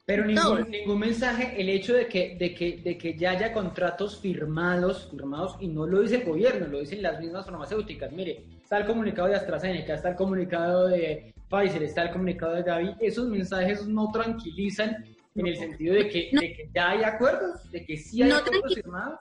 Pero 0.06 0.24
ningún, 0.24 0.68
ningún, 0.70 0.98
mensaje, 0.98 1.60
el 1.60 1.68
hecho 1.68 1.94
de 1.94 2.08
que, 2.08 2.36
de, 2.36 2.52
que, 2.52 2.78
de 2.78 2.98
que 2.98 3.16
ya 3.16 3.30
haya 3.30 3.52
contratos 3.52 4.18
firmados, 4.18 5.08
firmados, 5.08 5.56
y 5.60 5.68
no 5.68 5.86
lo 5.86 6.00
dice 6.00 6.16
el 6.16 6.24
gobierno, 6.24 6.66
lo 6.66 6.80
dicen 6.80 7.02
las 7.02 7.20
mismas 7.20 7.44
farmacéuticas. 7.44 8.10
Mire, 8.10 8.44
está 8.60 8.78
el 8.78 8.86
comunicado 8.86 9.28
de 9.28 9.36
AstraZeneca, 9.36 9.94
está 9.94 10.08
el 10.08 10.16
comunicado 10.16 10.88
de 10.88 11.32
Pfizer, 11.48 11.84
está 11.84 12.02
el 12.04 12.10
comunicado 12.10 12.54
de 12.54 12.62
Gavi. 12.64 12.94
Esos 12.98 13.28
mensajes 13.28 13.86
no 13.86 14.10
tranquilizan 14.10 15.04
en 15.34 15.46
el 15.46 15.56
sentido 15.56 15.94
de 15.94 16.08
que, 16.08 16.30
no, 16.32 16.40
de 16.40 16.52
que 16.54 16.70
ya 16.74 16.90
hay 16.90 17.02
acuerdos, 17.04 17.70
de 17.70 17.84
que 17.84 17.96
sí 17.96 18.22
hay 18.22 18.30
no 18.30 18.36
acuerdos 18.36 18.74
firmados. 18.74 19.20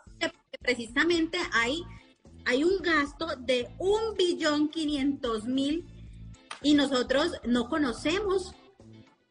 Precisamente 0.61 1.37
hay, 1.53 1.81
hay 2.45 2.63
un 2.63 2.77
gasto 2.81 3.35
de 3.37 3.67
un 3.77 4.15
billón 4.17 4.69
quinientos 4.69 5.45
mil 5.45 5.85
y 6.61 6.73
nosotros 6.73 7.33
no 7.45 7.69
conocemos 7.69 8.55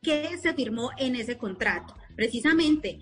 qué 0.02 0.38
se 0.38 0.54
firmó 0.54 0.90
en 0.96 1.16
ese 1.16 1.36
contrato. 1.36 1.94
Precisamente 2.16 3.00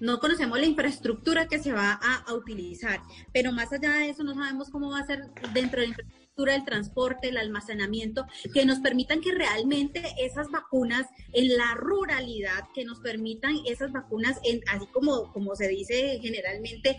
no 0.00 0.18
conocemos 0.18 0.58
la 0.58 0.66
infraestructura 0.66 1.46
que 1.46 1.58
se 1.58 1.72
va 1.72 1.98
a, 2.02 2.24
a, 2.26 2.34
utilizar, 2.34 3.00
pero 3.32 3.52
más 3.52 3.72
allá 3.72 3.90
de 3.94 4.10
eso 4.10 4.22
no 4.22 4.34
sabemos 4.34 4.70
cómo 4.70 4.90
va 4.90 5.00
a 5.00 5.06
ser 5.06 5.20
dentro 5.52 5.80
de 5.80 5.88
la 5.88 5.90
infraestructura 5.90 6.27
el 6.46 6.64
transporte, 6.64 7.28
el 7.28 7.36
almacenamiento, 7.36 8.26
que 8.54 8.64
nos 8.64 8.78
permitan 8.78 9.20
que 9.20 9.32
realmente 9.32 10.02
esas 10.18 10.48
vacunas 10.50 11.06
en 11.32 11.56
la 11.56 11.74
ruralidad, 11.74 12.68
que 12.74 12.84
nos 12.84 13.00
permitan 13.00 13.56
esas 13.66 13.90
vacunas, 13.92 14.38
en, 14.44 14.60
así 14.68 14.86
como, 14.86 15.32
como 15.32 15.56
se 15.56 15.66
dice 15.68 16.20
generalmente, 16.22 16.96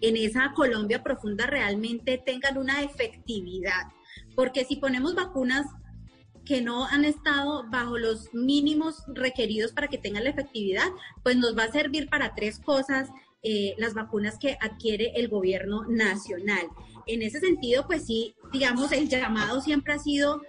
en 0.00 0.16
esa 0.16 0.52
Colombia 0.54 1.02
profunda 1.02 1.46
realmente 1.46 2.20
tengan 2.24 2.58
una 2.58 2.82
efectividad. 2.82 3.86
Porque 4.34 4.64
si 4.64 4.76
ponemos 4.76 5.14
vacunas 5.14 5.66
que 6.44 6.60
no 6.60 6.86
han 6.86 7.04
estado 7.04 7.64
bajo 7.70 7.96
los 7.98 8.32
mínimos 8.34 9.04
requeridos 9.06 9.72
para 9.72 9.88
que 9.88 9.98
tengan 9.98 10.24
la 10.24 10.30
efectividad, 10.30 10.88
pues 11.22 11.36
nos 11.36 11.56
va 11.56 11.64
a 11.64 11.72
servir 11.72 12.08
para 12.08 12.34
tres 12.34 12.58
cosas 12.58 13.08
eh, 13.42 13.74
las 13.78 13.94
vacunas 13.94 14.38
que 14.38 14.58
adquiere 14.60 15.12
el 15.16 15.28
gobierno 15.28 15.84
nacional. 15.88 16.66
En 17.10 17.22
ese 17.22 17.40
sentido, 17.40 17.86
pues 17.86 18.06
sí, 18.06 18.34
digamos, 18.52 18.92
el 18.92 19.08
llamado 19.08 19.60
siempre 19.60 19.94
ha 19.94 19.98
sido 19.98 20.42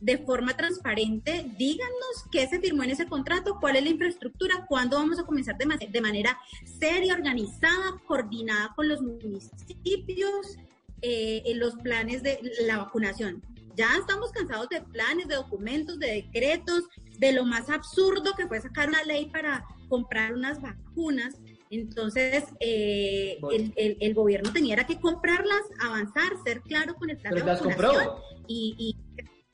de 0.00 0.18
forma 0.18 0.56
transparente, 0.56 1.46
díganos 1.56 2.24
qué 2.32 2.48
se 2.48 2.58
firmó 2.58 2.82
en 2.82 2.90
ese 2.90 3.06
contrato, 3.06 3.58
cuál 3.60 3.76
es 3.76 3.84
la 3.84 3.90
infraestructura, 3.90 4.66
cuándo 4.68 4.96
vamos 4.96 5.20
a 5.20 5.24
comenzar 5.24 5.56
de, 5.56 6.00
manera 6.00 6.36
seria, 6.80 7.14
organizada, 7.14 8.00
coordinada 8.04 8.72
con 8.74 8.88
los 8.88 9.00
municipios, 9.00 10.58
eh, 11.02 11.42
en 11.46 11.60
los 11.60 11.76
planes 11.76 12.24
de 12.24 12.40
la 12.66 12.78
vacunación. 12.78 13.42
Ya 13.76 13.96
estamos 13.96 14.32
cansados 14.32 14.68
de 14.70 14.82
planes, 14.82 15.28
de 15.28 15.36
documentos, 15.36 16.00
de 16.00 16.24
decretos, 16.24 16.84
de 17.18 17.32
lo 17.32 17.44
más 17.44 17.70
absurdo 17.70 18.34
que 18.36 18.48
fue 18.48 18.60
sacar 18.60 18.88
una 18.88 19.04
ley 19.04 19.26
para 19.26 19.64
comprar 19.88 20.34
unas 20.34 20.60
vacunas. 20.60 21.34
Entonces, 21.72 22.44
eh, 22.60 23.38
el, 23.50 23.96
el, 23.98 24.14
gobierno 24.14 24.52
tenía 24.52 24.76
que 24.84 25.00
comprarlas, 25.00 25.62
avanzar, 25.80 26.32
ser 26.44 26.60
claro 26.60 26.94
con 26.96 27.08
el 27.08 27.16
plan 27.16 27.32
Pero 27.32 27.46
de 27.46 27.50
las 27.50 27.62
compró. 27.62 28.22
Y, 28.46 28.74
y, 28.76 28.96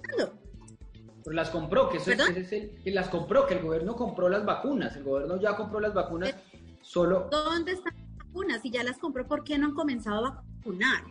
Pero 0.08 0.32
las 1.26 1.50
compró, 1.50 1.88
que 1.88 1.98
eso 1.98 2.10
es, 2.10 2.52
el, 2.52 2.70
que 2.82 2.90
las 2.90 3.08
compró, 3.08 3.46
que 3.46 3.54
el 3.54 3.62
gobierno 3.62 3.94
compró 3.94 4.28
las 4.28 4.44
vacunas. 4.44 4.96
El 4.96 5.04
gobierno 5.04 5.40
ya 5.40 5.54
compró 5.54 5.78
las 5.78 5.94
vacunas, 5.94 6.34
solo. 6.82 7.28
¿Dónde 7.30 7.70
están 7.70 7.94
las 7.94 8.26
vacunas? 8.26 8.62
Si 8.62 8.70
ya 8.72 8.82
las 8.82 8.98
compró, 8.98 9.24
¿por 9.28 9.44
qué 9.44 9.56
no 9.56 9.68
han 9.68 9.74
comenzado 9.74 10.26
a 10.26 10.42
vacunar? 10.56 11.04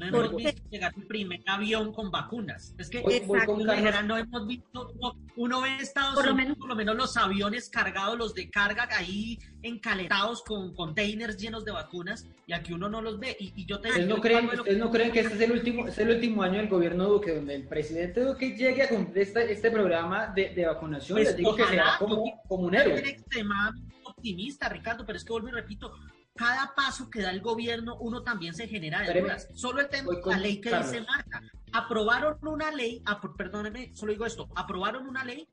No 0.00 0.24
hemos 0.24 0.36
visto 0.36 0.62
llegar 0.70 0.92
el 0.96 1.06
primer 1.06 1.40
avión 1.46 1.92
con 1.92 2.10
vacunas. 2.10 2.74
Es 2.78 2.88
que 2.88 3.02
no 3.02 4.16
hemos 4.16 4.46
visto, 4.46 4.92
uno, 5.36 5.60
ve 5.60 5.76
Estados 5.76 6.14
por 6.14 6.32
Unidos, 6.32 6.56
por 6.56 6.68
lo 6.68 6.74
menos 6.74 6.96
los 6.96 7.16
aviones 7.16 7.68
cargados, 7.68 8.16
los 8.16 8.34
de 8.34 8.48
carga 8.48 8.88
ahí 8.96 9.38
encaletados 9.62 10.42
con 10.42 10.74
containers 10.74 11.36
llenos 11.36 11.64
de 11.64 11.72
vacunas, 11.72 12.26
y 12.46 12.54
aquí 12.54 12.72
uno 12.72 12.88
no 12.88 13.02
los 13.02 13.18
ve. 13.20 13.36
Y, 13.38 13.66
yo 13.66 13.80
te 13.80 13.88
¿Ustedes, 13.88 14.08
no 14.08 14.20
creen, 14.20 14.46
¿Ustedes 14.46 14.78
no 14.78 14.90
creen 14.90 15.12
que 15.12 15.20
este 15.20 15.34
es 15.34 15.40
el 15.42 15.52
último, 15.52 15.86
es 15.86 15.98
el 15.98 16.10
último 16.10 16.42
año 16.42 16.58
del 16.58 16.68
gobierno 16.68 17.06
Duque, 17.06 17.34
donde 17.34 17.54
el 17.54 17.68
presidente 17.68 18.22
Duque 18.22 18.56
llegue 18.56 18.82
a 18.82 18.88
cumplir 18.88 19.22
este, 19.22 19.52
este 19.52 19.70
programa 19.70 20.28
de, 20.28 20.54
de 20.54 20.66
vacunación? 20.66 21.16
Pues 21.16 21.28
Les 21.28 21.36
digo 21.36 21.54
que 21.54 21.66
será 21.66 21.96
como, 21.98 22.40
como 22.48 22.64
un 22.64 22.74
héroe. 22.74 22.98
extremadamente 22.98 23.94
optimista, 24.04 24.68
Ricardo, 24.68 25.04
pero 25.04 25.16
es 25.16 25.24
que 25.24 25.32
vuelvo 25.32 25.48
y 25.48 25.52
repito, 25.52 25.92
cada 26.34 26.74
paso 26.74 27.10
que 27.10 27.22
da 27.22 27.30
el 27.30 27.40
gobierno, 27.40 27.96
uno 27.96 28.22
también 28.22 28.54
se 28.54 28.66
genera 28.68 29.00
de 29.00 29.20
dudas. 29.20 29.48
Solo 29.54 29.80
el 29.80 29.88
tema 29.88 30.12
de 30.14 30.22
la 30.24 30.38
ley 30.38 30.60
que 30.60 30.74
dice 30.76 31.00
Marta. 31.02 31.42
Aprobaron 31.72 32.38
una 32.42 32.70
ley, 32.70 33.02
perdóneme, 33.36 33.92
solo 33.94 34.12
digo 34.12 34.26
esto, 34.26 34.48
aprobaron 34.54 35.06
una 35.06 35.24
ley 35.24 35.48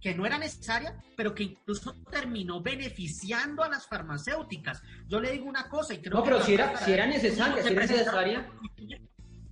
que 0.00 0.14
no 0.14 0.26
era 0.26 0.36
necesaria, 0.36 0.96
pero 1.16 1.32
que 1.32 1.44
incluso 1.44 1.94
terminó 2.10 2.60
beneficiando 2.60 3.62
a 3.62 3.68
las 3.68 3.86
farmacéuticas. 3.86 4.82
Yo 5.06 5.20
le 5.20 5.30
digo 5.30 5.46
una 5.46 5.68
cosa 5.68 5.94
y 5.94 5.98
creo 5.98 6.18
no, 6.18 6.24
que... 6.24 6.30
No, 6.30 6.36
pero 6.36 6.44
si 6.44 6.54
era, 6.54 6.76
si 6.76 6.92
era 6.92 7.06
necesaria, 7.06 7.62
si 7.62 7.72
era 7.72 7.86
necesaria 7.86 8.50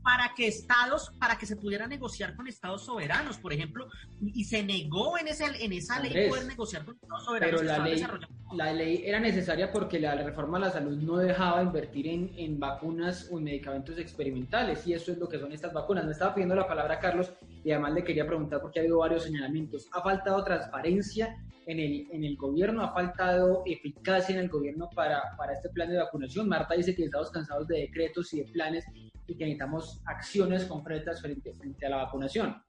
para 0.02 0.32
que 0.34 0.46
estados, 0.46 1.12
para 1.18 1.36
que 1.36 1.46
se 1.46 1.56
pudiera 1.56 1.86
negociar 1.86 2.34
con 2.34 2.46
estados 2.46 2.84
soberanos, 2.84 3.38
por 3.38 3.52
ejemplo, 3.52 3.88
y 4.20 4.44
se 4.44 4.62
negó 4.62 5.18
en, 5.18 5.28
ese, 5.28 5.44
en 5.60 5.72
esa 5.72 6.00
ley 6.00 6.28
poder 6.28 6.46
negociar 6.46 6.84
con 6.84 6.94
estados 6.94 7.24
soberanos. 7.24 7.60
Pero 7.60 7.72
la 7.72 7.84
ley, 7.84 8.06
la 8.52 8.72
ley 8.72 9.02
era 9.04 9.20
necesaria 9.20 9.70
porque 9.70 10.00
la 10.00 10.14
reforma 10.14 10.58
a 10.58 10.62
la 10.62 10.70
salud 10.70 10.96
no 10.96 11.18
dejaba 11.18 11.62
invertir 11.62 12.08
en, 12.08 12.32
en, 12.36 12.58
vacunas 12.58 13.28
o 13.30 13.38
en 13.38 13.44
medicamentos 13.44 13.98
experimentales, 13.98 14.86
y 14.86 14.94
eso 14.94 15.12
es 15.12 15.18
lo 15.18 15.28
que 15.28 15.38
son 15.38 15.52
estas 15.52 15.72
vacunas. 15.72 16.04
Me 16.04 16.12
estaba 16.12 16.34
pidiendo 16.34 16.54
la 16.54 16.66
palabra 16.66 16.98
Carlos 16.98 17.32
y 17.64 17.70
además 17.72 17.92
le 17.94 18.04
quería 18.04 18.26
preguntar 18.26 18.60
porque 18.60 18.80
ha 18.80 18.82
habido 18.82 18.98
varios 18.98 19.24
señalamientos. 19.24 19.88
¿Ha 19.92 20.02
faltado 20.02 20.42
transparencia 20.44 21.36
en 21.66 21.78
el, 21.78 22.08
en 22.10 22.24
el 22.24 22.36
gobierno? 22.36 22.82
¿Ha 22.82 22.92
faltado 22.92 23.62
eficacia 23.66 24.34
en 24.34 24.40
el 24.40 24.48
gobierno 24.48 24.88
para, 24.94 25.22
para 25.36 25.52
este 25.52 25.68
plan 25.68 25.90
de 25.90 25.98
vacunación? 25.98 26.48
Marta 26.48 26.74
dice 26.74 26.94
que 26.94 27.04
estamos 27.04 27.30
cansados 27.30 27.68
de 27.68 27.80
decretos 27.80 28.32
y 28.32 28.38
de 28.38 28.50
planes 28.50 28.84
y 29.30 29.36
que 29.36 29.44
necesitamos 29.44 30.02
acciones 30.06 30.64
concretas 30.64 31.20
frente, 31.20 31.54
frente 31.54 31.86
a 31.86 31.90
la 31.90 31.96
vacunación. 31.98 32.60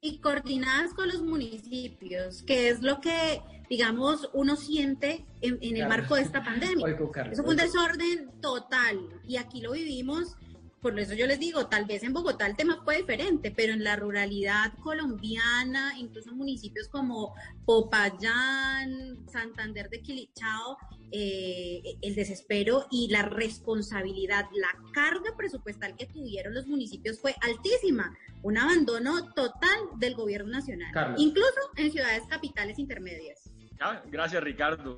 Y 0.00 0.18
coordinadas 0.20 0.94
con 0.94 1.08
los 1.08 1.22
municipios, 1.22 2.42
que 2.42 2.70
es 2.70 2.80
lo 2.80 3.00
que, 3.02 3.42
digamos, 3.68 4.30
uno 4.32 4.56
siente 4.56 5.26
en, 5.42 5.58
el 5.60 5.86
marco 5.88 6.14
de 6.14 6.22
esta 6.22 6.42
pandemia. 6.42 6.86
Eso 7.32 7.42
fue 7.42 7.52
un 7.52 7.56
desorden 7.56 8.30
total 8.40 8.98
y 9.26 9.36
aquí 9.36 9.60
lo 9.60 9.72
vivimos 9.72 10.36
por 10.80 10.98
eso 11.00 11.14
yo 11.14 11.26
les 11.26 11.40
digo, 11.40 11.66
tal 11.66 11.84
vez 11.84 12.02
en 12.02 12.12
Bogotá 12.12 12.46
el 12.46 12.56
tema 12.56 12.80
fue 12.84 12.98
diferente, 12.98 13.50
pero 13.50 13.72
en 13.72 13.82
la 13.82 13.96
ruralidad 13.96 14.72
colombiana, 14.82 15.94
incluso 15.98 16.30
en 16.30 16.36
municipios 16.36 16.88
como 16.88 17.34
Popayán, 17.64 19.26
Santander 19.28 19.88
de 19.88 20.00
Quilichao, 20.00 20.76
eh, 21.12 21.82
el 22.02 22.14
desespero 22.14 22.86
y 22.90 23.08
la 23.10 23.22
responsabilidad, 23.22 24.46
la 24.54 24.68
carga 24.92 25.36
presupuestal 25.36 25.96
que 25.96 26.06
tuvieron 26.06 26.54
los 26.54 26.66
municipios 26.66 27.20
fue 27.20 27.34
altísima, 27.42 28.16
un 28.42 28.58
abandono 28.58 29.32
total 29.34 29.78
del 29.98 30.14
gobierno 30.14 30.50
nacional, 30.50 30.92
incluso 31.16 31.60
en 31.76 31.90
ciudades 31.90 32.22
capitales 32.28 32.78
intermedias. 32.78 33.50
Ah, 33.80 34.02
gracias 34.10 34.42
Ricardo. 34.42 34.96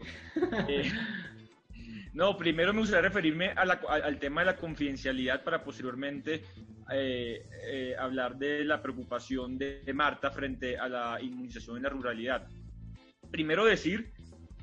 Eh, 0.69 0.91
no, 2.15 2.37
primero 2.37 2.73
me 2.73 2.81
gustaría 2.81 3.09
referirme 3.09 3.51
al 3.51 4.19
tema 4.19 4.41
de 4.41 4.47
la 4.47 4.57
confidencialidad 4.57 5.43
para 5.45 5.63
posteriormente 5.63 6.43
eh, 6.91 7.47
eh, 7.67 7.95
hablar 7.99 8.37
de 8.37 8.65
la 8.65 8.81
preocupación 8.81 9.59
de, 9.59 9.83
Marta 9.93 10.31
frente 10.31 10.79
a 10.79 10.89
la 10.89 11.21
inmunización 11.21 11.77
en 11.77 11.83
la 11.83 11.91
ruralidad. 11.91 12.47
Primero 13.31 13.65
decir 13.65 14.13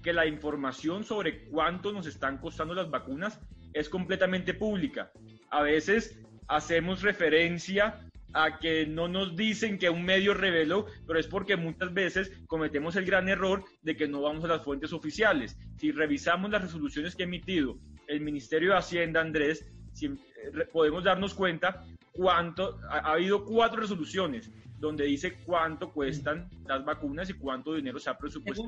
que 0.01 0.11
la 0.11 0.25
información 0.25 1.03
sobre 1.03 1.45
cuánto 1.45 1.91
nos 1.91 2.07
están 2.07 2.39
costando 2.39 2.73
las 2.73 2.89
vacunas 2.89 3.39
es 3.73 3.89
completamente 3.89 4.53
pública. 4.53 5.11
A 5.51 5.61
veces 5.61 6.19
hacemos 6.47 7.01
referencia 7.01 7.99
a 8.36 8.59
que 8.59 8.86
no 8.86 9.07
nos 9.07 9.36
dicen 9.36 9.79
que 9.79 9.89
un 9.89 10.03
medio 10.03 10.33
reveló, 10.33 10.86
pero 11.07 11.17
es 11.17 11.25
porque 11.25 11.55
muchas 11.55 11.93
veces 11.93 12.31
cometemos 12.47 12.97
el 12.97 13.05
gran 13.05 13.29
error 13.29 13.63
de 13.81 13.95
que 13.95 14.09
no 14.09 14.21
vamos 14.21 14.43
a 14.43 14.47
las 14.47 14.63
fuentes 14.63 14.91
oficiales. 14.91 15.57
Si 15.77 15.91
revisamos 15.91 16.51
las 16.51 16.61
resoluciones 16.61 17.15
que 17.15 17.23
ha 17.23 17.27
emitido 17.27 17.79
el 18.07 18.19
Ministerio 18.19 18.71
de 18.71 18.77
Hacienda, 18.77 19.21
Andrés, 19.21 19.65
si, 19.93 20.07
eh, 20.07 20.65
podemos 20.71 21.05
darnos 21.05 21.33
cuenta 21.33 21.86
cuánto, 22.11 22.77
ha, 22.89 23.13
habido 23.13 23.45
cuatro 23.45 23.79
resoluciones 23.79 24.51
donde 24.79 25.05
dice 25.05 25.38
cuánto 25.45 25.93
cuestan 25.93 26.49
las 26.67 26.83
vacunas 26.83 27.29
y 27.29 27.33
cuánto 27.33 27.73
dinero 27.73 27.99
se 27.99 28.09
ha 28.09 28.17
presupuestado. 28.17 28.67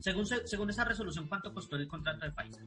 Según, 0.00 0.26
según 0.26 0.70
esa 0.70 0.84
resolución, 0.84 1.28
¿cuánto 1.28 1.52
costó 1.52 1.76
el 1.76 1.86
contrato 1.86 2.24
de 2.24 2.32
Pfizer? 2.32 2.64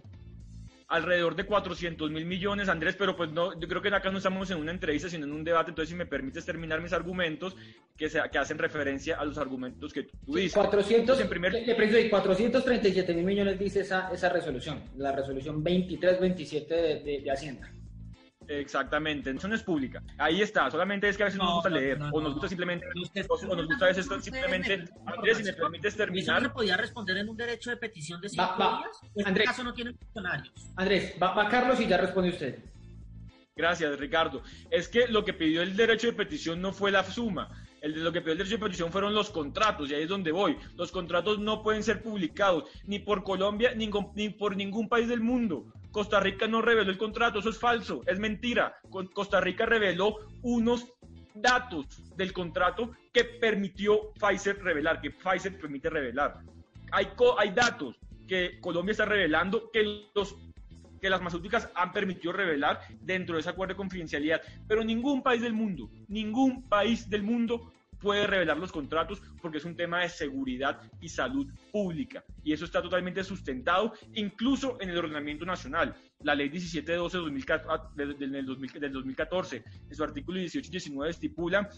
Alrededor 0.91 1.35
de 1.35 1.45
400 1.45 2.11
mil 2.11 2.25
millones, 2.25 2.67
Andrés, 2.67 2.95
pero 2.97 3.15
pues 3.15 3.31
no, 3.31 3.57
yo 3.57 3.67
creo 3.67 3.81
que 3.81 3.87
acá 3.87 4.11
no 4.11 4.17
estamos 4.17 4.51
en 4.51 4.57
una 4.57 4.71
entrevista, 4.71 5.09
sino 5.09 5.25
en 5.25 5.31
un 5.31 5.43
debate, 5.43 5.71
entonces 5.71 5.89
si 5.89 5.95
me 5.95 6.05
permites 6.05 6.45
terminar 6.45 6.81
mis 6.81 6.91
argumentos 6.91 7.55
que, 7.97 8.09
se, 8.09 8.19
que 8.29 8.37
hacen 8.37 8.57
referencia 8.57 9.15
a 9.15 9.23
los 9.23 9.37
argumentos 9.37 9.93
que 9.93 10.03
tú 10.03 10.35
dices. 10.35 10.53
400, 10.53 11.19
en 11.21 11.29
primer... 11.29 11.53
le, 11.53 12.09
437 12.09 13.13
mil 13.13 13.25
millones 13.25 13.57
dice 13.57 13.81
esa, 13.81 14.11
esa 14.11 14.29
resolución, 14.29 14.83
la 14.97 15.13
resolución 15.13 15.63
2327 15.63 16.75
de, 16.75 17.21
de 17.21 17.31
Hacienda. 17.31 17.71
Exactamente, 18.59 19.31
eso 19.31 19.47
no 19.47 19.55
es 19.55 19.63
pública. 19.63 20.03
Ahí 20.17 20.41
está, 20.41 20.69
solamente 20.69 21.07
es 21.07 21.15
que 21.15 21.23
a 21.23 21.25
veces 21.27 21.39
no, 21.39 21.45
nos 21.45 21.53
gusta 21.55 21.69
leer, 21.69 21.99
o 22.11 22.21
nos 22.21 22.33
gusta 22.33 22.49
simplemente, 22.49 22.85
o, 23.29 23.55
nos 23.55 23.65
gusta 23.65 23.85
a 23.85 23.87
veces 23.87 24.07
simplemente, 24.21 24.85
Andrés, 25.05 25.37
si 25.37 25.43
me 25.43 25.53
permites 25.53 25.95
terminar. 25.95 26.41
¿Eso 26.41 26.53
podía 26.53 26.75
responder 26.75 27.17
en 27.17 27.29
un 27.29 27.37
derecho 27.37 27.69
de 27.69 27.77
petición 27.77 28.19
de 28.19 28.29
cinco 28.29 28.55
días? 28.57 28.99
En 29.15 29.27
este 29.27 29.43
caso 29.45 29.63
no 29.63 29.73
tiene 29.73 29.93
funcionarios. 29.93 30.53
Andrés, 30.75 31.15
va, 31.21 31.33
va 31.33 31.47
Carlos 31.47 31.79
y 31.79 31.87
ya 31.87 31.97
responde 31.97 32.29
usted. 32.31 32.59
Gracias, 33.55 33.99
Ricardo. 33.99 34.41
Es 34.69 34.87
que 34.87 35.07
lo 35.07 35.23
que 35.23 35.33
pidió 35.33 35.61
el 35.61 35.75
derecho 35.75 36.07
de 36.07 36.13
petición 36.13 36.61
no 36.61 36.73
fue 36.73 36.91
la 36.91 37.03
suma. 37.03 37.49
El 37.81 37.95
de 37.95 38.01
lo 38.01 38.11
que 38.11 38.21
pidió 38.21 38.33
el 38.33 38.37
derecho 38.39 38.57
de 38.57 38.63
petición 38.63 38.91
fueron 38.91 39.13
los 39.13 39.29
contratos, 39.29 39.89
y 39.89 39.95
ahí 39.95 40.03
es 40.03 40.09
donde 40.09 40.31
voy. 40.31 40.57
Los 40.75 40.91
contratos 40.91 41.39
no 41.39 41.63
pueden 41.63 41.83
ser 41.83 42.01
publicados 42.01 42.65
ni 42.85 42.99
por 42.99 43.23
Colombia 43.23 43.73
ni, 43.75 43.89
ni 44.15 44.29
por 44.29 44.55
ningún 44.55 44.89
país 44.89 45.07
del 45.07 45.21
mundo. 45.21 45.71
Costa 45.91 46.19
Rica 46.19 46.47
no 46.47 46.61
reveló 46.61 46.89
el 46.89 46.97
contrato, 46.97 47.39
eso 47.39 47.49
es 47.49 47.59
falso, 47.59 48.01
es 48.05 48.19
mentira. 48.19 48.77
Costa 49.13 49.41
Rica 49.41 49.65
reveló 49.65 50.15
unos 50.41 50.87
datos 51.33 51.85
del 52.15 52.33
contrato 52.33 52.91
que 53.13 53.25
permitió 53.25 54.13
Pfizer 54.13 54.61
revelar, 54.61 55.01
que 55.01 55.11
Pfizer 55.11 55.59
permite 55.59 55.89
revelar. 55.89 56.39
Hay, 56.91 57.09
hay 57.37 57.51
datos 57.51 57.97
que 58.27 58.59
Colombia 58.59 58.91
está 58.91 59.05
revelando 59.05 59.69
que 59.71 60.07
los 60.13 60.37
que 61.01 61.09
las 61.09 61.17
farmacéuticas 61.17 61.67
han 61.73 61.91
permitido 61.91 62.31
revelar 62.31 62.79
dentro 63.01 63.33
de 63.35 63.41
ese 63.41 63.49
acuerdo 63.49 63.73
de 63.73 63.77
confidencialidad, 63.77 64.39
pero 64.67 64.83
ningún 64.83 65.23
país 65.23 65.41
del 65.41 65.53
mundo, 65.53 65.89
ningún 66.07 66.69
país 66.69 67.09
del 67.09 67.23
mundo 67.23 67.73
puede 68.01 68.27
revelar 68.27 68.57
los 68.57 68.71
contratos 68.71 69.21
porque 69.41 69.59
es 69.59 69.65
un 69.65 69.75
tema 69.75 70.01
de 70.01 70.09
seguridad 70.09 70.81
y 70.99 71.09
salud 71.09 71.47
pública. 71.71 72.23
Y 72.43 72.53
eso 72.53 72.65
está 72.65 72.81
totalmente 72.81 73.23
sustentado 73.23 73.93
incluso 74.13 74.77
en 74.81 74.89
el 74.89 74.97
ordenamiento 74.97 75.45
nacional. 75.45 75.95
La 76.23 76.35
ley 76.35 76.49
1712 76.49 77.17
del 77.99 78.93
2014, 78.93 79.63
en 79.89 79.95
su 79.95 80.03
artículo 80.03 80.39
18 80.39 80.67
y 80.67 80.71
19 80.71 81.09
estipula 81.09 81.69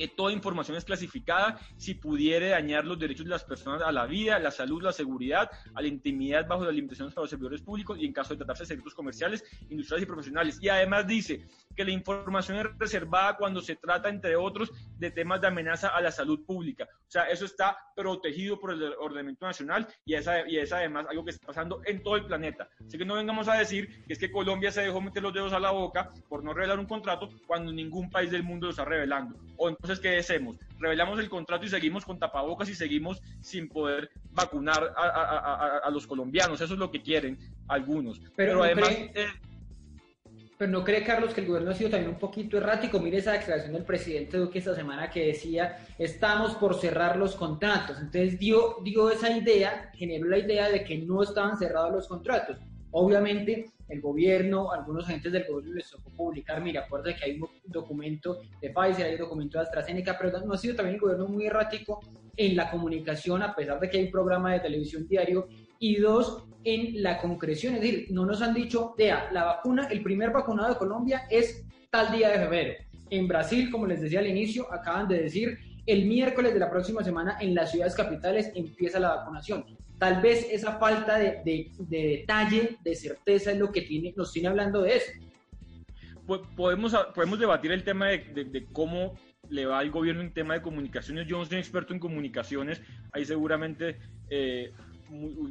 que 0.00 0.08
toda 0.08 0.32
información 0.32 0.78
es 0.78 0.84
clasificada 0.86 1.60
si 1.76 1.92
pudiere 1.92 2.48
dañar 2.48 2.86
los 2.86 2.98
derechos 2.98 3.26
de 3.26 3.32
las 3.32 3.44
personas 3.44 3.82
a 3.82 3.92
la 3.92 4.06
vida, 4.06 4.38
la 4.38 4.50
salud, 4.50 4.82
la 4.82 4.92
seguridad, 4.92 5.50
a 5.74 5.82
la 5.82 5.88
intimidad 5.88 6.46
bajo 6.48 6.64
las 6.64 6.74
limitaciones 6.74 7.12
para 7.12 7.24
los 7.24 7.30
servidores 7.30 7.60
públicos 7.60 7.98
y 8.00 8.06
en 8.06 8.12
caso 8.14 8.32
de 8.32 8.38
tratarse 8.38 8.62
de 8.62 8.68
secretos 8.68 8.94
comerciales, 8.94 9.44
industriales 9.68 10.04
y 10.04 10.06
profesionales. 10.06 10.58
Y 10.62 10.70
además 10.70 11.06
dice 11.06 11.44
que 11.74 11.84
la 11.84 11.90
información 11.90 12.58
es 12.58 12.66
reservada 12.78 13.36
cuando 13.36 13.60
se 13.60 13.76
trata, 13.76 14.08
entre 14.08 14.36
otros, 14.36 14.70
de 14.98 15.10
temas 15.10 15.40
de 15.40 15.48
amenaza 15.48 15.88
a 15.88 16.00
la 16.00 16.10
salud 16.10 16.44
pública. 16.44 16.88
O 17.06 17.10
sea, 17.10 17.24
eso 17.24 17.44
está 17.44 17.76
protegido 17.96 18.58
por 18.58 18.72
el 18.72 18.82
ordenamiento 18.98 19.46
nacional 19.46 19.86
y 20.04 20.14
es, 20.14 20.28
y 20.48 20.58
es 20.58 20.72
además 20.72 21.06
algo 21.08 21.24
que 21.24 21.30
está 21.30 21.46
pasando 21.46 21.80
en 21.84 22.02
todo 22.02 22.16
el 22.16 22.26
planeta. 22.26 22.68
Así 22.86 22.98
que 22.98 23.04
no 23.04 23.14
vengamos 23.14 23.48
a 23.48 23.54
decir 23.54 24.04
que 24.06 24.12
es 24.12 24.18
que 24.18 24.30
Colombia 24.30 24.70
se 24.70 24.82
dejó 24.82 25.00
meter 25.00 25.22
los 25.22 25.34
dedos 25.34 25.52
a 25.52 25.60
la 25.60 25.70
boca 25.70 26.12
por 26.28 26.44
no 26.44 26.52
revelar 26.52 26.78
un 26.78 26.86
contrato 26.86 27.30
cuando 27.46 27.72
ningún 27.72 28.10
país 28.10 28.30
del 28.30 28.42
mundo 28.42 28.66
lo 28.66 28.70
está 28.70 28.84
revelando. 28.84 29.38
O 29.56 29.68
entonces, 29.68 30.00
¿qué 30.00 30.18
hacemos? 30.18 30.56
Revelamos 30.78 31.18
el 31.18 31.28
contrato 31.28 31.64
y 31.64 31.68
seguimos 31.68 32.04
con 32.04 32.18
tapabocas 32.18 32.68
y 32.68 32.74
seguimos 32.74 33.20
sin 33.40 33.68
poder 33.68 34.10
vacunar 34.32 34.92
a, 34.96 35.88
los 35.90 36.06
colombianos. 36.06 36.60
Eso 36.60 36.74
es 36.74 36.80
lo 36.80 36.90
que 36.90 37.02
quieren 37.02 37.38
algunos. 37.68 38.20
Pero, 38.36 38.56
no 38.56 38.62
además... 38.62 38.88
Cree, 38.88 39.12
eh, 39.14 39.28
pero 40.60 40.72
no 40.72 40.84
cree, 40.84 41.02
Carlos, 41.02 41.32
que 41.32 41.40
el 41.40 41.46
gobierno 41.46 41.70
ha 41.70 41.74
sido 41.74 41.88
también 41.88 42.10
un 42.10 42.18
poquito 42.18 42.58
errático. 42.58 43.00
Mire 43.00 43.16
esa 43.16 43.32
declaración 43.32 43.72
del 43.72 43.82
presidente 43.82 44.36
Duque 44.36 44.58
esta 44.58 44.74
semana 44.74 45.08
que 45.08 45.28
decía, 45.28 45.78
estamos 45.98 46.54
por 46.56 46.74
cerrar 46.74 47.16
los 47.16 47.34
contratos. 47.34 47.96
Entonces 47.98 48.38
dio, 48.38 48.76
dio 48.84 49.10
esa 49.10 49.34
idea, 49.34 49.90
generó 49.94 50.26
la 50.26 50.36
idea 50.36 50.68
de 50.68 50.84
que 50.84 50.98
no 50.98 51.22
estaban 51.22 51.56
cerrados 51.56 51.92
los 51.92 52.06
contratos. 52.06 52.58
Obviamente, 52.90 53.70
el 53.88 54.02
gobierno, 54.02 54.70
algunos 54.70 55.06
agentes 55.06 55.32
del 55.32 55.46
gobierno 55.46 55.76
les 55.76 55.88
tocó 55.88 56.10
publicar, 56.10 56.60
mira, 56.60 56.82
acuérdate 56.82 57.16
que 57.16 57.24
hay 57.24 57.40
un 57.40 57.48
documento 57.64 58.42
de 58.60 58.68
Pfizer, 58.68 59.06
hay 59.06 59.14
un 59.14 59.20
documento 59.20 59.56
de 59.56 59.64
AstraZeneca, 59.64 60.18
pero 60.18 60.44
no 60.44 60.52
ha 60.52 60.58
sido 60.58 60.76
también 60.76 60.96
el 60.96 61.00
gobierno 61.00 61.26
muy 61.26 61.46
errático 61.46 62.00
en 62.36 62.54
la 62.54 62.70
comunicación, 62.70 63.42
a 63.42 63.56
pesar 63.56 63.80
de 63.80 63.88
que 63.88 63.96
hay 63.96 64.04
un 64.04 64.10
programa 64.10 64.52
de 64.52 64.60
televisión 64.60 65.08
diario, 65.08 65.48
y 65.80 65.96
dos, 65.96 66.44
en 66.62 67.02
la 67.02 67.18
concreción, 67.18 67.74
es 67.74 67.80
decir, 67.80 68.06
no 68.10 68.26
nos 68.26 68.42
han 68.42 68.52
dicho, 68.52 68.94
vea, 68.96 69.30
la 69.32 69.44
vacuna, 69.44 69.88
el 69.90 70.02
primer 70.02 70.30
vacunado 70.30 70.68
de 70.68 70.78
Colombia 70.78 71.22
es 71.30 71.64
tal 71.88 72.12
día 72.12 72.28
de 72.28 72.38
febrero. 72.38 72.74
En 73.08 73.26
Brasil, 73.26 73.70
como 73.70 73.86
les 73.86 74.02
decía 74.02 74.20
al 74.20 74.26
inicio, 74.26 74.72
acaban 74.72 75.08
de 75.08 75.22
decir, 75.22 75.58
el 75.86 76.04
miércoles 76.04 76.52
de 76.52 76.60
la 76.60 76.70
próxima 76.70 77.02
semana 77.02 77.38
en 77.40 77.54
las 77.54 77.70
ciudades 77.70 77.94
capitales 77.94 78.52
empieza 78.54 79.00
la 79.00 79.16
vacunación. 79.16 79.64
Tal 79.98 80.20
vez 80.20 80.46
esa 80.50 80.78
falta 80.78 81.18
de, 81.18 81.70
detalle, 81.78 82.76
de 82.84 82.94
certeza 82.94 83.52
es 83.52 83.58
lo 83.58 83.72
que 83.72 83.82
tiene, 83.82 84.12
nos 84.14 84.32
tiene 84.32 84.48
hablando 84.48 84.82
de 84.82 84.96
eso. 84.96 85.10
Podemos, 86.54 86.94
podemos 87.14 87.38
debatir 87.40 87.72
el 87.72 87.82
tema 87.82 88.08
de, 88.08 88.66
cómo 88.72 89.18
le 89.48 89.66
va 89.66 89.78
al 89.78 89.90
gobierno 89.90 90.20
en 90.20 90.32
tema 90.32 90.54
de 90.54 90.62
comunicaciones. 90.62 91.26
Yo 91.26 91.38
no 91.38 91.44
soy 91.46 91.58
experto 91.58 91.94
en 91.94 91.98
comunicaciones, 91.98 92.82
ahí 93.12 93.24
seguramente 93.24 93.98
eh, 94.28 94.72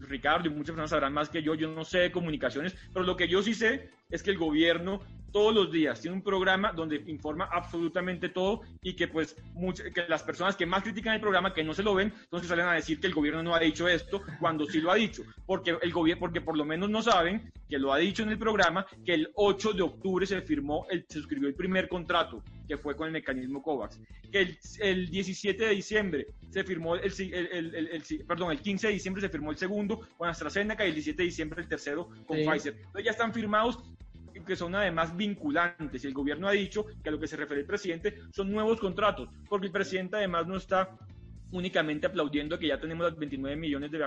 Ricardo 0.08 0.48
y 0.48 0.52
muchas 0.52 0.68
personas 0.68 0.90
sabrán 0.90 1.14
más 1.14 1.30
que 1.30 1.44
yo, 1.44 1.56
yo 1.56 1.70
no 1.70 1.84
sé 1.84 2.00
de 2.00 2.12
comunicaciones, 2.12 2.76
pero 2.94 3.06
lo 3.06 3.16
que 3.16 3.28
yo 3.28 3.42
sí 3.42 3.54
sé 3.54 3.90
es 4.10 4.24
que 4.24 4.32
el 4.32 4.38
gobierno 4.38 5.02
todos 5.32 5.54
los 5.54 5.72
días 5.72 6.02
tiene 6.02 6.16
un 6.16 6.24
programa 6.24 6.72
donde 6.72 7.04
informa 7.08 7.48
absolutamente 7.52 8.30
todo 8.30 8.62
y 8.82 8.96
que 8.96 9.08
pues 9.08 9.36
que 9.94 10.08
las 10.08 10.24
personas 10.24 10.56
que 10.56 10.66
más 10.66 10.84
critican 10.84 11.14
el 11.14 11.22
programa 11.22 11.54
que 11.54 11.64
no 11.64 11.74
se 11.74 11.84
lo 11.84 11.94
ven, 11.94 12.12
entonces 12.24 12.50
salen 12.50 12.68
a 12.68 12.74
decir 12.74 13.00
que 13.00 13.08
el 13.08 13.14
gobierno 13.14 13.44
no 13.44 13.54
ha 13.54 13.60
dicho 13.60 13.88
esto 13.88 14.22
cuando 14.40 14.66
sí 14.66 14.82
lo 14.82 14.92
ha 14.92 14.96
dicho, 14.96 15.24
porque 15.46 15.78
el 15.82 15.92
gobierno 15.92 16.20
porque 16.20 16.42
por 16.42 16.58
lo 16.58 16.66
menos 16.66 16.90
no 16.90 17.02
saben 17.02 17.52
que 17.70 17.78
lo 17.78 17.94
ha 17.94 17.98
dicho 17.98 18.24
en 18.24 18.30
el 18.30 18.40
programa 18.40 18.86
que 19.06 19.14
el 19.14 19.30
8 19.36 19.74
de 19.74 19.84
octubre 19.84 20.26
se 20.26 20.42
firmó 20.42 20.88
el, 20.90 21.06
se 21.08 21.20
suscribió 21.20 21.48
el 21.48 21.56
primer 21.56 21.88
contrato 21.88 22.42
que 22.70 22.78
fue 22.78 22.96
con 22.96 23.08
el 23.08 23.14
mecanismo 23.14 23.64
COVAX, 23.64 24.00
que 24.32 24.42
el, 24.42 24.60
el 24.80 25.10
17 25.10 25.66
de 25.66 25.72
diciembre 25.72 26.28
se 26.52 26.64
firmó 26.64 26.96
el, 26.96 27.12
el, 27.12 28.04
perdón, 28.28 28.52
el 28.52 28.62
15 28.62 28.88
de 28.88 28.94
diciembre 28.94 29.22
se 29.22 29.30
firmó 29.30 29.50
el 29.50 29.58
segundo 29.58 30.08
con 30.18 30.30
AstraZeneca 30.30 30.86
y 30.86 30.90
el 30.90 30.94
17 30.94 31.22
de 31.22 31.26
diciembre 31.26 31.62
el 31.64 31.68
tercero 31.68 32.10
con 32.28 32.38
Pfizer. 32.38 32.76
Entonces 32.78 33.04
ya 33.04 33.12
están 33.12 33.34
firmados 33.34 33.80
que 34.46 34.56
son 34.56 34.76
además 34.76 35.16
vinculantes. 35.18 36.04
Y 36.04 36.08
el 36.08 36.14
gobierno 36.14 36.48
ha 36.48 36.52
dicho 36.52 36.86
que 37.04 37.10
a 37.10 37.12
lo 37.12 37.20
que 37.20 37.28
se 37.28 37.36
refiere 37.36 37.62
el 37.62 37.68
presidente 37.68 38.20
son 38.32 38.52
nuevos 38.52 38.80
contratos, 38.80 39.30
porque 39.50 39.68
el 39.68 39.72
presidente 39.72 40.18
además 40.18 40.48
no 40.48 40.58
está 40.58 40.96
únicamente 41.52 42.06
aplaudiendo 42.06 42.60
que 42.60 42.68
ya 42.68 42.80
tenemos 42.80 43.06
las 43.06 43.18
29 43.18 43.58
millones 43.58 43.92
de, 43.92 43.98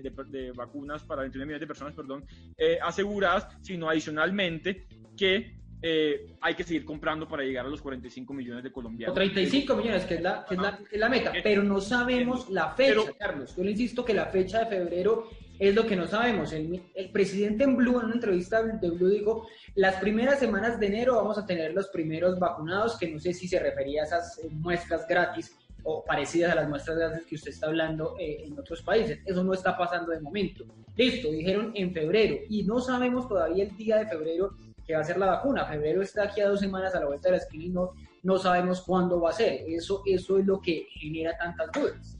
de, 0.00 0.52
vacunas 0.52 1.04
para 1.04 1.22
29 1.22 1.46
millones 1.46 1.60
de 1.60 1.66
personas, 1.66 1.94
perdón, 1.94 2.24
eh, 2.56 2.78
aseguradas, 2.82 3.46
sino 3.62 3.88
adicionalmente 3.88 4.84
que 5.16 5.57
eh, 5.80 6.34
hay 6.40 6.54
que 6.54 6.64
seguir 6.64 6.84
comprando 6.84 7.28
para 7.28 7.44
llegar 7.44 7.64
a 7.66 7.68
los 7.68 7.80
45 7.80 8.34
millones 8.34 8.64
de 8.64 8.72
colombianos. 8.72 9.12
O 9.12 9.14
35 9.14 9.76
millones, 9.76 10.04
que 10.04 10.14
es 10.14 10.22
la, 10.22 10.44
que 10.44 10.54
es 10.54 10.60
la, 10.60 10.78
es 10.90 10.98
la 10.98 11.08
meta, 11.08 11.32
pero 11.42 11.62
no 11.62 11.80
sabemos 11.80 12.48
la 12.50 12.70
fecha, 12.70 13.12
Carlos. 13.18 13.54
Yo 13.56 13.62
le 13.62 13.70
insisto 13.72 14.04
que 14.04 14.14
la 14.14 14.26
fecha 14.26 14.60
de 14.60 14.66
febrero 14.66 15.28
es 15.58 15.74
lo 15.74 15.86
que 15.86 15.96
no 15.96 16.06
sabemos. 16.06 16.52
El, 16.52 16.82
el, 16.94 17.10
presidente 17.10 17.64
en 17.64 17.76
Blue, 17.76 17.98
en 17.98 18.06
una 18.06 18.14
entrevista 18.14 18.62
de 18.62 18.90
Blue, 18.90 19.08
dijo, 19.08 19.48
las 19.74 19.96
primeras 19.96 20.38
semanas 20.38 20.80
de 20.80 20.86
enero 20.86 21.16
vamos 21.16 21.38
a 21.38 21.46
tener 21.46 21.72
los 21.74 21.88
primeros 21.88 22.38
vacunados, 22.38 22.98
que 22.98 23.08
no 23.08 23.20
sé 23.20 23.32
si 23.32 23.46
se 23.46 23.58
refería 23.58 24.02
a 24.02 24.06
esas 24.06 24.38
eh, 24.38 24.48
muestras 24.50 25.06
gratis 25.06 25.56
o 25.84 26.04
parecidas 26.04 26.52
a 26.52 26.56
las 26.56 26.68
muestras 26.68 26.98
gratis 26.98 27.26
que 27.26 27.36
usted 27.36 27.50
está 27.50 27.66
hablando 27.66 28.16
eh, 28.18 28.44
en 28.44 28.58
otros 28.58 28.82
países. 28.82 29.20
Eso 29.24 29.44
no 29.44 29.54
está 29.54 29.76
pasando 29.76 30.10
de 30.10 30.20
momento. 30.20 30.64
Listo, 30.96 31.30
dijeron 31.30 31.70
en 31.74 31.92
febrero 31.92 32.38
y 32.48 32.64
no 32.64 32.80
sabemos 32.80 33.28
todavía 33.28 33.64
el 33.64 33.76
día 33.76 33.98
de 33.98 34.06
febrero 34.06 34.56
que 34.88 34.94
va 34.94 35.02
a 35.02 35.04
ser 35.04 35.18
la 35.18 35.26
vacuna. 35.26 35.66
Febrero 35.66 36.00
está 36.00 36.24
aquí 36.24 36.40
a 36.40 36.48
dos 36.48 36.60
semanas 36.60 36.94
a 36.94 37.00
la 37.00 37.06
vuelta 37.06 37.28
de 37.28 37.32
la 37.32 37.42
esquina 37.42 37.64
y 37.64 37.68
no, 37.68 37.92
no 38.22 38.38
sabemos 38.38 38.80
cuándo 38.80 39.20
va 39.20 39.30
a 39.30 39.34
ser. 39.34 39.60
Eso, 39.68 40.02
eso 40.06 40.38
es 40.38 40.46
lo 40.46 40.60
que 40.62 40.86
genera 40.94 41.36
tantas 41.36 41.70
dudas. 41.72 42.18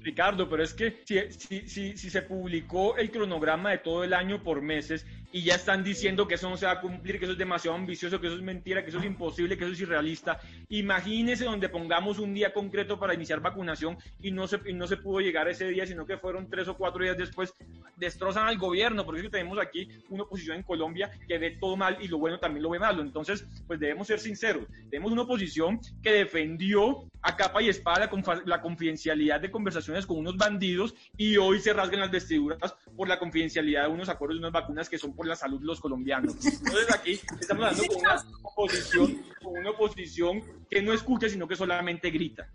Ricardo, 0.00 0.48
pero 0.48 0.62
es 0.62 0.72
que 0.72 1.02
si, 1.04 1.68
si, 1.68 1.96
si, 1.96 2.10
se 2.10 2.22
publicó 2.22 2.96
el 2.96 3.10
cronograma 3.10 3.72
de 3.72 3.78
todo 3.78 4.04
el 4.04 4.14
año 4.14 4.44
por 4.44 4.62
meses 4.62 5.04
y 5.30 5.42
ya 5.42 5.56
están 5.56 5.84
diciendo 5.84 6.26
que 6.26 6.36
eso 6.36 6.48
no 6.48 6.56
se 6.56 6.66
va 6.66 6.72
a 6.72 6.80
cumplir, 6.80 7.18
que 7.18 7.26
eso 7.26 7.32
es 7.32 7.38
demasiado 7.38 7.76
ambicioso, 7.76 8.20
que 8.20 8.28
eso 8.28 8.36
es 8.36 8.42
mentira, 8.42 8.82
que 8.82 8.90
eso 8.90 8.98
es 8.98 9.04
imposible, 9.04 9.58
que 9.58 9.64
eso 9.64 9.72
es 9.74 9.80
irrealista. 9.80 10.40
Imagínese 10.70 11.44
donde 11.44 11.68
pongamos 11.68 12.18
un 12.18 12.32
día 12.32 12.52
concreto 12.52 12.98
para 12.98 13.14
iniciar 13.14 13.40
vacunación 13.40 13.98
y 14.22 14.30
no 14.30 14.48
se, 14.48 14.58
no 14.72 14.86
se 14.86 14.96
pudo 14.96 15.20
llegar 15.20 15.48
ese 15.48 15.68
día, 15.68 15.86
sino 15.86 16.06
que 16.06 16.16
fueron 16.16 16.48
tres 16.48 16.68
o 16.68 16.76
cuatro 16.76 17.02
días 17.02 17.18
después. 17.18 17.52
Destrozan 17.96 18.48
al 18.48 18.56
gobierno, 18.56 19.04
porque 19.04 19.20
es 19.20 19.26
que 19.26 19.30
tenemos 19.30 19.58
aquí 19.58 19.88
una 20.08 20.22
oposición 20.22 20.56
en 20.56 20.62
Colombia 20.62 21.10
que 21.26 21.38
ve 21.38 21.56
todo 21.60 21.76
mal 21.76 21.98
y 22.00 22.08
lo 22.08 22.18
bueno 22.18 22.38
también 22.38 22.62
lo 22.62 22.70
ve 22.70 22.78
malo. 22.78 23.02
Entonces, 23.02 23.46
pues 23.66 23.78
debemos 23.78 24.06
ser 24.06 24.20
sinceros. 24.20 24.66
Tenemos 24.90 25.12
una 25.12 25.22
oposición 25.22 25.80
que 26.02 26.12
defendió 26.12 27.04
a 27.20 27.36
capa 27.36 27.60
y 27.60 27.68
espada 27.68 28.08
la, 28.08 28.42
la 28.46 28.62
confidencialidad 28.62 29.40
de 29.40 29.50
conversaciones 29.50 30.06
con 30.06 30.18
unos 30.18 30.36
bandidos 30.36 30.94
y 31.16 31.36
hoy 31.36 31.58
se 31.60 31.72
rasgan 31.72 32.00
las 32.00 32.10
vestiduras 32.10 32.74
por 32.96 33.08
la 33.08 33.18
confidencialidad 33.18 33.82
de 33.82 33.88
unos 33.88 34.08
acuerdos 34.08 34.36
de 34.36 34.40
unas 34.40 34.52
vacunas 34.52 34.88
que 34.88 34.98
son 34.98 35.12
por 35.18 35.26
la 35.26 35.34
salud 35.34 35.58
de 35.58 35.66
los 35.66 35.80
colombianos. 35.80 36.32
Entonces 36.46 36.94
aquí 36.94 37.20
estamos 37.40 37.64
hablando 37.64 37.82
con 37.88 37.96
una 37.98 38.24
oposición, 38.44 39.22
con 39.42 39.58
una 39.58 39.70
oposición 39.70 40.42
que 40.70 40.80
no 40.80 40.92
escucha, 40.92 41.28
sino 41.28 41.48
que 41.48 41.56
solamente 41.56 42.08
grita. 42.10 42.48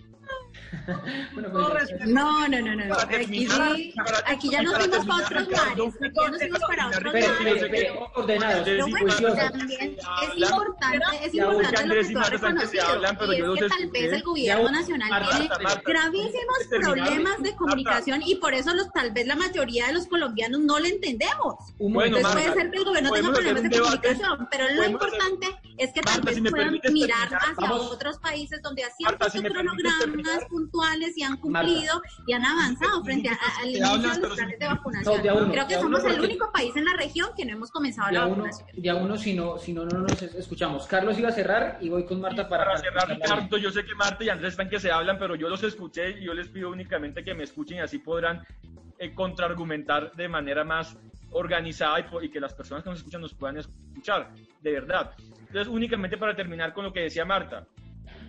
Pues, 1.33 2.07
no, 2.07 2.47
no, 2.47 2.61
no, 2.61 2.75
no. 2.75 2.95
Aquí, 2.95 3.47
sí, 3.47 3.93
aquí 4.25 4.49
ya 4.49 4.61
nos 4.63 4.77
fuimos 4.77 5.05
para 5.05 5.25
otros 5.25 5.49
mares. 5.49 5.77
Ya 5.77 6.29
nos 6.29 6.39
fuimos 6.39 6.59
para 6.67 6.87
otros 6.87 7.13
mares. 7.13 7.91
Ordenados, 8.15 8.63
pero 8.65 8.87
bueno, 8.87 9.15
también 9.15 9.97
es 10.21 10.41
importante, 10.41 11.25
es 11.25 11.33
importante 11.33 11.85
lo 11.85 11.95
que 11.95 12.13
tú 12.13 12.19
has 12.19 12.29
reconocido. 12.29 12.83
Y 13.33 13.41
es 13.41 13.59
que 13.59 13.67
tal 13.69 13.89
vez 13.89 14.13
el 14.13 14.23
gobierno 14.23 14.71
nacional 14.71 15.27
tiene 15.29 15.49
gravísimos 15.85 16.57
problemas 16.69 17.43
de 17.43 17.55
comunicación 17.55 18.21
y 18.25 18.35
por 18.35 18.53
eso 18.53 18.73
los, 18.73 18.91
tal 18.91 19.11
vez 19.11 19.27
la 19.27 19.35
mayoría 19.35 19.87
de 19.87 19.93
los 19.93 20.07
colombianos 20.07 20.59
no 20.61 20.79
le 20.79 20.89
entendemos. 20.89 21.55
Entonces 21.79 22.31
puede 22.31 22.53
ser 22.53 22.71
que 22.71 22.77
el 22.77 22.85
gobierno 22.85 23.11
tenga 23.11 23.31
problemas 23.33 23.63
de 23.63 23.79
comunicación, 23.79 24.47
pero 24.51 24.73
lo 24.73 24.85
importante 24.85 25.47
es 25.77 25.93
que 25.93 26.01
tal 26.01 26.21
vez 26.21 26.39
puedan 26.49 26.79
mirar 26.91 27.29
hacia 27.33 27.73
otros 27.73 28.17
países 28.19 28.61
donde 28.61 28.83
hacían 28.83 29.17
sus 29.31 29.41
cronogramas 29.41 30.42
puntuales 30.49 31.17
y 31.17 31.23
han 31.23 31.37
cumplido 31.37 32.01
y 32.27 32.33
han 32.33 32.45
avanzado 32.45 33.03
frente 33.03 33.29
al 33.29 33.69
inicio 33.69 33.97
de 33.97 34.19
los 34.19 34.35
planes 34.35 34.59
de 34.59 34.65
vacunación. 34.65 35.51
Creo 35.51 35.67
que 35.67 35.75
somos 35.75 36.03
el 36.05 36.21
único 36.21 36.51
país 36.51 36.75
en 36.75 36.85
la 36.85 36.93
región 36.93 37.29
que 37.35 37.45
no 37.45 37.53
hemos 37.53 37.71
comenzado 37.71 38.11
la 38.11 38.25
vacunación. 38.25 38.67
Ya 38.75 38.95
uno, 38.95 39.17
si 39.17 39.33
no, 39.33 39.57
si 39.57 39.73
no, 39.73 39.85
no 39.85 39.99
nos 39.99 40.21
escuchamos. 40.21 40.87
Carlos 40.87 41.17
iba 41.19 41.29
a 41.29 41.33
cerrar 41.33 41.77
y 41.81 41.89
voy 41.89 42.05
con 42.05 42.21
Marta 42.21 42.47
para... 42.47 42.65
Para 42.65 42.77
cerrar, 42.77 43.09
Ricardo, 43.09 43.57
yo 43.57 43.71
sé 43.71 43.85
que 43.85 43.95
Marta 43.95 44.23
y 44.23 44.29
Andrés 44.29 44.53
están 44.53 44.69
que 44.69 44.79
se 44.79 44.91
hablan, 44.91 45.17
pero 45.17 45.35
yo 45.35 45.49
los 45.49 45.63
escuché 45.63 46.19
y 46.19 46.25
yo 46.25 46.33
les 46.33 46.47
pido 46.47 46.69
únicamente 46.69 47.23
que 47.23 47.33
me 47.33 47.43
escuchen 47.43 47.77
y 47.77 47.81
así 47.81 47.99
podrán 47.99 48.45
eh, 48.99 49.13
contraargumentar 49.13 50.13
de 50.13 50.29
manera 50.29 50.63
más 50.63 50.97
organizada 51.31 51.99
y, 51.99 52.25
y, 52.25 52.29
que 52.29 52.39
las 52.39 52.53
personas 52.53 52.83
que 52.83 52.89
nos 52.89 52.99
escuchan 52.99 53.21
nos 53.21 53.33
puedan 53.33 53.57
escuchar, 53.57 54.31
de 54.61 54.71
verdad. 54.71 55.11
Entonces, 55.39 55.67
únicamente 55.67 56.17
para 56.17 56.35
terminar 56.35 56.73
con 56.73 56.85
lo 56.85 56.93
que 56.93 57.01
decía 57.01 57.25
Marta, 57.25 57.67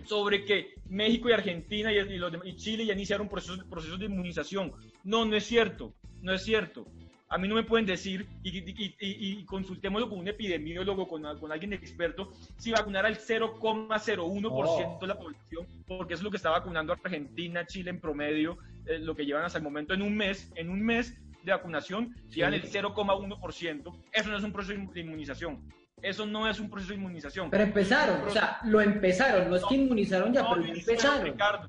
sobre 0.05 0.45
que 0.45 0.75
México 0.89 1.29
y 1.29 1.33
Argentina 1.33 1.91
y, 1.91 2.55
Chile 2.55 2.85
ya 2.85 2.93
iniciaron 2.93 3.27
procesos, 3.27 3.63
procesos 3.65 3.99
de 3.99 4.05
inmunización. 4.05 4.73
No, 5.03 5.25
no 5.25 5.35
es 5.35 5.45
cierto, 5.45 5.93
no 6.21 6.33
es 6.33 6.43
cierto. 6.43 6.85
A 7.27 7.39
mí 7.39 7.47
no 7.47 7.55
me 7.55 7.63
pueden 7.63 7.87
decir, 7.87 8.27
y, 8.43 8.57
y, 8.59 8.95
y, 8.99 9.45
consultémoslo 9.45 10.09
con 10.09 10.19
un 10.19 10.27
epidemiólogo, 10.27 11.07
con, 11.07 11.23
con 11.39 11.51
alguien 11.51 11.73
experto, 11.73 12.31
si 12.57 12.71
vacunar 12.71 13.05
al 13.05 13.17
0,01% 13.17 14.99
de 14.99 15.07
la 15.07 15.17
población, 15.17 15.67
porque 15.87 16.13
eso 16.13 16.21
es 16.21 16.23
lo 16.23 16.29
que 16.29 16.37
está 16.37 16.51
vacunando 16.51 16.93
Argentina, 16.93 17.65
Chile 17.65 17.89
en 17.89 17.99
promedio, 17.99 18.59
eh, 18.85 18.99
lo 18.99 19.15
que 19.15 19.25
llevan 19.25 19.43
hasta 19.43 19.57
el 19.57 19.63
momento 19.63 19.93
en 19.95 20.03
un 20.03 20.15
mes. 20.15 20.51
En 20.55 20.69
un 20.69 20.81
mes 20.83 21.17
de 21.43 21.51
vacunación 21.51 22.15
llevan 22.29 22.53
el 22.53 22.63
0,1%. 22.63 24.01
Eso 24.11 24.29
no 24.29 24.37
es 24.37 24.43
un 24.43 24.51
proceso 24.51 24.79
de 24.93 25.01
inmunización. 25.01 25.63
Eso 26.05 26.25
no 26.27 26.47
es 26.47 26.59
un 26.59 26.69
proceso 26.69 26.93
de 26.93 26.99
inmunización. 26.99 27.49
Pero 27.49 27.63
empezaron, 27.63 28.21
o 28.21 28.29
sea, 28.29 28.59
lo 28.63 28.79
empezaron, 28.79 29.49
no 29.49 29.55
es 29.55 29.63
que 29.65 29.75
inmunizaron 29.75 30.31
ya, 30.31 30.47
pero 30.47 30.63
empezaron. 30.63 31.23
Ricardo, 31.23 31.67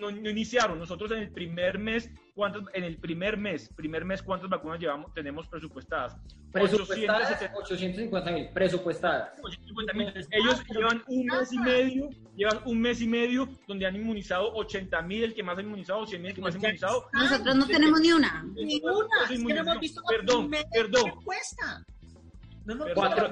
no, 0.00 0.10
iniciaron. 0.10 0.78
Nosotros 0.78 1.12
en 1.12 1.18
el 1.18 1.30
primer 1.30 1.78
mes, 1.78 2.10
¿cuántos, 2.34 2.64
en 2.74 2.84
el 2.84 2.98
primer 2.98 3.36
mes, 3.36 3.68
primer 3.74 4.04
mes, 4.04 4.22
¿cuántas 4.22 4.50
vacunas 4.50 4.80
llevamos, 4.80 5.14
tenemos 5.14 5.46
presupuestadas? 5.46 6.16
Presupuestadas 6.52 7.50
850 7.54 8.32
mil, 8.32 8.48
presupuestadas. 8.50 9.30
Ellos 10.30 10.64
llevan 10.68 11.04
un 11.06 11.26
mes 11.26 11.52
y 11.52 11.58
medio, 11.58 12.10
llevan 12.36 12.60
un 12.64 12.80
mes 12.80 13.00
y 13.00 13.06
medio 13.06 13.48
donde 13.66 13.86
han 13.86 13.94
inmunizado 13.94 14.52
80 14.54 15.02
mil, 15.02 15.24
el 15.24 15.34
que 15.34 15.42
más 15.42 15.56
ha 15.58 15.62
inmunizado, 15.62 16.06
100 16.06 16.20
mil, 16.20 16.30
el 16.30 16.34
que 16.34 16.42
más 16.42 16.54
ha 16.54 16.58
inmunizado. 16.58 17.08
Nosotros 17.12 17.54
no 17.54 17.66
tenemos 17.66 18.00
ni 18.00 18.12
una. 18.12 18.44
Ni 18.54 18.80
una. 18.82 19.54
no 19.54 19.60
hemos 19.60 19.80
visto 19.80 20.02
perdón, 20.08 20.50
perdón. 20.72 21.12
cuesta. 21.24 21.84
No, 22.68 22.74
no, 22.74 22.84
Cuatro, 22.94 23.30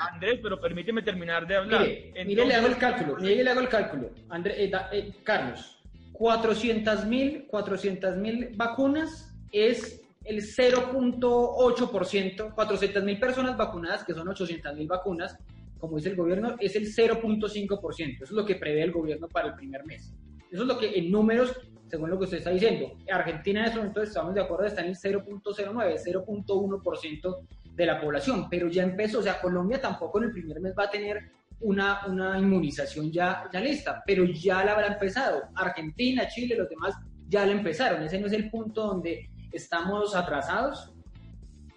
Andrés, 0.00 0.40
pero 0.42 0.60
permíteme 0.60 1.00
terminar 1.00 1.46
de 1.46 1.56
hablar. 1.56 1.80
Mire, 1.80 2.12
mire 2.26 2.44
le 2.44 2.54
hago 2.56 2.66
el 2.66 2.76
cálculo, 2.76 3.16
mire, 3.16 3.42
le 3.42 3.50
hago 3.50 3.60
el 3.60 3.70
cálculo. 3.70 4.10
Andrés, 4.28 4.56
eh, 4.58 4.70
eh, 4.92 5.14
Carlos, 5.24 5.80
400 6.12 7.06
mil 7.06 7.46
400 7.46 8.16
vacunas 8.54 9.34
es 9.50 10.02
el 10.24 10.42
0.8%, 10.42 12.54
400 12.54 13.02
mil 13.02 13.18
personas 13.18 13.56
vacunadas, 13.56 14.04
que 14.04 14.12
son 14.12 14.28
800 14.28 14.76
mil 14.76 14.86
vacunas, 14.86 15.38
como 15.78 15.96
dice 15.96 16.10
el 16.10 16.16
gobierno, 16.16 16.54
es 16.60 16.76
el 16.76 16.84
0.5%. 16.84 18.14
Eso 18.14 18.24
es 18.24 18.30
lo 18.32 18.44
que 18.44 18.56
prevé 18.56 18.82
el 18.82 18.92
gobierno 18.92 19.26
para 19.28 19.48
el 19.48 19.54
primer 19.54 19.86
mes. 19.86 20.12
Eso 20.52 20.64
es 20.64 20.68
lo 20.68 20.78
que 20.78 20.98
en 20.98 21.10
números, 21.10 21.58
según 21.86 22.10
lo 22.10 22.18
que 22.18 22.24
usted 22.24 22.36
está 22.38 22.50
diciendo, 22.50 22.92
Argentina 23.10 23.60
en 23.60 23.66
este 23.68 23.78
momento, 23.78 24.02
estamos 24.02 24.34
de 24.34 24.42
acuerdo, 24.42 24.66
está 24.66 24.82
en 24.82 24.88
el 24.88 24.96
0.09, 24.96 25.42
0.1% 25.46 27.36
de 27.78 27.86
la 27.86 28.00
población, 28.00 28.48
pero 28.50 28.66
ya 28.66 28.82
empezó, 28.82 29.20
o 29.20 29.22
sea, 29.22 29.40
Colombia 29.40 29.80
tampoco 29.80 30.18
en 30.18 30.24
el 30.24 30.32
primer 30.32 30.60
mes 30.60 30.74
va 30.76 30.84
a 30.84 30.90
tener 30.90 31.30
una, 31.60 32.04
una 32.06 32.36
inmunización 32.36 33.12
ya, 33.12 33.48
ya 33.52 33.60
lista, 33.60 34.02
pero 34.04 34.24
ya 34.24 34.64
la 34.64 34.72
habrá 34.72 34.88
empezado. 34.88 35.44
Argentina, 35.54 36.26
Chile, 36.26 36.56
los 36.56 36.68
demás 36.68 36.96
ya 37.28 37.46
la 37.46 37.52
empezaron. 37.52 38.02
Ese 38.02 38.18
no 38.18 38.26
es 38.26 38.32
el 38.32 38.50
punto 38.50 38.84
donde 38.84 39.30
estamos 39.52 40.16
atrasados. 40.16 40.92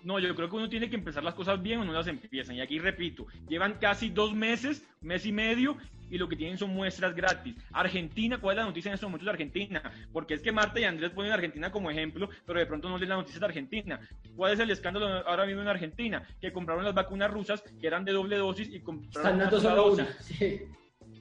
No, 0.03 0.17
yo 0.17 0.33
creo 0.33 0.49
que 0.49 0.55
uno 0.55 0.69
tiene 0.69 0.89
que 0.89 0.95
empezar 0.95 1.23
las 1.23 1.35
cosas 1.35 1.61
bien 1.61 1.79
o 1.79 1.85
no 1.85 1.93
las 1.93 2.07
empiezan. 2.07 2.55
Y 2.55 2.61
aquí 2.61 2.79
repito, 2.79 3.27
llevan 3.47 3.77
casi 3.79 4.09
dos 4.09 4.33
meses, 4.33 4.83
mes 5.01 5.23
y 5.27 5.31
medio, 5.31 5.77
y 6.11 6.17
lo 6.17 6.27
que 6.27 6.35
tienen 6.35 6.57
son 6.57 6.71
muestras 6.71 7.15
gratis. 7.15 7.55
Argentina, 7.71 8.37
¿cuál 8.37 8.57
es 8.57 8.61
la 8.61 8.67
noticia 8.67 8.89
en 8.89 8.95
estos 8.95 9.07
momentos 9.07 9.25
de 9.25 9.31
Argentina? 9.31 9.81
Porque 10.11 10.35
es 10.35 10.41
que 10.41 10.51
Marta 10.51 10.79
y 10.79 10.83
Andrés 10.83 11.11
ponen 11.11 11.31
a 11.31 11.35
Argentina 11.35 11.71
como 11.71 11.89
ejemplo, 11.89 12.29
pero 12.45 12.59
de 12.59 12.65
pronto 12.65 12.89
no 12.89 12.97
leen 12.97 13.09
las 13.09 13.19
noticias 13.19 13.39
de 13.39 13.45
Argentina. 13.45 13.99
¿Cuál 14.35 14.53
es 14.53 14.59
el 14.59 14.69
escándalo 14.69 15.07
ahora 15.27 15.45
mismo 15.45 15.61
en 15.61 15.69
Argentina? 15.69 16.23
Que 16.39 16.51
compraron 16.51 16.83
las 16.83 16.93
vacunas 16.93 17.31
rusas 17.31 17.61
que 17.61 17.87
eran 17.87 18.05
de 18.05 18.11
doble 18.11 18.37
dosis 18.37 18.69
y 18.71 18.81
compraron 18.81 19.35
una 19.35 19.49
sola 19.49 19.75
dosis. 19.75 20.07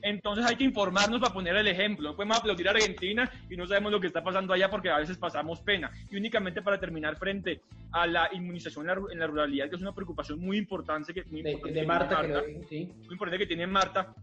Entonces 0.02 0.44
hay 0.46 0.56
que 0.56 0.64
informarnos 0.64 1.20
para 1.20 1.32
poner 1.32 1.56
el 1.56 1.68
ejemplo. 1.68 2.10
No 2.10 2.16
podemos 2.16 2.38
aplaudir 2.38 2.68
a 2.68 2.72
Argentina 2.72 3.30
y 3.48 3.56
no 3.56 3.66
sabemos 3.66 3.92
lo 3.92 4.00
que 4.00 4.06
está 4.06 4.22
pasando 4.22 4.52
allá 4.52 4.70
porque 4.70 4.90
a 4.90 4.98
veces 4.98 5.18
pasamos 5.18 5.60
pena. 5.60 5.90
Y 6.10 6.16
únicamente 6.16 6.62
para 6.62 6.78
terminar 6.78 7.16
frente 7.16 7.60
a 7.92 8.06
la 8.06 8.28
inmunización 8.32 8.88
en 9.10 9.18
la, 9.18 9.26
ruralidad, 9.26 9.68
que 9.68 9.76
es 9.76 9.82
una 9.82 9.94
preocupación 9.94 10.40
muy 10.40 10.56
importante 10.56 11.12
que, 11.12 11.24
muy 11.24 11.42
de, 11.42 11.84
Marta, 11.86 12.22
muy 12.22 12.94
importante 13.10 13.38
que 13.38 13.46
tiene 13.46 13.66
Marta, 13.66 14.14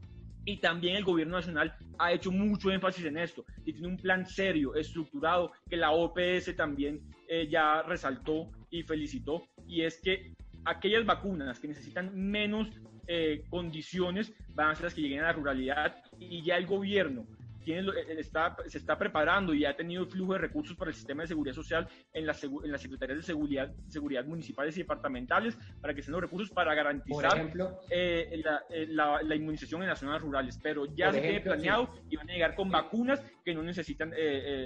y 0.48 0.58
también 0.58 0.96
el 0.96 1.04
gobierno 1.04 1.36
nacional 1.36 1.76
ha 2.00 2.14
hecho 2.14 2.32
mucho 2.32 2.72
énfasis 2.72 3.04
en 3.04 3.18
esto 3.18 3.44
y 3.66 3.74
tiene 3.74 3.90
un 3.90 3.98
plan 3.98 4.26
serio, 4.26 4.76
estructurado, 4.76 5.52
que 5.70 5.76
la 5.76 5.92
OPS 5.92 6.56
también 6.56 7.02
eh, 7.28 7.50
ya 7.50 7.84
resaltó 7.84 8.50
y 8.72 8.82
felicitó, 8.84 9.44
y 9.68 9.82
es 9.82 10.00
que 10.02 10.32
aquellas 10.64 11.06
vacunas 11.06 11.60
que 11.60 11.68
necesitan 11.68 12.16
menos 12.16 12.70
eh, 13.08 13.44
condiciones 13.50 14.34
van 14.56 14.70
a 14.70 14.76
ser 14.76 14.86
las 14.86 14.94
que 14.94 15.02
lleguen 15.02 15.20
a 15.20 15.24
la 15.24 15.34
ruralidad 15.34 15.98
y 16.18 16.42
ya 16.42 16.56
el 16.56 16.66
gobierno 16.66 17.28
tiene, 17.68 17.90
eh, 17.90 18.16
está, 18.18 18.56
se 18.66 18.78
está 18.78 18.98
preparando 18.98 19.54
y 19.54 19.66
ha 19.66 19.76
tenido 19.76 20.06
flujo 20.06 20.34
de 20.34 20.40
recursos 20.40 20.78
para 20.78 20.90
el 20.90 20.96
sistema 20.96 21.24
de 21.24 21.28
seguridad 21.28 21.54
social 21.54 21.86
en, 22.14 22.26
la, 22.26 22.34
en 22.42 22.72
las 22.72 22.82
secretarías 22.82 23.18
de 23.18 23.24
seguridad, 23.26 23.70
seguridad 23.90 24.24
municipales 24.24 24.78
y 24.78 24.82
departamentales 24.84 25.58
para 25.82 25.94
que 25.94 26.00
estén 26.00 26.14
los 26.14 26.22
recursos 26.22 26.50
para 26.50 26.74
garantizar 26.74 27.52
eh, 27.90 28.42
eh, 28.70 28.88
la, 28.88 29.22
la, 29.22 29.36
inmunización 29.36 29.82
en 29.82 29.90
las 29.90 30.00
zonas 30.00 30.22
rurales. 30.22 30.58
Pero 30.64 30.86
ya 30.96 31.12
se 31.12 31.20
tiene 31.20 31.42
planeado 31.42 31.90
y 32.10 32.16
van 32.16 32.30
a 32.30 32.34
llegar 32.34 32.56
con 32.56 32.72
vacunas 32.72 33.22
que 33.44 33.54
no 33.54 33.62
necesitan 33.62 34.14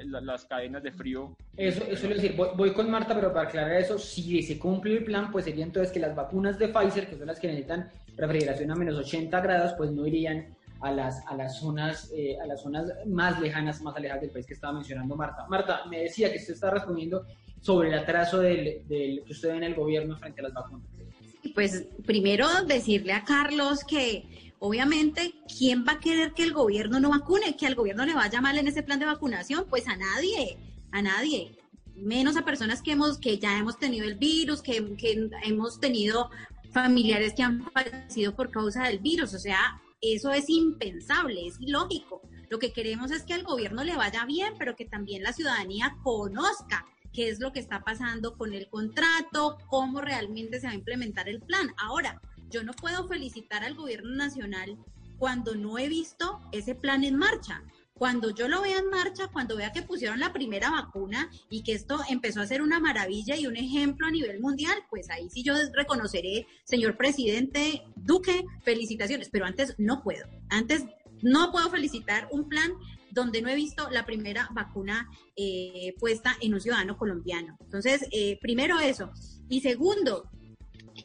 las 0.06 0.46
cadenas 0.46 0.84
de 0.84 0.92
frío. 0.92 1.36
Eso, 1.58 1.84
eso 1.86 2.08
es 2.08 2.22
decir, 2.22 2.36
voy, 2.36 2.50
voy, 2.56 2.74
con 2.74 2.90
Marta, 2.92 3.16
pero 3.16 3.34
para 3.34 3.48
aclarar 3.48 3.78
eso, 3.78 3.98
si 3.98 4.44
se 4.44 4.60
cumple 4.60 4.98
el 4.98 5.04
plan, 5.04 5.32
pues 5.32 5.46
sería 5.46 5.64
entonces 5.64 5.92
que 5.92 6.00
las 6.00 6.16
vacunas 6.16 6.60
de 6.60 6.68
Pfizer, 6.68 7.08
que 7.08 7.18
son 7.18 7.28
las 7.28 7.40
que 7.40 7.48
necesitan 7.48 7.90
refrigeración 8.16 8.70
a 8.72 8.76
menos 8.76 8.96
80 8.96 9.42
grados, 9.42 9.74
pues 9.74 9.92
no 9.92 10.06
irían 10.06 10.56
a 10.82 10.92
las, 10.92 11.26
a 11.28 11.36
las, 11.36 11.60
zonas, 11.60 12.12
eh, 12.16 12.38
a 12.42 12.48
las 12.48 12.62
zonas 12.62 12.92
más 13.06 13.40
lejanas, 13.40 13.82
más 13.82 13.96
alejadas 13.96 14.22
del 14.22 14.32
país 14.32 14.46
que 14.46 14.54
estaba 14.54 14.74
mencionando 14.74 15.16
Marta. 15.16 15.46
Marta, 15.48 15.86
me 15.90 16.04
decía 16.04 16.32
que 16.32 16.38
usted 16.38 16.54
está 16.54 16.72
respondiendo 16.72 17.26
sobre 17.62 17.90
el 17.90 17.94
atraso 17.94 18.40
del, 18.40 18.88
del, 18.88 19.24
que 19.24 19.32
usted 19.32 19.50
ve 19.50 19.58
en 19.58 19.64
el 19.64 19.76
gobierno 19.76 20.18
frente 20.18 20.42
a 20.42 20.44
las 20.46 20.54
vacunas. 20.54 20.88
Pues 21.54 21.86
primero 22.06 22.48
decirle 22.66 23.14
a 23.14 23.24
Carlos 23.24 23.84
que 23.84 24.54
obviamente, 24.60 25.34
¿quién 25.58 25.86
va 25.88 25.94
a 25.94 26.00
querer 26.00 26.34
que 26.34 26.44
el 26.44 26.54
gobierno 26.54 27.00
no 27.00 27.10
vacune? 27.10 27.56
Que 27.56 27.68
al 27.68 27.76
gobierno 27.76 28.06
le 28.06 28.14
vaya 28.14 28.42
mal 28.42 28.58
en 28.58 28.68
ese 28.68 28.84
plan 28.84 29.00
de 29.00 29.06
vacunación? 29.06 29.66
Pues 29.70 29.88
a 29.88 29.98
nadie, 29.98 30.58
a 30.92 31.02
nadie. 31.02 31.58
Menos 31.96 32.38
a 32.38 32.46
personas 32.46 32.82
que, 32.82 32.92
hemos, 32.92 33.18
que 33.18 33.38
ya 33.38 33.58
hemos 33.58 33.78
tenido 33.78 34.06
el 34.06 34.16
virus, 34.16 34.62
que, 34.62 34.96
que 34.98 35.30
hemos 35.44 35.80
tenido 35.80 36.30
familiares 36.72 37.34
que 37.34 37.44
han 37.44 37.64
fallecido 37.72 38.36
por 38.36 38.50
causa 38.50 38.84
del 38.84 39.00
virus. 39.00 39.34
O 39.34 39.40
sea, 39.40 39.82
eso 40.02 40.32
es 40.32 40.50
impensable, 40.50 41.48
es 41.48 41.60
ilógico. 41.60 42.22
Lo 42.50 42.60
que 42.60 42.74
queremos 42.74 43.12
es 43.12 43.24
que 43.24 43.34
al 43.34 43.44
gobierno 43.44 43.84
le 43.84 43.96
vaya 43.96 44.26
bien, 44.26 44.56
pero 44.58 44.76
que 44.76 44.86
también 44.86 45.24
la 45.24 45.32
ciudadanía 45.32 45.96
conozca 46.04 46.86
qué 47.14 47.30
es 47.30 47.40
lo 47.40 47.52
que 47.52 47.60
está 47.60 47.82
pasando 47.82 48.38
con 48.38 48.54
el 48.54 48.68
contrato, 48.68 49.58
cómo 49.68 50.02
realmente 50.02 50.60
se 50.60 50.68
va 50.68 50.74
a 50.74 50.76
implementar 50.76 51.30
el 51.30 51.42
plan. 51.42 51.72
Ahora, 51.78 52.22
yo 52.50 52.64
no 52.64 52.74
puedo 52.74 53.08
felicitar 53.08 53.64
al 53.64 53.76
gobierno 53.76 54.16
nacional 54.16 54.78
cuando 55.18 55.56
no 55.56 55.78
he 55.78 55.88
visto 55.88 56.40
ese 56.52 56.74
plan 56.74 57.04
en 57.04 57.18
marcha. 57.18 57.64
Cuando 58.02 58.32
yo 58.32 58.48
lo 58.48 58.64
vea 58.64 58.80
en 58.80 58.90
marcha, 58.90 59.28
cuando 59.28 59.56
vea 59.56 59.72
que 59.72 59.84
pusieron 59.84 60.20
la 60.20 60.34
primera 60.34 60.72
vacuna 60.72 61.30
y 61.52 61.62
que 61.62 61.74
esto 61.74 62.00
empezó 62.10 62.42
a 62.42 62.48
ser 62.48 62.64
una 62.64 62.80
maravilla 62.80 63.38
y 63.38 63.46
un 63.46 63.56
ejemplo 63.56 64.08
a 64.08 64.10
nivel 64.10 64.40
mundial, 64.40 64.76
pues 64.90 65.12
ahí 65.12 65.30
sí 65.30 65.44
yo 65.44 65.54
reconoceré, 65.72 66.48
señor 66.64 66.98
presidente 66.98 67.84
Duque, 67.96 68.44
felicitaciones, 68.64 69.30
pero 69.32 69.46
antes 69.46 69.76
no 69.78 70.02
puedo. 70.02 70.26
Antes 70.50 70.84
no 71.22 71.52
puedo 71.52 71.70
felicitar 71.70 72.28
un 72.32 72.50
plan 72.50 72.72
donde 73.12 73.44
no 73.44 73.50
he 73.50 73.56
visto 73.56 73.88
la 73.92 74.04
primera 74.04 74.50
vacuna 74.52 75.08
eh, 75.36 75.94
puesta 76.00 76.36
en 76.42 76.56
un 76.56 76.60
ciudadano 76.60 76.98
colombiano. 76.98 77.56
Entonces, 77.60 78.08
eh, 78.12 78.40
primero 78.42 78.80
eso. 78.80 79.12
Y 79.48 79.62
segundo, 79.62 80.28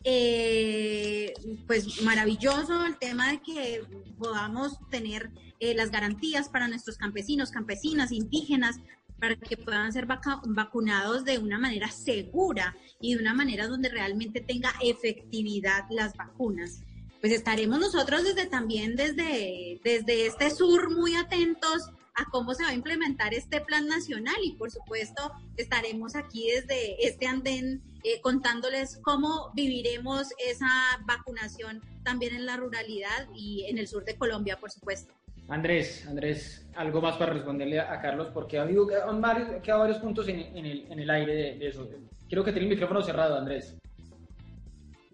eh, 0.08 1.34
pues 1.66 2.00
maravilloso 2.02 2.86
el 2.86 2.96
tema 2.96 3.32
de 3.32 3.42
que 3.42 3.82
podamos 4.16 4.78
tener 4.88 5.30
eh, 5.58 5.74
las 5.74 5.90
garantías 5.90 6.48
para 6.48 6.68
nuestros 6.68 6.96
campesinos, 6.96 7.50
campesinas, 7.50 8.12
indígenas, 8.12 8.76
para 9.18 9.34
que 9.34 9.56
puedan 9.56 9.92
ser 9.92 10.06
vacunados 10.06 11.24
de 11.24 11.38
una 11.38 11.58
manera 11.58 11.90
segura 11.90 12.76
y 13.00 13.14
de 13.14 13.20
una 13.20 13.34
manera 13.34 13.66
donde 13.66 13.88
realmente 13.88 14.40
tenga 14.40 14.72
efectividad 14.80 15.86
las 15.90 16.16
vacunas. 16.16 16.82
Pues 17.20 17.32
estaremos 17.32 17.80
nosotros 17.80 18.22
desde 18.22 18.46
también 18.46 18.94
desde, 18.94 19.80
desde 19.82 20.28
este 20.28 20.50
sur 20.50 20.94
muy 20.94 21.16
atentos 21.16 21.90
a 22.16 22.24
cómo 22.30 22.54
se 22.54 22.64
va 22.64 22.70
a 22.70 22.74
implementar 22.74 23.34
este 23.34 23.60
plan 23.60 23.86
nacional 23.86 24.36
y 24.42 24.52
por 24.52 24.70
supuesto 24.70 25.32
estaremos 25.56 26.16
aquí 26.16 26.50
desde 26.50 27.06
este 27.06 27.26
andén 27.26 27.82
eh, 28.04 28.20
contándoles 28.22 28.98
cómo 29.02 29.52
viviremos 29.54 30.28
esa 30.38 30.68
vacunación 31.06 31.82
también 32.04 32.34
en 32.34 32.46
la 32.46 32.56
ruralidad 32.56 33.28
y 33.34 33.66
en 33.68 33.78
el 33.78 33.86
sur 33.88 34.04
de 34.04 34.16
Colombia, 34.16 34.58
por 34.58 34.70
supuesto. 34.70 35.12
Andrés, 35.48 36.06
Andrés, 36.08 36.66
algo 36.74 37.00
más 37.00 37.16
para 37.16 37.32
responderle 37.32 37.78
a, 37.78 38.00
Carlos, 38.00 38.28
porque 38.32 38.58
ha 38.58 38.62
habido 38.62 38.86
varios, 39.20 39.62
quedado 39.62 39.80
varios 39.80 39.98
puntos 39.98 40.26
en, 40.28 40.40
el, 40.40 40.90
en 40.90 40.98
el, 40.98 41.10
aire 41.10 41.56
de, 41.56 41.68
eso. 41.68 41.88
Quiero 42.28 42.42
que 42.42 42.52
tenga 42.52 42.64
el 42.64 42.70
micrófono 42.70 43.02
cerrado, 43.02 43.38
Andrés. 43.38 43.76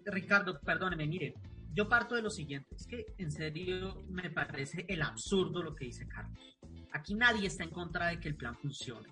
Ricardo, 0.05 0.59
perdóneme, 0.59 1.05
mire, 1.05 1.35
yo 1.73 1.87
parto 1.87 2.15
de 2.15 2.21
lo 2.21 2.29
siguiente, 2.29 2.75
es 2.75 2.87
que 2.87 3.05
en 3.17 3.31
serio 3.31 4.03
me 4.09 4.29
parece 4.29 4.85
el 4.87 5.01
absurdo 5.01 5.61
lo 5.61 5.75
que 5.75 5.85
dice 5.85 6.07
Carlos. 6.07 6.57
Aquí 6.93 7.15
nadie 7.15 7.47
está 7.47 7.63
en 7.63 7.71
contra 7.71 8.07
de 8.07 8.19
que 8.19 8.29
el 8.29 8.35
plan 8.35 8.55
funcione. 8.55 9.09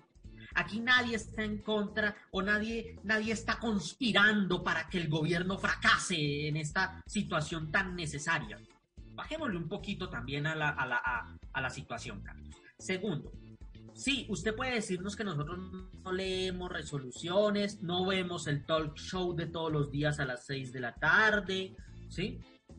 aquí 0.54 0.80
nadie 0.80 1.16
está 1.16 1.42
en 1.42 1.58
contra 1.58 2.14
o 2.30 2.42
nadie, 2.42 2.98
nadie 3.04 3.32
está 3.32 3.58
conspirando 3.58 4.62
para 4.62 4.88
que 4.88 4.98
el 4.98 5.08
gobierno 5.08 5.58
fracase 5.58 6.48
en 6.48 6.56
esta 6.56 7.02
situación 7.06 7.72
tan 7.72 7.96
necesaria. 7.96 8.60
Bajémosle 9.14 9.56
un 9.56 9.68
poquito 9.68 10.08
también 10.08 10.46
a 10.46 10.54
la, 10.54 10.70
a 10.70 10.86
la, 10.86 10.96
a, 11.52 11.60
la 11.60 11.70
situación, 11.70 12.22
Carlos. 12.22 12.54
Segundo, 12.78 13.32
sí, 13.94 14.26
usted 14.28 14.54
puede 14.54 14.74
decirnos 14.74 15.16
que 15.16 15.24
nosotros 15.24 15.58
no 16.04 16.12
leemos 16.12 16.70
resoluciones, 16.70 17.82
no 17.82 18.06
vemos 18.06 18.46
el 18.46 18.64
talk 18.64 18.96
show 18.96 19.34
de 19.34 19.46
todos 19.46 19.72
los 19.72 19.90
días 19.90 20.20
a 20.20 20.24
las 20.24 20.46
6 20.46 20.72
de 20.72 20.80
la 20.80 20.94
tarde, 20.94 21.74
¿sí? 22.08 22.38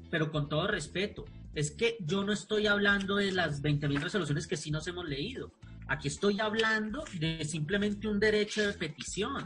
Pero 0.09 0.31
con 0.31 0.47
todo 0.47 0.67
respeto, 0.67 1.25
es 1.55 1.71
que 1.71 1.97
yo 1.99 2.23
no 2.23 2.33
estoy 2.33 2.67
hablando 2.67 3.15
de 3.17 3.31
las 3.31 3.61
20.000 3.61 3.99
resoluciones 4.01 4.47
que 4.47 4.57
sí 4.57 4.71
nos 4.71 4.87
hemos 4.87 5.07
leído. 5.07 5.51
Aquí 5.87 6.07
estoy 6.07 6.39
hablando 6.39 7.03
de 7.19 7.43
simplemente 7.45 8.07
un 8.07 8.19
derecho 8.19 8.65
de 8.65 8.73
petición, 8.73 9.43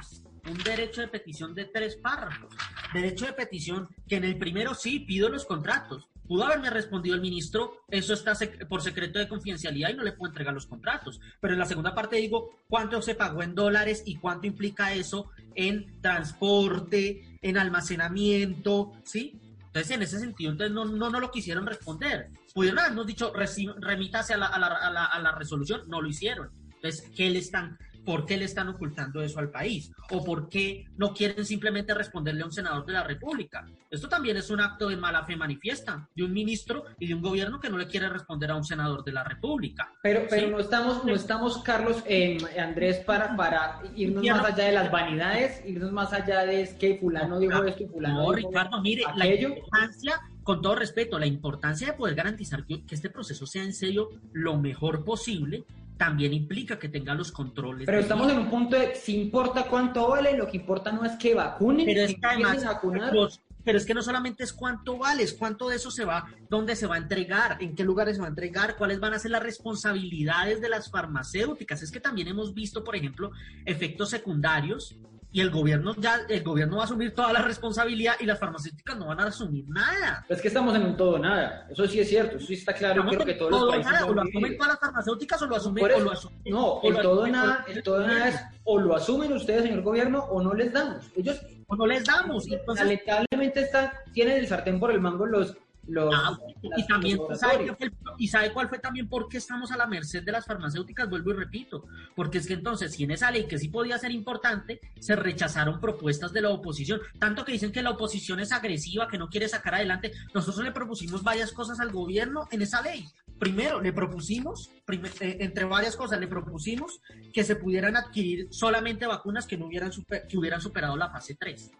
un 0.49 0.57
derecho 0.63 1.01
de 1.01 1.07
petición 1.07 1.53
de 1.53 1.65
tres 1.65 1.97
párrafos. 1.97 2.53
Derecho 2.93 3.25
de 3.25 3.33
petición 3.33 3.89
que 4.07 4.15
en 4.15 4.23
el 4.23 4.37
primero 4.37 4.73
sí 4.73 4.99
pido 4.99 5.29
los 5.29 5.45
contratos. 5.45 6.07
Pudo 6.27 6.43
haberme 6.43 6.69
respondido 6.69 7.15
el 7.15 7.21
ministro, 7.21 7.85
eso 7.87 8.13
está 8.13 8.35
sec 8.35 8.67
por 8.67 8.81
secreto 8.81 9.17
de 9.17 9.29
confidencialidad 9.29 9.89
y 9.89 9.93
no 9.93 10.03
le 10.03 10.11
puedo 10.11 10.29
entregar 10.29 10.53
los 10.53 10.67
contratos. 10.67 11.21
Pero 11.39 11.53
en 11.53 11.59
la 11.59 11.65
segunda 11.65 11.95
parte 11.95 12.17
digo 12.17 12.49
cuánto 12.67 13.01
se 13.01 13.15
pagó 13.15 13.43
en 13.43 13.55
dólares 13.55 14.03
y 14.05 14.15
cuánto 14.15 14.45
implica 14.45 14.93
eso 14.93 15.31
en 15.55 16.01
transporte, 16.01 17.37
en 17.41 17.57
almacenamiento, 17.57 18.91
¿sí? 19.05 19.39
Entonces, 19.77 19.95
en 19.95 20.01
ese 20.01 20.19
sentido, 20.19 20.51
entonces 20.51 20.73
no, 20.73 20.85
no, 20.85 21.11
no 21.11 21.19
lo 21.19 21.29
quisieron 21.29 21.67
responder. 21.67 22.31
Pudieron 22.51 22.79
habernos 22.79 23.05
dicho, 23.05 23.31
remítase 23.77 24.33
a 24.33 24.37
la, 24.37 24.47
a, 24.47 24.57
la, 24.57 24.67
a, 24.67 24.91
la, 24.91 25.05
a 25.05 25.19
la 25.19 25.31
resolución, 25.33 25.81
no 25.87 26.01
lo 26.01 26.09
hicieron. 26.09 26.49
Entonces, 26.77 27.11
¿qué 27.15 27.29
le 27.29 27.37
están, 27.37 27.77
¿por 28.07 28.25
qué 28.25 28.37
le 28.37 28.45
están 28.45 28.69
ocultando 28.69 29.21
eso 29.21 29.37
al 29.39 29.51
país? 29.51 29.91
¿O 30.11 30.23
por 30.23 30.47
qué 30.47 30.85
no 30.95 31.13
quieren 31.13 31.43
simplemente 31.43 31.93
responderle 31.93 32.43
a 32.43 32.45
un 32.45 32.53
senador 32.53 32.85
de 32.85 32.93
la 32.93 33.03
República? 33.03 33.67
Esto 33.91 34.07
también 34.07 34.37
es 34.37 34.49
un 34.49 34.61
acto 34.61 34.87
de 34.87 34.95
mala 34.95 35.25
fe 35.25 35.35
manifiesta 35.35 36.07
de 36.15 36.23
un 36.23 36.31
ministro 36.31 36.85
y 36.99 37.07
de 37.07 37.15
un 37.15 37.21
gobierno 37.21 37.59
que 37.59 37.69
no 37.69 37.77
le 37.77 37.85
quiere 37.85 38.07
responder 38.07 38.49
a 38.51 38.55
un 38.55 38.63
senador 38.63 39.03
de 39.03 39.11
la 39.11 39.25
República. 39.25 39.91
Pero, 40.01 40.21
pero 40.29 40.47
¿sí? 40.47 40.51
no 40.53 40.59
estamos, 40.59 41.03
no 41.03 41.13
estamos 41.13 41.57
Carlos, 41.63 42.01
eh, 42.05 42.37
Andrés, 42.57 42.99
para, 42.99 43.35
para 43.35 43.81
irnos 43.93 44.23
más 44.23 44.53
allá 44.53 44.63
de 44.63 44.71
las 44.71 44.89
vanidades, 44.89 45.61
irnos 45.65 45.91
más 45.91 46.13
allá 46.13 46.45
de 46.45 46.61
es 46.61 46.75
que 46.75 46.97
fulano 46.99 47.39
dijo 47.39 47.61
esto 47.65 47.83
y 47.83 47.87
fulano 47.87 48.15
no, 48.15 48.31
dijo 48.33 48.47
Ricardo, 48.47 48.81
mire, 48.81 49.03
aquello. 49.05 49.49
la 49.49 49.55
importancia 49.55 50.21
con 50.43 50.61
todo 50.61 50.75
respeto, 50.75 51.19
la 51.19 51.25
importancia 51.25 51.87
de 51.87 51.93
poder 51.93 52.15
garantizar 52.15 52.65
que, 52.65 52.85
que, 52.85 52.95
este 52.95 53.09
proceso 53.09 53.45
sea 53.45 53.63
en 53.63 53.73
serio 53.73 54.11
lo 54.31 54.57
mejor 54.57 55.03
posible 55.03 55.65
también 55.97 56.33
implica 56.33 56.77
que 56.77 56.89
tenga 56.89 57.13
los 57.13 57.31
controles. 57.31 57.85
Pero 57.85 57.99
estamos 57.99 58.31
en 58.31 58.39
un 58.39 58.49
punto 58.49 58.77
de, 58.77 58.95
si 58.95 59.19
importa 59.19 59.63
cuánto 59.63 60.09
vale, 60.09 60.37
lo 60.37 60.47
que 60.47 60.57
importa 60.57 60.91
no 60.91 61.03
es 61.03 61.13
que 61.13 61.33
vacunen, 61.33 61.85
pero 61.85 62.01
es 62.01 62.15
que 62.15 62.25
además, 62.25 62.63
vacunar. 62.63 63.13
Los, 63.13 63.41
pero 63.63 63.77
es 63.77 63.85
que 63.85 63.93
no 63.93 64.01
solamente 64.01 64.45
es 64.45 64.53
cuánto 64.53 64.97
vale, 64.97 65.23
es 65.23 65.33
cuánto 65.33 65.67
de 65.67 65.75
eso 65.75 65.91
se 65.91 66.05
va, 66.05 66.25
dónde 66.49 66.75
se 66.75 66.87
va 66.87 66.95
a 66.95 66.99
entregar, 66.99 67.57
en 67.59 67.75
qué 67.75 67.83
lugares 67.83 68.15
se 68.15 68.21
va 68.21 68.27
a 68.27 68.29
entregar, 68.29 68.77
cuáles 68.77 69.01
van 69.01 69.13
a 69.13 69.19
ser 69.19 69.31
las 69.31 69.43
responsabilidades 69.43 70.61
de 70.61 70.69
las 70.69 70.89
farmacéuticas. 70.89 71.83
Es 71.83 71.91
que 71.91 71.99
también 71.99 72.29
hemos 72.29 72.53
visto, 72.53 72.83
por 72.83 72.95
ejemplo, 72.95 73.31
efectos 73.65 74.09
secundarios 74.09 74.97
y 75.31 75.41
el 75.41 75.51
gobierno 75.51 75.93
ya 75.97 76.21
el 76.29 76.43
gobierno 76.43 76.77
va 76.77 76.83
a 76.83 76.85
asumir 76.85 77.13
toda 77.13 77.33
la 77.33 77.41
responsabilidad 77.41 78.15
y 78.19 78.25
las 78.25 78.39
farmacéuticas 78.39 78.97
no 78.97 79.07
van 79.07 79.19
a 79.19 79.25
asumir 79.25 79.67
nada. 79.69 80.25
Es 80.29 80.41
que 80.41 80.47
estamos 80.47 80.75
en 80.75 80.83
un 80.83 80.97
todo 80.97 81.19
nada. 81.19 81.67
Eso 81.69 81.87
sí 81.87 81.99
es 81.99 82.09
cierto, 82.09 82.37
eso 82.37 82.47
sí 82.47 82.53
está 82.55 82.73
claro. 82.73 83.05
Creo 83.05 83.25
que 83.25 83.33
todos 83.33 83.51
todo 83.51 83.65
los 83.65 83.75
países 83.75 83.91
nada, 83.91 84.05
o 84.05 84.13
lo 84.13 84.21
asumen 84.21 84.57
todas 84.57 84.71
las 84.73 84.79
farmacéuticas 84.79 85.41
o 85.41 85.45
lo 85.47 85.55
asumen 85.55 85.83
o 85.83 85.87
eso, 85.87 85.99
lo 85.99 86.11
asumen. 86.11 86.39
No, 86.45 86.79
el 86.83 86.95
todo 86.95 87.13
asumen 87.13 87.31
nada, 87.33 87.65
el 87.67 87.83
todo 87.83 88.07
nada 88.07 88.29
es 88.29 88.41
o 88.63 88.79
lo 88.79 88.95
asumen 88.95 89.33
ustedes, 89.33 89.63
señor 89.63 89.81
gobierno, 89.81 90.19
o 90.25 90.41
no 90.41 90.53
les 90.53 90.71
damos. 90.73 91.05
Ellos 91.15 91.41
o 91.67 91.75
no 91.75 91.85
les 91.85 92.05
damos. 92.05 92.47
Entonces, 92.49 92.85
lamentablemente 92.85 93.61
están, 93.61 93.91
tienen 94.13 94.37
el 94.37 94.47
sartén 94.47 94.79
por 94.79 94.91
el 94.91 95.01
mango 95.01 95.25
los 95.25 95.55
los 95.87 96.13
Ah, 96.13 96.37
y 96.77 96.85
también 96.87 97.19
¿sabe, 97.35 97.73
fue 97.75 97.91
y 98.17 98.27
sabe 98.27 98.51
cuál 98.51 98.67
fue 98.69 98.79
también 98.79 99.07
por 99.07 99.27
qué 99.29 99.37
estamos 99.37 99.71
a 99.71 99.77
la 99.77 99.87
merced 99.87 100.23
de 100.23 100.31
las 100.31 100.45
farmacéuticas, 100.45 101.09
vuelvo 101.09 101.31
y 101.31 101.35
repito, 101.35 101.85
porque 102.15 102.37
es 102.39 102.47
que 102.47 102.53
entonces 102.53 102.91
si 102.93 103.03
en 103.03 103.11
esa 103.11 103.31
ley 103.31 103.45
que 103.47 103.57
sí 103.57 103.69
podía 103.69 103.97
ser 103.97 104.11
importante, 104.11 104.79
se 104.99 105.15
rechazaron 105.15 105.79
propuestas 105.79 106.33
de 106.33 106.41
la 106.41 106.49
oposición, 106.49 106.99
tanto 107.19 107.45
que 107.45 107.51
dicen 107.53 107.71
que 107.71 107.81
la 107.81 107.91
oposición 107.91 108.39
es 108.39 108.51
agresiva, 108.51 109.07
que 109.07 109.17
no 109.17 109.29
quiere 109.29 109.47
sacar 109.47 109.75
adelante, 109.75 110.11
nosotros 110.33 110.63
le 110.65 110.71
propusimos 110.71 111.23
varias 111.23 111.51
cosas 111.51 111.79
al 111.79 111.91
gobierno 111.91 112.47
en 112.51 112.61
esa 112.61 112.81
ley. 112.81 113.05
Primero, 113.39 113.79
le 113.79 113.93
propusimos, 113.93 114.71
primer- 114.83 115.11
eh, 115.19 115.37
entre 115.41 115.65
varias 115.65 115.95
cosas, 115.95 116.19
le 116.19 116.27
propusimos 116.27 116.99
que 117.31 117.43
se 117.43 117.55
pudieran 117.55 117.95
adquirir 117.95 118.47
solamente 118.49 119.05
vacunas 119.05 119.45
que 119.45 119.57
no 119.57 119.67
hubieran, 119.67 119.91
super- 119.91 120.25
que 120.27 120.37
hubieran 120.39 120.59
superado 120.59 120.97
la 120.97 121.09
fase 121.11 121.35
3. 121.39 121.71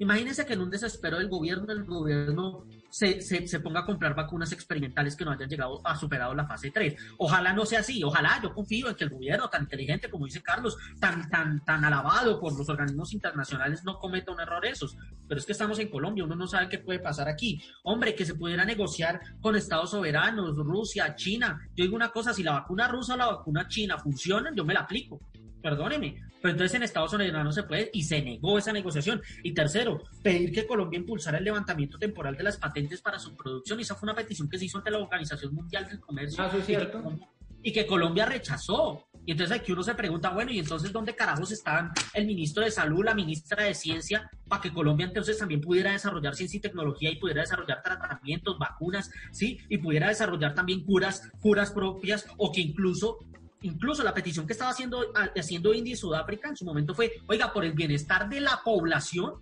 Imagínense 0.00 0.44
que 0.46 0.52
en 0.54 0.60
un 0.60 0.70
desespero 0.70 1.18
del 1.18 1.28
gobierno, 1.28 1.72
el 1.72 1.84
gobierno 1.84 2.64
se, 2.94 3.20
se, 3.20 3.58
ponga 3.58 3.80
a 3.80 3.84
comprar 3.84 4.14
vacunas 4.14 4.52
experimentales 4.52 5.16
que 5.16 5.24
no 5.24 5.32
hayan 5.32 5.48
llegado 5.48 5.84
a 5.84 5.96
superado 5.96 6.32
la 6.32 6.46
fase 6.46 6.70
3. 6.70 6.94
Ojalá 7.18 7.52
no 7.52 7.66
sea 7.66 7.80
así, 7.80 8.04
ojalá 8.04 8.38
yo 8.40 8.54
confío 8.54 8.88
en 8.88 8.94
que 8.94 9.02
el 9.02 9.10
gobierno 9.10 9.50
tan 9.50 9.62
inteligente 9.62 10.08
como 10.08 10.26
dice 10.26 10.40
Carlos, 10.40 10.76
tan, 11.00 11.28
tan, 11.28 11.64
tan 11.64 11.84
alabado 11.84 12.38
por 12.38 12.56
los 12.56 12.68
organismos 12.68 13.12
internacionales 13.12 13.82
no 13.82 13.98
cometa 13.98 14.30
un 14.30 14.38
error 14.38 14.64
esos. 14.64 14.96
Pero 15.26 15.40
es 15.40 15.44
que 15.44 15.50
estamos 15.50 15.80
en 15.80 15.88
Colombia, 15.88 16.22
uno 16.22 16.36
no 16.36 16.46
sabe 16.46 16.68
qué 16.68 16.78
puede 16.78 17.00
pasar 17.00 17.28
aquí. 17.28 17.60
Hombre, 17.82 18.14
que 18.14 18.24
se 18.24 18.36
pudiera 18.36 18.64
negociar 18.64 19.20
con 19.40 19.56
estados 19.56 19.90
soberanos, 19.90 20.56
Rusia, 20.56 21.16
China. 21.16 21.68
Yo 21.74 21.82
digo 21.82 21.96
una 21.96 22.10
cosa, 22.10 22.32
si 22.32 22.44
la 22.44 22.52
vacuna 22.52 22.86
rusa 22.86 23.14
o 23.14 23.16
la 23.16 23.26
vacuna 23.26 23.66
china 23.66 23.98
funcionan, 23.98 24.54
yo 24.54 24.64
me 24.64 24.72
la 24.72 24.80
aplico 24.80 25.20
perdóneme. 25.68 26.22
Pero 26.42 26.52
entonces 26.52 26.74
en 26.76 26.82
Estados 26.82 27.12
Unidos 27.14 27.42
no 27.42 27.50
se 27.50 27.62
puede 27.62 27.90
y 27.94 28.02
se 28.02 28.20
negó 28.20 28.58
esa 28.58 28.70
negociación. 28.70 29.22
Y 29.42 29.54
tercero, 29.54 30.02
pedir 30.22 30.52
que 30.52 30.66
Colombia 30.66 30.98
impulsara 30.98 31.38
el 31.38 31.44
levantamiento 31.44 31.98
temporal 31.98 32.36
de 32.36 32.42
las 32.44 32.58
patentes 32.58 33.00
para 33.00 33.18
su 33.18 33.34
producción. 33.34 33.78
Y 33.78 33.82
esa 33.82 33.94
fue 33.94 34.06
una 34.06 34.14
petición 34.14 34.48
que 34.48 34.58
se 34.58 34.66
hizo 34.66 34.76
ante 34.76 34.90
la 34.90 34.98
Organización 34.98 35.54
Mundial 35.54 35.88
del 35.88 36.00
Comercio. 36.00 36.44
Ah, 36.44 36.48
eso 36.48 36.58
es 36.58 36.68
y 36.68 36.76
que. 36.76 36.90
Colombia- 36.90 37.28
Y 37.62 37.72
que 37.72 37.86
Colombia 37.86 38.26
rechazó. 38.26 39.08
Y 39.24 39.32
entonces 39.32 39.58
aquí 39.58 39.72
uno 39.72 39.82
se 39.82 39.94
pregunta, 39.94 40.28
bueno, 40.28 40.52
¿y 40.52 40.58
entonces 40.58 40.92
dónde 40.92 41.16
carajos 41.16 41.50
estaban 41.50 41.92
el 42.12 42.26
ministro 42.26 42.62
de 42.62 42.70
Salud, 42.70 43.02
la 43.02 43.14
ministra 43.14 43.64
de 43.64 43.72
Ciencia, 43.72 44.30
para 44.46 44.60
que 44.60 44.70
Colombia 44.70 45.06
entonces 45.06 45.38
también 45.38 45.62
pudiera 45.62 45.92
desarrollar 45.92 46.34
ciencia 46.34 46.58
y 46.58 46.60
tecnología 46.60 47.10
y 47.10 47.16
pudiera 47.16 47.40
desarrollar 47.40 47.82
tratamientos, 47.82 48.58
vacunas, 48.58 49.10
¿sí? 49.32 49.60
Y 49.70 49.78
pudiera 49.78 50.08
desarrollar 50.08 50.52
también 50.54 50.84
curas, 50.84 51.30
curas 51.40 51.70
propias 51.72 52.26
o 52.36 52.52
que 52.52 52.60
incluso 52.60 53.16
incluso 53.64 54.02
la 54.02 54.14
petición 54.14 54.46
que 54.46 54.52
estaba 54.52 54.70
haciendo, 54.70 55.12
haciendo 55.36 55.74
India 55.74 55.94
y 55.94 55.96
Sudáfrica 55.96 56.48
en 56.48 56.56
su 56.56 56.64
momento 56.64 56.94
fue, 56.94 57.12
oiga, 57.26 57.52
por 57.52 57.64
el 57.64 57.72
bienestar 57.72 58.28
de 58.28 58.40
la 58.40 58.60
población, 58.62 59.34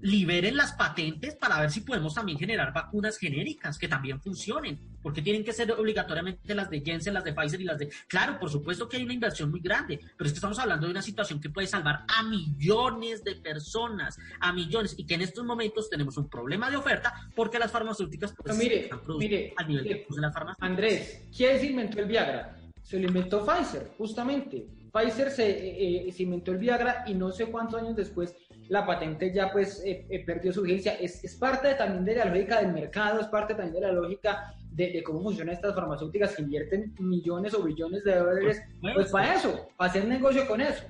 liberen 0.00 0.56
las 0.56 0.72
patentes 0.72 1.34
para 1.34 1.60
ver 1.60 1.70
si 1.70 1.80
podemos 1.80 2.14
también 2.14 2.38
generar 2.38 2.72
vacunas 2.72 3.18
genéricas 3.18 3.78
que 3.78 3.88
también 3.88 4.20
funcionen, 4.20 4.78
porque 5.02 5.22
tienen 5.22 5.44
que 5.44 5.52
ser 5.52 5.72
obligatoriamente 5.72 6.54
las 6.54 6.70
de 6.70 6.82
Janssen, 6.84 7.14
las 7.14 7.24
de 7.24 7.32
Pfizer 7.32 7.60
y 7.60 7.64
las 7.64 7.78
de... 7.78 7.88
Claro, 8.06 8.38
por 8.38 8.50
supuesto 8.50 8.88
que 8.88 8.96
hay 8.96 9.04
una 9.04 9.14
inversión 9.14 9.50
muy 9.50 9.60
grande, 9.60 9.98
pero 10.16 10.26
es 10.26 10.32
que 10.32 10.36
estamos 10.36 10.58
hablando 10.58 10.86
de 10.86 10.92
una 10.92 11.02
situación 11.02 11.40
que 11.40 11.50
puede 11.50 11.66
salvar 11.66 12.04
a 12.06 12.22
millones 12.22 13.24
de 13.24 13.36
personas, 13.36 14.18
a 14.40 14.52
millones, 14.52 14.94
y 14.96 15.04
que 15.04 15.14
en 15.14 15.22
estos 15.22 15.44
momentos 15.44 15.90
tenemos 15.90 16.16
un 16.16 16.28
problema 16.28 16.70
de 16.70 16.76
oferta 16.76 17.12
porque 17.34 17.58
las 17.58 17.72
farmacéuticas 17.72 18.34
pues, 18.36 18.56
No, 18.56 18.62
mire, 18.62 18.84
están 18.84 19.00
produciendo 19.00 19.36
mire, 19.36 19.54
al 19.56 19.68
nivel 19.68 19.82
que 19.82 19.88
mire, 19.88 20.00
producen 20.02 20.22
las 20.22 20.34
farmacéuticas. 20.34 20.70
Andrés, 20.70 21.22
¿quién 21.36 21.58
se 21.58 21.66
inventó 21.66 21.98
el 21.98 22.06
Viagra? 22.06 22.57
Se 22.88 22.98
lo 22.98 23.06
inventó 23.06 23.44
Pfizer, 23.44 23.90
justamente. 23.98 24.66
Pfizer 24.90 25.30
se, 25.30 25.50
eh, 25.50 26.08
eh, 26.08 26.12
se 26.12 26.22
inventó 26.22 26.52
el 26.52 26.58
Viagra 26.58 27.04
y 27.06 27.12
no 27.12 27.30
sé 27.30 27.44
cuántos 27.44 27.82
años 27.82 27.94
después 27.94 28.34
la 28.70 28.86
patente 28.86 29.30
ya 29.30 29.52
pues 29.52 29.82
eh, 29.84 30.06
eh, 30.08 30.24
perdió 30.24 30.54
su 30.54 30.62
vigencia. 30.62 30.94
Es, 30.94 31.22
es 31.22 31.36
parte 31.36 31.74
también 31.74 32.06
de 32.06 32.16
la 32.16 32.24
lógica 32.24 32.62
del 32.62 32.72
mercado, 32.72 33.20
es 33.20 33.26
parte 33.26 33.54
también 33.54 33.74
de 33.74 33.80
la 33.82 33.92
lógica 33.92 34.54
de, 34.70 34.90
de 34.90 35.02
cómo 35.02 35.22
funcionan 35.22 35.54
estas 35.54 35.74
farmacéuticas 35.74 36.34
que 36.34 36.40
invierten 36.40 36.94
millones 36.98 37.52
o 37.52 37.62
billones 37.62 38.04
de 38.04 38.16
dólares, 38.16 38.62
Pues, 38.80 38.94
pues 38.94 39.10
para 39.10 39.34
eso, 39.34 39.68
para 39.76 39.90
hacer 39.90 40.06
negocio 40.06 40.48
con 40.48 40.62
eso. 40.62 40.84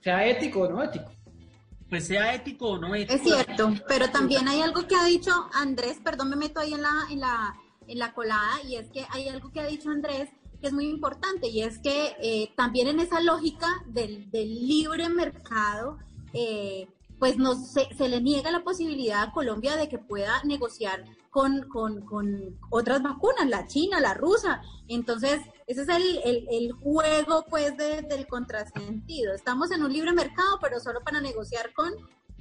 Sea 0.00 0.26
ético 0.26 0.60
o 0.62 0.70
no 0.70 0.82
ético. 0.82 1.12
Pues 1.90 2.06
sea 2.06 2.34
ético 2.34 2.70
o 2.70 2.78
no 2.78 2.94
ético. 2.94 3.12
Es 3.12 3.22
cierto, 3.22 3.74
pero 3.86 4.08
también 4.08 4.48
hay 4.48 4.62
algo 4.62 4.86
que 4.86 4.94
ha 4.94 5.04
dicho 5.04 5.32
Andrés, 5.52 5.98
perdón, 6.02 6.30
me 6.30 6.36
meto 6.36 6.60
ahí 6.60 6.72
en 6.72 6.80
la, 6.80 6.92
en 7.10 7.20
la, 7.20 7.54
en 7.86 7.98
la 7.98 8.14
colada, 8.14 8.62
y 8.66 8.76
es 8.76 8.88
que 8.90 9.04
hay 9.10 9.28
algo 9.28 9.52
que 9.52 9.60
ha 9.60 9.66
dicho 9.66 9.90
Andrés 9.90 10.30
que 10.60 10.68
es 10.68 10.72
muy 10.72 10.86
importante, 10.86 11.48
y 11.48 11.62
es 11.62 11.78
que 11.78 12.16
eh, 12.20 12.52
también 12.56 12.88
en 12.88 13.00
esa 13.00 13.20
lógica 13.20 13.68
del, 13.86 14.30
del 14.30 14.66
libre 14.66 15.08
mercado, 15.08 15.98
eh, 16.32 16.88
pues 17.18 17.36
nos, 17.36 17.72
se, 17.72 17.88
se, 17.96 18.08
le 18.08 18.20
niega 18.20 18.50
la 18.50 18.62
posibilidad 18.62 19.22
a 19.22 19.32
Colombia 19.32 19.76
de 19.76 19.88
que 19.88 19.98
pueda 19.98 20.42
negociar 20.44 21.04
con, 21.30 21.68
con, 21.68 22.00
con 22.02 22.58
otras 22.70 23.02
vacunas, 23.02 23.48
la 23.48 23.66
china, 23.66 24.00
la 24.00 24.14
rusa. 24.14 24.62
Entonces, 24.88 25.40
ese 25.66 25.82
es 25.82 25.88
el, 25.88 26.20
el, 26.24 26.46
el 26.50 26.72
juego 26.72 27.44
pues 27.48 27.76
de, 27.76 28.02
del 28.02 28.26
contrasentido. 28.26 29.34
Estamos 29.34 29.70
en 29.70 29.82
un 29.82 29.92
libre 29.92 30.12
mercado, 30.12 30.58
pero 30.60 30.80
solo 30.80 31.00
para 31.02 31.20
negociar 31.20 31.72
con 31.72 31.92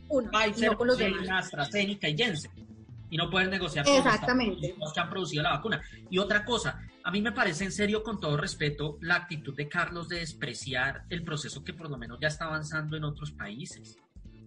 uno, 0.10 0.32
Pfizer, 0.32 0.72
no 0.72 0.78
con 0.78 0.88
los 0.88 0.98
demás. 0.98 1.28
AstraZeneca 1.30 2.08
y 2.08 2.18
Janssen. 2.18 2.67
Y 3.10 3.18
no 3.18 3.30
pueden 3.30 3.50
negociar 3.50 3.86
con 3.86 3.96
Exactamente. 3.96 4.76
los 4.78 4.94
que 4.94 5.00
han 5.00 5.10
producido 5.10 5.44
la 5.44 5.52
vacuna. 5.52 5.82
Y 6.10 6.18
otra 6.18 6.44
cosa, 6.44 6.82
a 7.04 7.12
mí 7.12 7.22
me 7.22 7.32
parece 7.32 7.64
en 7.64 7.72
serio, 7.72 8.04
con 8.04 8.20
todo 8.20 8.38
respeto, 8.38 8.98
la 9.02 9.16
actitud 9.16 9.56
de 9.56 9.70
Carlos 9.70 10.10
de 10.10 10.20
despreciar 10.20 11.04
el 11.10 11.24
proceso 11.24 11.64
que 11.64 11.74
por 11.74 11.90
lo 11.90 11.98
menos 11.98 12.20
ya 12.22 12.28
está 12.28 12.46
avanzando 12.46 12.98
en 12.98 13.04
otros 13.04 13.32
países. 13.32 13.98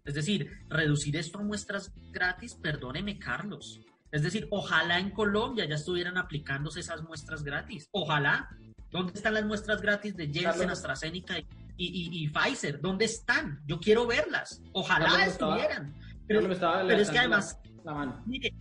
Es 0.05 0.15
decir, 0.15 0.51
reducir 0.69 1.17
esto 1.17 1.39
a 1.39 1.43
muestras 1.43 1.93
gratis, 2.11 2.55
perdóneme 2.55 3.19
Carlos. 3.19 3.81
Es 4.11 4.23
decir, 4.23 4.49
ojalá 4.51 4.99
en 4.99 5.11
Colombia 5.11 5.67
ya 5.67 5.77
estuvieran 5.77 6.19
aplicándose 6.19 6.81
esas 6.81 7.03
muestras 7.03 7.43
gratis. 7.45 7.89
Ojalá. 7.93 8.49
¿Dónde 8.91 9.13
están 9.15 9.35
las 9.35 9.45
muestras 9.45 9.81
gratis 9.81 10.17
de 10.17 10.27
Jensen, 10.33 10.69
AstraZeneca 10.69 11.37
y, 11.77 12.29
Pfizer? 12.29 12.81
¿Dónde 12.81 13.05
están? 13.05 13.61
Yo 13.67 13.79
quiero 13.79 14.05
verlas. 14.05 14.61
Ojalá 14.73 15.27
estuvieran. 15.27 15.95
Pero, 16.27 16.41
es 16.51 17.11
que 17.11 17.19
además, 17.19 17.61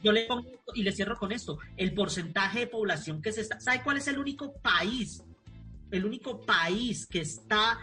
yo 0.02 0.12
le 0.12 0.26
pongo 0.26 0.50
y 0.74 0.84
le 0.84 0.92
cierro 0.92 1.18
con 1.18 1.32
esto. 1.32 1.60
El 1.78 1.94
porcentaje 1.94 2.60
de 2.60 2.68
población 2.68 3.22
que 3.22 3.32
se 3.32 3.42
está. 3.42 3.60
¿Sabe 3.60 3.82
cuál 3.84 3.98
es 3.98 4.08
el 4.08 4.18
único 4.18 4.54
país? 4.54 5.24
El 5.92 6.06
único 6.06 6.46
país 6.46 7.06
que 7.08 7.22
está 7.22 7.80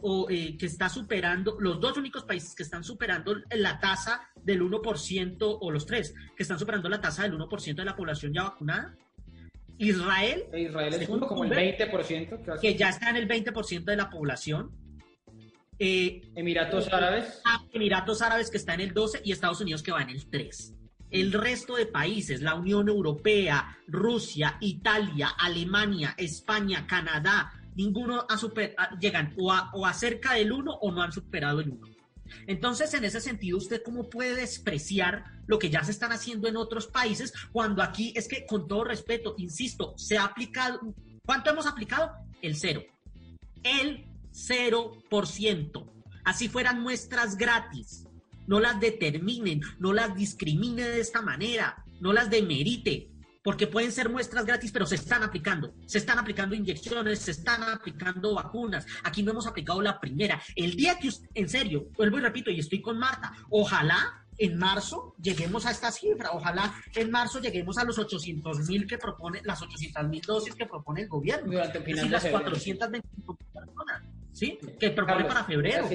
o, 0.00 0.28
eh, 0.28 0.56
que 0.58 0.66
está 0.66 0.88
superando, 0.88 1.56
los 1.60 1.80
dos 1.80 1.96
únicos 1.96 2.24
países 2.24 2.54
que 2.54 2.62
están 2.62 2.82
superando 2.82 3.36
la 3.50 3.78
tasa 3.78 4.28
del 4.42 4.62
1% 4.62 5.58
o 5.60 5.70
los 5.70 5.86
tres 5.86 6.14
que 6.36 6.42
están 6.42 6.58
superando 6.58 6.88
la 6.88 7.00
tasa 7.00 7.22
del 7.22 7.38
1% 7.38 7.74
de 7.74 7.84
la 7.84 7.96
población 7.96 8.32
ya 8.32 8.42
vacunada. 8.42 8.96
Israel. 9.78 10.44
E 10.52 10.62
Israel 10.62 10.94
es 10.94 11.08
uno 11.08 11.26
como 11.26 11.44
el 11.44 11.50
20%. 11.50 12.60
Que 12.60 12.76
ya 12.76 12.90
está 12.90 13.10
en 13.10 13.16
el 13.16 13.28
20% 13.28 13.84
de 13.84 13.96
la 13.96 14.10
población. 14.10 14.70
Eh, 15.84 16.30
Emiratos 16.36 16.92
Árabes. 16.92 17.40
Ah, 17.44 17.60
Emiratos 17.72 18.22
Árabes 18.22 18.52
que 18.52 18.56
está 18.56 18.74
en 18.74 18.82
el 18.82 18.94
12 18.94 19.22
y 19.24 19.32
Estados 19.32 19.60
Unidos 19.60 19.82
que 19.82 19.90
va 19.90 20.00
en 20.00 20.10
el 20.10 20.30
3. 20.30 20.74
El 21.10 21.32
resto 21.32 21.74
de 21.74 21.86
países, 21.86 22.40
la 22.40 22.54
Unión 22.54 22.88
Europea, 22.88 23.78
Rusia, 23.88 24.58
Italia, 24.60 25.30
Alemania, 25.36 26.14
España, 26.16 26.86
Canadá, 26.86 27.52
ninguno 27.74 28.24
ha 28.28 28.38
super, 28.38 28.76
llegan 29.00 29.34
o 29.36 29.52
a, 29.52 29.72
o 29.74 29.84
a 29.84 29.92
cerca 29.92 30.34
del 30.34 30.52
1 30.52 30.72
o 30.72 30.92
no 30.92 31.02
han 31.02 31.10
superado 31.10 31.58
el 31.58 31.70
1. 31.70 31.88
Entonces, 32.46 32.94
en 32.94 33.04
ese 33.04 33.20
sentido, 33.20 33.58
¿usted 33.58 33.82
cómo 33.82 34.08
puede 34.08 34.36
despreciar 34.36 35.24
lo 35.48 35.58
que 35.58 35.68
ya 35.68 35.82
se 35.82 35.90
están 35.90 36.12
haciendo 36.12 36.46
en 36.46 36.58
otros 36.58 36.86
países 36.86 37.32
cuando 37.50 37.82
aquí 37.82 38.12
es 38.14 38.28
que, 38.28 38.46
con 38.46 38.68
todo 38.68 38.84
respeto, 38.84 39.34
insisto, 39.36 39.94
se 39.96 40.16
ha 40.16 40.26
aplicado, 40.26 40.94
¿cuánto 41.26 41.50
hemos 41.50 41.66
aplicado? 41.66 42.12
El 42.40 42.54
cero. 42.54 42.84
El 43.64 44.11
0%. 44.32 45.92
Así 46.24 46.48
fueran 46.48 46.80
muestras 46.80 47.36
gratis. 47.36 48.06
No 48.46 48.60
las 48.60 48.80
determinen, 48.80 49.60
no 49.78 49.92
las 49.92 50.14
discrimine 50.16 50.82
de 50.82 51.00
esta 51.00 51.22
manera, 51.22 51.84
no 52.00 52.12
las 52.12 52.28
demerite 52.28 53.12
porque 53.42 53.66
pueden 53.66 53.92
ser 53.92 54.08
muestras 54.08 54.46
gratis, 54.46 54.70
pero 54.72 54.86
se 54.86 54.94
están 54.94 55.22
aplicando. 55.22 55.74
Se 55.86 55.98
están 55.98 56.18
aplicando 56.18 56.54
inyecciones, 56.54 57.18
se 57.18 57.32
están 57.32 57.62
aplicando 57.62 58.34
vacunas. 58.34 58.86
Aquí 59.02 59.22
no 59.22 59.32
hemos 59.32 59.46
aplicado 59.46 59.82
la 59.82 59.98
primera. 59.98 60.40
El 60.54 60.76
día 60.76 60.98
que, 60.98 61.08
usted, 61.08 61.28
en 61.34 61.48
serio, 61.48 61.88
vuelvo 61.96 62.18
y 62.18 62.20
repito, 62.20 62.50
y 62.50 62.60
estoy 62.60 62.80
con 62.80 62.98
Marta, 62.98 63.32
ojalá 63.50 64.18
en 64.38 64.58
marzo 64.58 65.14
lleguemos 65.20 65.66
a 65.66 65.70
esta 65.70 65.90
cifra, 65.90 66.30
ojalá 66.32 66.74
en 66.94 67.10
marzo 67.10 67.38
lleguemos 67.38 67.76
a 67.78 67.84
los 67.84 67.98
800 67.98 68.66
mil 68.68 68.86
que 68.86 68.96
propone, 68.96 69.40
las 69.44 69.60
800 69.60 70.08
mil 70.08 70.22
dosis 70.22 70.54
que 70.54 70.66
propone 70.66 71.02
el 71.02 71.08
gobierno. 71.08 71.52
Durante 71.52 71.78
el 71.78 71.84
final 71.84 72.10
las 72.10 72.26
425 72.26 73.36
personas, 73.36 74.02
¿sí? 74.32 74.58
Que 74.78 74.90
propone 74.90 75.24
para 75.24 75.44
febrero. 75.44 75.88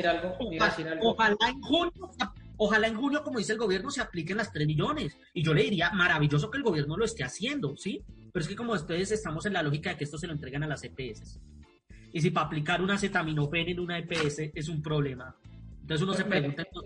ojalá 1.01 1.49
en 1.49 1.61
junio 1.61 2.11
Ojalá 2.59 2.87
en 2.87 2.95
junio, 2.95 3.23
como 3.23 3.37
dice 3.37 3.53
el 3.53 3.59
gobierno, 3.59 3.91
se 3.91 4.01
apliquen 4.01 4.37
las 4.37 4.51
3 4.51 4.65
millones. 4.65 5.15
Y 5.33 5.43
yo 5.43 5.53
le 5.53 5.63
diría, 5.63 5.91
maravilloso 5.91 6.49
que 6.49 6.57
el 6.57 6.63
gobierno 6.63 6.97
lo 6.97 7.05
esté 7.05 7.23
haciendo, 7.23 7.77
¿sí? 7.77 8.03
Pero 8.33 8.41
es 8.41 8.49
que 8.49 8.55
como 8.55 8.73
ustedes 8.73 9.11
estamos 9.11 9.45
en 9.45 9.53
la 9.53 9.61
lógica 9.61 9.91
de 9.91 9.97
que 9.97 10.03
esto 10.03 10.17
se 10.17 10.25
lo 10.25 10.33
entregan 10.33 10.63
a 10.63 10.67
las 10.67 10.83
EPS. 10.83 11.39
Y 12.11 12.21
si 12.21 12.31
para 12.31 12.47
aplicar 12.47 12.81
una 12.81 12.95
acetaminofén 12.95 13.69
en 13.69 13.79
una 13.79 13.99
EPS 13.99 14.51
es 14.55 14.69
un 14.69 14.81
problema. 14.81 15.35
Entonces 15.81 16.01
uno 16.01 16.13
se 16.15 16.25
pregunta, 16.25 16.65
¿cómo 16.65 16.83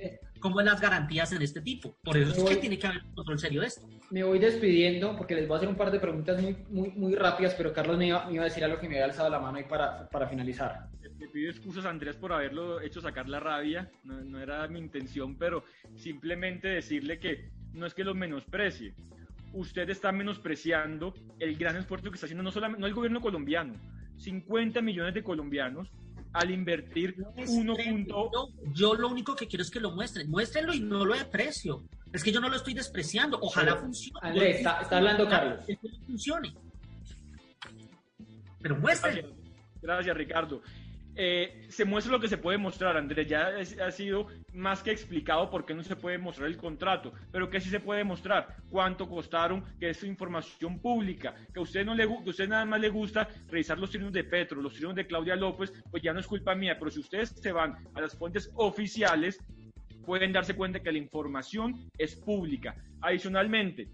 es 0.60 0.66
las 0.66 0.82
garantías 0.82 1.32
en 1.34 1.42
este 1.42 1.62
tipo? 1.62 1.98
Por 2.04 2.18
eso 2.18 2.32
es 2.32 2.56
que 2.56 2.56
tiene 2.58 2.80
que 2.80 2.88
haber 2.88 3.04
un 3.04 3.14
control 3.14 3.39
serio 3.39 3.62
de 3.62 3.68
esto. 3.68 3.88
Me 4.10 4.24
voy 4.24 4.39
despidiendo 4.39 5.16
porque 5.16 5.36
les 5.36 5.48
voy 5.48 5.56
a 5.56 5.58
hacer 5.58 5.70
un 5.70 5.76
par 5.76 5.92
de 5.92 6.00
preguntas 6.00 6.42
muy, 6.42 6.58
muy, 6.70 6.89
muy 6.92 7.16
rápidas, 7.16 7.54
pero 7.56 7.74
Carlos 7.74 7.98
me 7.98 8.08
iba, 8.08 8.26
me 8.26 8.34
iba 8.34 8.44
a 8.44 8.46
decir 8.46 8.64
algo 8.64 8.80
que 8.80 8.88
me 8.88 8.96
había 8.96 9.06
alzado 9.06 9.30
la 9.30 9.39
mano 9.39 9.58
ahí 9.58 9.66
para, 9.66 10.08
para 10.10 10.28
finalizar 10.28 10.89
le 11.22 11.28
pido 11.28 11.52
excusas 11.52 11.86
a 11.86 11.92
Andrés 11.92 12.16
por 12.16 12.34
haberlo 12.34 12.82
hecho 12.82 13.00
sacar 13.00 13.30
la 13.30 13.39
rabia, 13.39 13.92
no, 14.04 14.39
era 14.39 14.68
mi 14.68 14.80
intención, 14.80 15.38
pero 15.38 15.64
simplemente 15.96 16.68
decirle 16.68 17.20
que 17.20 17.52
no 17.74 17.86
es 17.86 17.94
que 17.94 18.04
lo 18.04 18.16
menosprecie, 18.16 18.96
usted 19.54 19.88
está 19.92 20.12
menospreciando 20.12 21.14
el 21.39 21.56
gran 21.58 21.76
esfuerzo 21.76 22.10
que 22.10 22.16
está 22.16 22.26
haciendo 22.26 22.44
no 22.44 22.52
solamente 22.52 22.82
no 22.82 22.88
el 22.88 22.96
gobierno 22.96 23.22
colombiano, 23.22 23.76
50 24.18 24.82
millones 24.82 25.14
de 25.14 25.24
colombianos 25.24 25.92
al 26.34 26.51
invertir 26.51 27.15
uno 27.47 27.75
punto... 27.75 28.49
yo 28.73 28.95
lo 28.95 29.09
único 29.09 29.36
que 29.36 29.47
quiero 29.47 29.63
es 29.63 29.71
que 29.71 29.79
lo 29.79 29.91
muestren, 29.91 30.29
muéstrenlo 30.29 30.73
y 30.73 30.79
no 30.79 31.05
lo 31.05 31.13
desprecio. 31.13 31.84
Es 32.13 32.23
que 32.23 32.32
yo 32.32 32.41
no 32.41 32.49
lo 32.49 32.57
estoy 32.57 32.73
despreciando, 32.73 33.39
ojalá 33.41 33.77
funcione. 33.77 34.19
Andrés, 34.21 34.57
está, 34.57 34.97
hablando 34.97 35.27
Carlos. 35.27 35.63
Que 35.65 35.77
funcione. 36.05 36.53
Pero 38.61 38.75
muéstrenlo. 38.77 39.36
Gracias, 39.82 40.15
Ricardo. 40.15 40.61
Eh, 41.16 41.68
se 41.70 41.84
muestra 41.84 42.14
lo 42.14 42.20
que 42.20 42.28
se 42.28 42.38
puede 42.38 42.57
mostrar, 42.57 42.95
Andrés. 42.95 43.28
Ya 43.28 43.51
ha 43.86 43.91
sido 43.91 44.28
más 44.53 44.82
que 44.82 44.91
explicado 44.91 45.49
por 45.49 45.66
qué 45.66 45.74
no 45.74 45.84
se 45.84 45.95
puede 45.95 46.18
mostrar 46.18 46.47
el 46.47 46.57
contrato, 46.57 47.12
pero 47.32 47.49
que 47.49 47.59
sí 47.59 47.70
se 47.70 47.80
puede 47.80 48.03
mostrar 48.03 48.55
cuánto 48.70 49.09
costaron, 49.09 49.64
que 49.80 49.89
es 49.89 50.03
información 50.03 50.80
pública, 50.80 51.36
que 51.53 51.59
a 51.59 51.64
usted, 51.64 51.86
no 51.86 51.95
le, 51.95 52.07
que 52.07 52.30
usted 52.30 52.47
nada 52.47 52.66
más 52.66 52.80
le 52.80 52.89
gusta 52.89 53.28
revisar 53.49 53.78
los 53.78 53.91
trinos 53.91 54.14
de 54.14 54.24
Petro, 54.24 54.62
los 54.62 54.74
trinos 54.74 54.95
de 54.95 55.05
Claudia 55.05 55.36
López, 55.36 55.74
pues 55.89 56.01
ya 56.01 56.14
no 56.14 56.20
es 56.20 56.28
culpa 56.28 56.55
mía, 56.55 56.78
pero 56.80 56.91
si 56.91 56.99
ustedes 56.99 57.30
se 57.30 57.51
van 57.51 57.76
a 57.93 58.01
las 58.01 58.18
fuentes 58.18 58.49
oficiales, 58.55 59.38
pueden 60.05 60.32
darse 60.32 60.55
cuenta 60.55 60.80
que 60.80 60.91
la 60.91 60.97
información 60.97 61.89
es 61.97 62.16
pública. 62.16 62.76
Adicionalmente, 63.01 63.88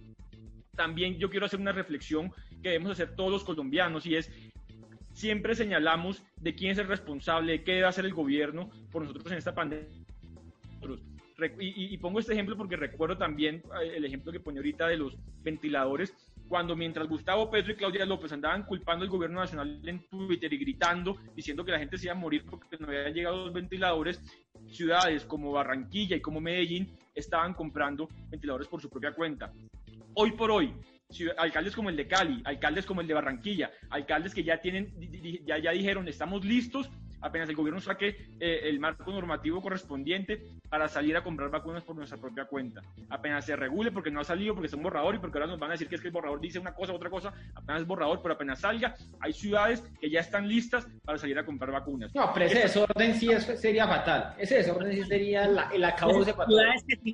también 0.75 1.17
yo 1.17 1.29
quiero 1.29 1.47
hacer 1.47 1.59
una 1.59 1.71
reflexión 1.71 2.31
que 2.61 2.69
debemos 2.69 2.91
hacer 2.91 3.15
todos 3.15 3.31
los 3.31 3.43
colombianos 3.43 4.05
y 4.05 4.15
es 4.15 4.31
siempre 5.17 5.55
señalamos 5.55 6.23
de 6.39 6.53
quién 6.53 6.71
es 6.71 6.77
el 6.77 6.87
responsable, 6.87 7.53
de 7.53 7.63
qué 7.63 7.73
debe 7.73 7.87
hacer 7.87 8.05
el 8.05 8.13
gobierno 8.13 8.69
por 8.91 9.01
nosotros 9.01 9.31
en 9.31 9.39
esta 9.39 9.55
pandemia. 9.55 9.87
Y, 11.59 11.97
pongo 11.97 12.19
este 12.19 12.33
ejemplo 12.33 12.55
porque 12.55 12.75
recuerdo 12.75 13.17
también 13.17 13.63
eh, 13.81 13.93
el 13.95 14.05
ejemplo 14.05 14.31
que 14.31 14.39
pone 14.39 14.59
ahorita 14.59 14.87
de 14.87 14.97
los 14.97 15.17
ventiladores, 15.43 16.13
cuando 16.47 16.75
mientras 16.75 17.07
Gustavo 17.07 17.49
Petro 17.49 17.73
y 17.73 17.75
Claudia 17.75 18.05
López 18.05 18.31
andaban 18.31 18.63
culpando 18.63 19.03
al 19.03 19.09
gobierno 19.09 19.39
nacional 19.39 19.81
en 19.83 20.07
Twitter 20.07 20.53
y 20.53 20.57
gritando, 20.57 21.17
diciendo 21.35 21.65
que 21.65 21.71
la 21.71 21.79
gente 21.79 21.97
se 21.97 22.05
iba 22.05 22.13
a 22.13 22.17
morir 22.17 22.45
porque 22.47 22.77
no 22.79 22.87
habían 22.87 23.13
llegado 23.13 23.45
los 23.45 23.53
ventiladores, 23.53 24.21
ciudades 24.69 25.25
como 25.25 25.51
Barranquilla 25.51 26.15
y 26.15 26.21
como 26.21 26.39
Medellín 26.39 26.95
estaban 27.15 27.55
comprando 27.55 28.07
ventiladores 28.29 28.67
por 28.67 28.81
su 28.81 28.89
propia 28.89 29.13
cuenta. 29.13 29.51
Hoy 30.13 30.31
por 30.31 30.51
hoy, 30.51 30.73
alcaldes 31.37 31.75
como 31.75 31.89
el 31.89 31.95
de 31.95 32.07
Cali, 32.07 32.41
alcaldes 32.45 32.85
como 32.85 33.01
el 33.01 33.07
de 33.07 33.13
Barranquilla, 33.13 33.71
alcaldes 33.89 34.33
que 34.33 34.43
ya 34.43 34.59
tienen, 34.59 34.93
ya, 35.45 35.57
ya 35.57 35.71
dijeron, 35.71 36.07
estamos 36.07 36.43
listos 36.43 36.89
apenas 37.21 37.49
el 37.49 37.55
gobierno 37.55 37.81
saque 37.81 38.27
eh, 38.39 38.61
el 38.63 38.79
marco 38.79 39.11
normativo 39.11 39.61
correspondiente 39.61 40.43
para 40.69 40.87
salir 40.87 41.15
a 41.17 41.23
comprar 41.23 41.49
vacunas 41.49 41.83
por 41.83 41.95
nuestra 41.95 42.17
propia 42.17 42.45
cuenta. 42.45 42.81
Apenas 43.09 43.45
se 43.45 43.55
regule, 43.55 43.91
porque 43.91 44.11
no 44.11 44.19
ha 44.19 44.23
salido, 44.23 44.53
porque 44.53 44.67
es 44.67 44.73
un 44.73 44.83
borrador 44.83 45.15
y 45.15 45.19
porque 45.19 45.37
ahora 45.37 45.51
nos 45.51 45.59
van 45.59 45.71
a 45.71 45.73
decir 45.73 45.87
que 45.87 45.95
es 45.95 46.01
que 46.01 46.07
el 46.07 46.13
borrador 46.13 46.39
dice 46.39 46.59
una 46.59 46.73
cosa, 46.73 46.93
otra 46.93 47.09
cosa, 47.09 47.33
apenas 47.55 47.81
es 47.81 47.87
borrador, 47.87 48.21
pero 48.21 48.35
apenas 48.35 48.59
salga, 48.59 48.95
hay 49.19 49.33
ciudades 49.33 49.83
que 49.99 50.09
ya 50.09 50.19
están 50.19 50.47
listas 50.47 50.87
para 51.03 51.17
salir 51.17 51.37
a 51.39 51.45
comprar 51.45 51.71
vacunas. 51.71 52.13
No, 52.13 52.31
pero 52.33 52.45
ese 52.45 52.59
desorden 52.59 53.15
sí 53.15 53.29
sería 53.55 53.87
fatal. 53.87 54.35
Ese 54.37 54.55
desorden 54.57 54.93
sí 54.93 55.03
sería 55.03 55.47
la, 55.47 55.69
el 55.73 55.83
acabose 55.83 56.33
fatal. 56.33 56.55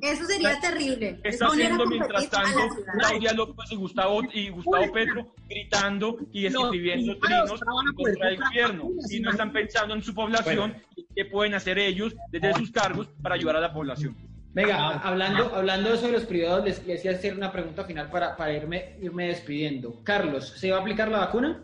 Eso 0.02 0.26
sería 0.26 0.60
terrible. 0.60 1.20
Está 1.24 1.48
haciendo 1.48 1.86
mientras 1.86 2.30
tanto 2.30 2.60
Claudia 2.98 3.34
López 3.34 3.72
y 3.72 3.76
Gustavo, 3.76 4.22
y 4.34 4.50
Gustavo 4.50 4.92
Petro 4.92 5.34
gritando 5.48 6.18
y 6.32 6.48
escribiendo 6.48 7.18
trinos 7.20 7.62
contra 7.96 8.30
el 8.30 8.38
gobierno 8.38 8.90
y 9.10 9.20
no 9.20 9.32
están 9.32 9.52
pensando 9.52 9.93
en 9.94 10.04
su 10.04 10.14
población 10.14 10.76
y 10.96 11.06
qué 11.16 11.26
pueden 11.26 11.54
hacer 11.54 11.78
ellos 11.78 12.16
desde 12.30 12.54
sus 12.54 12.72
cargos 12.72 13.08
para 13.22 13.36
ayudar 13.36 13.58
a 13.58 13.62
la 13.62 13.74
población. 13.74 14.16
Venga, 14.54 15.00
hablando, 15.00 15.56
hablando 15.56 15.90
de 15.90 15.96
eso 15.96 16.06
de 16.06 16.14
los 16.14 16.26
privados, 16.26 16.64
les, 16.64 16.86
les 16.86 17.06
a 17.08 17.12
hacer 17.12 17.36
una 17.36 17.52
pregunta 17.52 17.84
final 17.86 18.10
para, 18.12 18.38
para 18.38 18.54
irme, 18.54 18.96
irme 19.02 19.28
despidiendo. 19.28 20.04
Carlos, 20.04 20.48
¿se 20.48 20.70
va 20.70 20.78
a 20.78 20.82
aplicar 20.82 21.10
la 21.10 21.20
vacuna? 21.20 21.64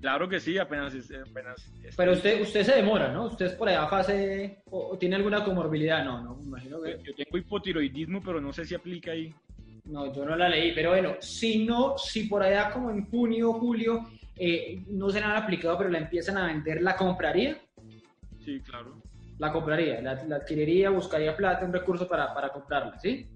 Claro 0.00 0.28
que 0.28 0.38
sí, 0.38 0.58
apenas. 0.58 0.94
apenas 0.94 1.72
Pero 1.96 2.12
usted, 2.12 2.40
usted 2.40 2.64
se 2.64 2.76
demora, 2.76 3.12
¿no? 3.12 3.26
¿Usted 3.26 3.46
es 3.46 3.52
por 3.52 3.68
allá 3.68 3.86
fase 3.88 4.62
o, 4.70 4.96
tiene 4.96 5.16
alguna 5.16 5.44
comorbilidad? 5.44 6.04
No, 6.04 6.22
no, 6.22 6.38
imagino 6.40 6.80
que. 6.80 6.98
Yo 7.04 7.14
tengo 7.14 7.38
hipotiroidismo, 7.38 8.20
pero 8.20 8.40
no 8.40 8.52
sé 8.52 8.64
si 8.64 8.74
aplica 8.74 9.12
ahí. 9.12 9.34
No, 9.86 10.12
yo 10.14 10.24
no 10.24 10.36
la 10.36 10.48
leí, 10.48 10.72
pero 10.74 10.90
bueno, 10.90 11.14
si 11.20 11.64
no, 11.64 11.96
si 11.96 12.24
por 12.24 12.42
allá 12.42 12.70
como 12.70 12.90
en 12.90 13.06
junio, 13.06 13.54
julio, 13.54 14.08
eh, 14.38 14.84
no 14.88 15.10
se 15.10 15.20
la 15.20 15.30
han 15.30 15.42
aplicado, 15.42 15.76
pero 15.78 15.90
la 15.90 15.98
empiezan 15.98 16.36
a 16.36 16.46
vender, 16.46 16.82
¿la 16.82 16.96
compraría? 16.96 17.58
Sí, 18.44 18.60
claro. 18.60 19.00
La 19.38 19.52
compraría, 19.52 20.00
la, 20.00 20.12
adquiriría, 20.36 20.90
buscaría 20.90 21.36
plata, 21.36 21.64
un 21.64 21.72
recurso 21.72 22.08
para, 22.08 22.34
para 22.34 22.48
comprarla, 22.50 22.98
¿sí? 22.98 23.28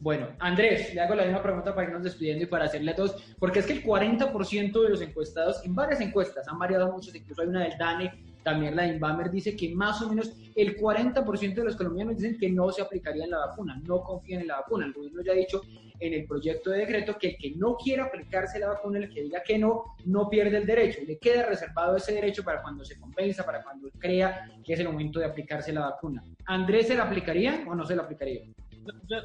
Bueno, 0.00 0.28
Andrés, 0.40 0.94
le 0.94 1.00
hago 1.00 1.14
la 1.14 1.24
misma 1.24 1.42
pregunta 1.42 1.74
para 1.74 1.86
irnos 1.86 2.02
despidiendo 2.02 2.44
y 2.44 2.46
para 2.46 2.64
hacerle 2.64 2.92
a 2.92 2.96
todos, 2.96 3.34
porque 3.38 3.60
es 3.60 3.66
que 3.66 3.74
el 3.74 3.84
40% 3.84 4.82
de 4.82 4.88
los 4.88 5.00
encuestados, 5.00 5.64
en 5.64 5.74
varias 5.74 6.00
encuestas, 6.00 6.48
han 6.48 6.58
variado 6.58 6.90
muchos, 6.92 7.14
incluso 7.14 7.42
hay 7.42 7.48
una 7.48 7.64
del 7.64 7.78
DANE, 7.78 8.27
también 8.42 8.76
la 8.76 8.86
Inbamer 8.86 9.30
dice 9.30 9.56
que 9.56 9.74
más 9.74 10.00
o 10.02 10.08
menos 10.08 10.32
el 10.54 10.76
40% 10.76 11.54
de 11.54 11.64
los 11.64 11.76
colombianos 11.76 12.16
dicen 12.16 12.38
que 12.38 12.50
no 12.50 12.70
se 12.72 12.82
aplicaría 12.82 13.24
en 13.24 13.30
la 13.30 13.46
vacuna, 13.46 13.80
no 13.86 14.02
confían 14.02 14.42
en 14.42 14.48
la 14.48 14.56
vacuna. 14.56 14.86
El 14.86 14.92
gobierno 14.92 15.22
ya 15.22 15.32
ha 15.32 15.36
dicho 15.36 15.62
en 16.00 16.14
el 16.14 16.26
proyecto 16.26 16.70
de 16.70 16.78
decreto 16.78 17.16
que 17.18 17.28
el 17.28 17.36
que 17.36 17.52
no 17.56 17.76
quiera 17.76 18.04
aplicarse 18.04 18.58
la 18.58 18.68
vacuna, 18.68 18.98
el 18.98 19.08
que 19.08 19.22
diga 19.22 19.42
que 19.42 19.58
no, 19.58 19.96
no 20.04 20.28
pierde 20.28 20.58
el 20.58 20.66
derecho. 20.66 21.00
Le 21.06 21.18
queda 21.18 21.46
reservado 21.46 21.96
ese 21.96 22.12
derecho 22.12 22.42
para 22.44 22.62
cuando 22.62 22.84
se 22.84 22.98
compensa, 22.98 23.44
para 23.44 23.62
cuando 23.62 23.88
crea 23.98 24.48
que 24.64 24.72
es 24.72 24.80
el 24.80 24.88
momento 24.88 25.18
de 25.18 25.26
aplicarse 25.26 25.72
la 25.72 25.90
vacuna. 25.90 26.22
¿Andrés 26.46 26.88
se 26.88 26.94
la 26.94 27.04
aplicaría 27.04 27.64
o 27.66 27.74
no 27.74 27.84
se 27.84 27.96
la 27.96 28.02
aplicaría? 28.02 28.42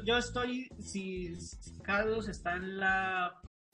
Yo 0.04 0.18
estoy, 0.18 0.68
si 0.78 1.32
Carlos 1.82 2.28
está 2.28 2.56
en 2.56 2.78
la... 2.78 3.40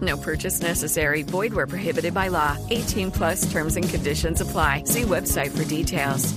No 0.00 0.16
purchase 0.16 0.60
necessary. 0.60 1.22
Void 1.22 1.54
where 1.54 1.66
prohibited 1.66 2.14
by 2.14 2.28
law. 2.28 2.56
18 2.70 3.10
plus 3.12 3.52
terms 3.52 3.76
and 3.76 3.88
conditions 3.88 4.40
apply. 4.40 4.84
See 4.86 5.02
website 5.02 5.56
for 5.56 5.64
details. 5.64 6.34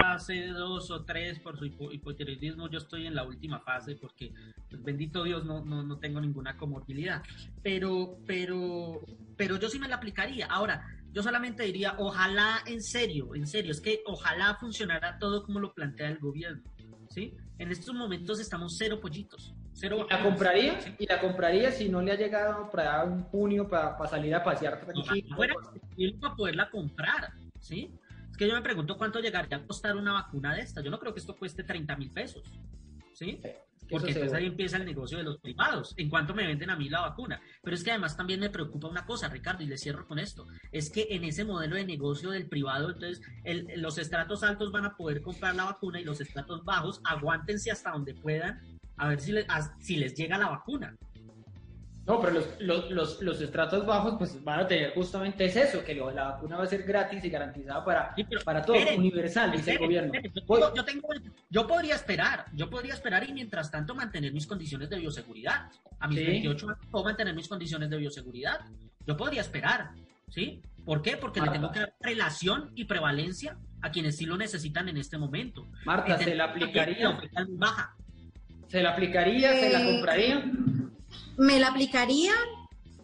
fase 0.00 0.48
2 0.48 0.90
o 0.90 1.04
3 1.04 1.40
por 1.40 1.58
su 1.58 1.66
hipo 1.66 1.92
hipotiroidismo, 1.92 2.68
yo 2.68 2.78
estoy 2.78 3.06
en 3.06 3.14
la 3.14 3.24
última 3.24 3.60
fase 3.60 3.96
porque, 3.96 4.32
pues, 4.68 4.82
bendito 4.82 5.24
Dios, 5.24 5.44
no, 5.44 5.64
no, 5.64 5.82
no 5.82 5.98
tengo 5.98 6.20
ninguna 6.20 6.56
comorbilidad. 6.56 7.22
Pero, 7.62 8.18
pero, 8.26 9.04
pero 9.36 9.58
yo 9.58 9.68
sí 9.68 9.78
me 9.78 9.88
la 9.88 9.96
aplicaría. 9.96 10.46
Ahora, 10.46 10.86
yo 11.12 11.22
solamente 11.22 11.64
diría, 11.64 11.96
ojalá 11.98 12.62
en 12.66 12.82
serio, 12.82 13.34
en 13.34 13.46
serio, 13.46 13.72
es 13.72 13.80
que 13.80 14.02
ojalá 14.06 14.56
funcionara 14.58 15.18
todo 15.18 15.42
como 15.42 15.60
lo 15.60 15.74
plantea 15.74 16.08
el 16.08 16.18
gobierno. 16.18 16.62
¿sí? 17.10 17.36
En 17.58 17.70
estos 17.70 17.94
momentos 17.94 18.40
estamos 18.40 18.76
cero 18.78 19.00
pollitos. 19.00 19.54
Cero 19.72 20.06
¿Y 20.08 20.12
la 20.12 20.22
compraría? 20.22 20.78
¿Y 20.98 21.06
la 21.06 21.20
compraría 21.20 21.72
si 21.72 21.88
no 21.88 22.02
le 22.02 22.12
ha 22.12 22.16
llegado 22.16 22.70
para 22.70 23.04
un 23.04 23.22
junio 23.24 23.68
para, 23.68 23.96
para 23.96 24.10
salir 24.10 24.34
a 24.34 24.42
pasear? 24.42 24.80
Fuera, 25.34 25.54
para 26.20 26.34
poderla 26.34 26.70
comprar, 26.70 27.32
¿sí? 27.60 27.90
Es 28.30 28.36
que 28.36 28.48
yo 28.48 28.54
me 28.54 28.62
pregunto 28.62 28.96
cuánto 28.96 29.20
llegaría 29.20 29.58
a 29.58 29.66
costar 29.66 29.96
una 29.96 30.12
vacuna 30.12 30.54
de 30.54 30.62
esta. 30.62 30.82
Yo 30.82 30.90
no 30.90 30.98
creo 30.98 31.12
que 31.12 31.20
esto 31.20 31.36
cueste 31.36 31.64
30 31.64 31.96
mil 31.96 32.10
pesos, 32.10 32.42
¿sí? 33.12 33.40
Porque 33.90 34.12
entonces 34.12 34.32
ahí 34.32 34.46
empieza 34.46 34.76
el 34.76 34.84
negocio 34.84 35.18
de 35.18 35.24
los 35.24 35.38
privados, 35.38 35.94
en 35.96 36.08
cuanto 36.08 36.32
me 36.32 36.46
venden 36.46 36.70
a 36.70 36.76
mí 36.76 36.88
la 36.88 37.00
vacuna. 37.00 37.40
Pero 37.62 37.74
es 37.74 37.82
que 37.82 37.90
además 37.90 38.16
también 38.16 38.38
me 38.38 38.48
preocupa 38.48 38.86
una 38.86 39.04
cosa, 39.04 39.28
Ricardo, 39.28 39.64
y 39.64 39.66
le 39.66 39.76
cierro 39.76 40.06
con 40.06 40.20
esto, 40.20 40.46
es 40.70 40.90
que 40.90 41.08
en 41.10 41.24
ese 41.24 41.44
modelo 41.44 41.74
de 41.74 41.84
negocio 41.84 42.30
del 42.30 42.46
privado, 42.46 42.90
entonces 42.90 43.20
el, 43.42 43.66
los 43.76 43.98
estratos 43.98 44.44
altos 44.44 44.70
van 44.70 44.84
a 44.84 44.96
poder 44.96 45.22
comprar 45.22 45.56
la 45.56 45.64
vacuna 45.64 46.00
y 46.00 46.04
los 46.04 46.20
estratos 46.20 46.64
bajos 46.64 47.00
aguántense 47.04 47.72
hasta 47.72 47.90
donde 47.90 48.14
puedan 48.14 48.60
a 49.00 49.08
ver 49.08 49.20
si, 49.20 49.32
le, 49.32 49.46
a, 49.48 49.62
si 49.80 49.96
les 49.96 50.14
llega 50.14 50.36
la 50.36 50.50
vacuna. 50.50 50.94
No, 52.06 52.20
pero 52.20 52.32
los, 52.32 52.46
los, 52.60 52.90
los, 52.90 53.22
los, 53.22 53.40
estratos 53.40 53.86
bajos 53.86 54.16
pues 54.18 54.42
van 54.42 54.60
a 54.60 54.66
tener 54.66 54.92
justamente 54.94 55.44
es 55.44 55.54
eso, 55.54 55.84
que 55.84 55.94
la 55.94 56.30
vacuna 56.30 56.56
va 56.56 56.64
a 56.64 56.66
ser 56.66 56.82
gratis 56.82 57.22
y 57.24 57.30
garantizada 57.30 57.84
para, 57.84 58.14
sí, 58.16 58.26
para 58.44 58.62
todos, 58.62 58.80
espere, 58.80 58.98
universal, 58.98 59.52
dice 59.52 59.72
el 59.72 59.78
gobierno. 59.78 60.12
Espere, 60.12 60.32
yo, 60.48 60.74
yo, 60.74 60.84
tengo, 60.84 61.08
yo, 61.48 61.66
podría 61.66 61.94
esperar, 61.94 62.46
yo 62.52 62.68
podría 62.68 62.94
esperar 62.94 63.28
y 63.28 63.32
mientras 63.32 63.70
tanto 63.70 63.94
mantener 63.94 64.32
mis 64.32 64.46
condiciones 64.46 64.90
de 64.90 64.98
bioseguridad. 64.98 65.70
A 66.00 66.08
mis 66.08 66.18
sí. 66.18 66.24
28 66.24 66.68
años 66.70 66.86
puedo 66.90 67.04
mantener 67.04 67.34
mis 67.34 67.48
condiciones 67.48 67.88
de 67.88 67.96
bioseguridad. 67.96 68.60
Yo 69.06 69.16
podría 69.16 69.42
esperar, 69.42 69.90
¿sí? 70.28 70.60
¿Por 70.84 71.02
qué? 71.02 71.16
Porque 71.16 71.40
Marta. 71.40 71.54
le 71.54 71.58
tengo 71.60 71.72
que 71.72 71.80
dar 71.80 71.94
relación 72.00 72.72
y 72.74 72.86
prevalencia 72.86 73.56
a 73.82 73.90
quienes 73.90 74.16
sí 74.16 74.26
lo 74.26 74.36
necesitan 74.36 74.88
en 74.88 74.96
este 74.96 75.16
momento. 75.16 75.68
Marta, 75.84 76.18
¿se 76.18 76.34
la 76.34 76.46
aplicaría? 76.46 77.20
Baja. 77.50 77.94
¿Se 78.70 78.82
la 78.82 78.90
aplicaría? 78.90 79.54
Eh, 79.56 79.60
¿Se 79.60 79.70
la 79.70 79.84
compraría? 79.84 80.44
me 81.40 81.58
la 81.58 81.68
aplicaría, 81.68 82.32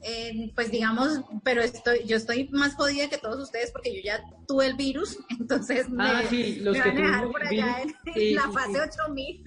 eh, 0.02 0.52
pues 0.54 0.70
digamos, 0.70 1.22
pero 1.42 1.62
estoy, 1.62 2.04
yo 2.04 2.18
estoy 2.18 2.48
más 2.50 2.74
jodida 2.74 3.08
que 3.08 3.16
todos 3.16 3.40
ustedes 3.40 3.70
porque 3.72 3.96
yo 3.96 4.02
ya 4.04 4.22
tuve 4.46 4.66
el 4.66 4.74
virus, 4.76 5.18
entonces 5.40 5.86
ah, 5.98 6.20
me, 6.22 6.28
sí, 6.28 6.56
los 6.60 6.76
me 6.76 6.82
que 6.82 6.88
van 6.90 6.98
a 6.98 7.00
dejar 7.00 7.30
por 7.30 7.48
virus, 7.48 7.64
allá 7.64 7.82
en, 7.82 8.14
sí, 8.14 8.34
la 8.34 8.50
fase 8.50 8.72
sí. 8.72 8.78
8000. 9.00 9.44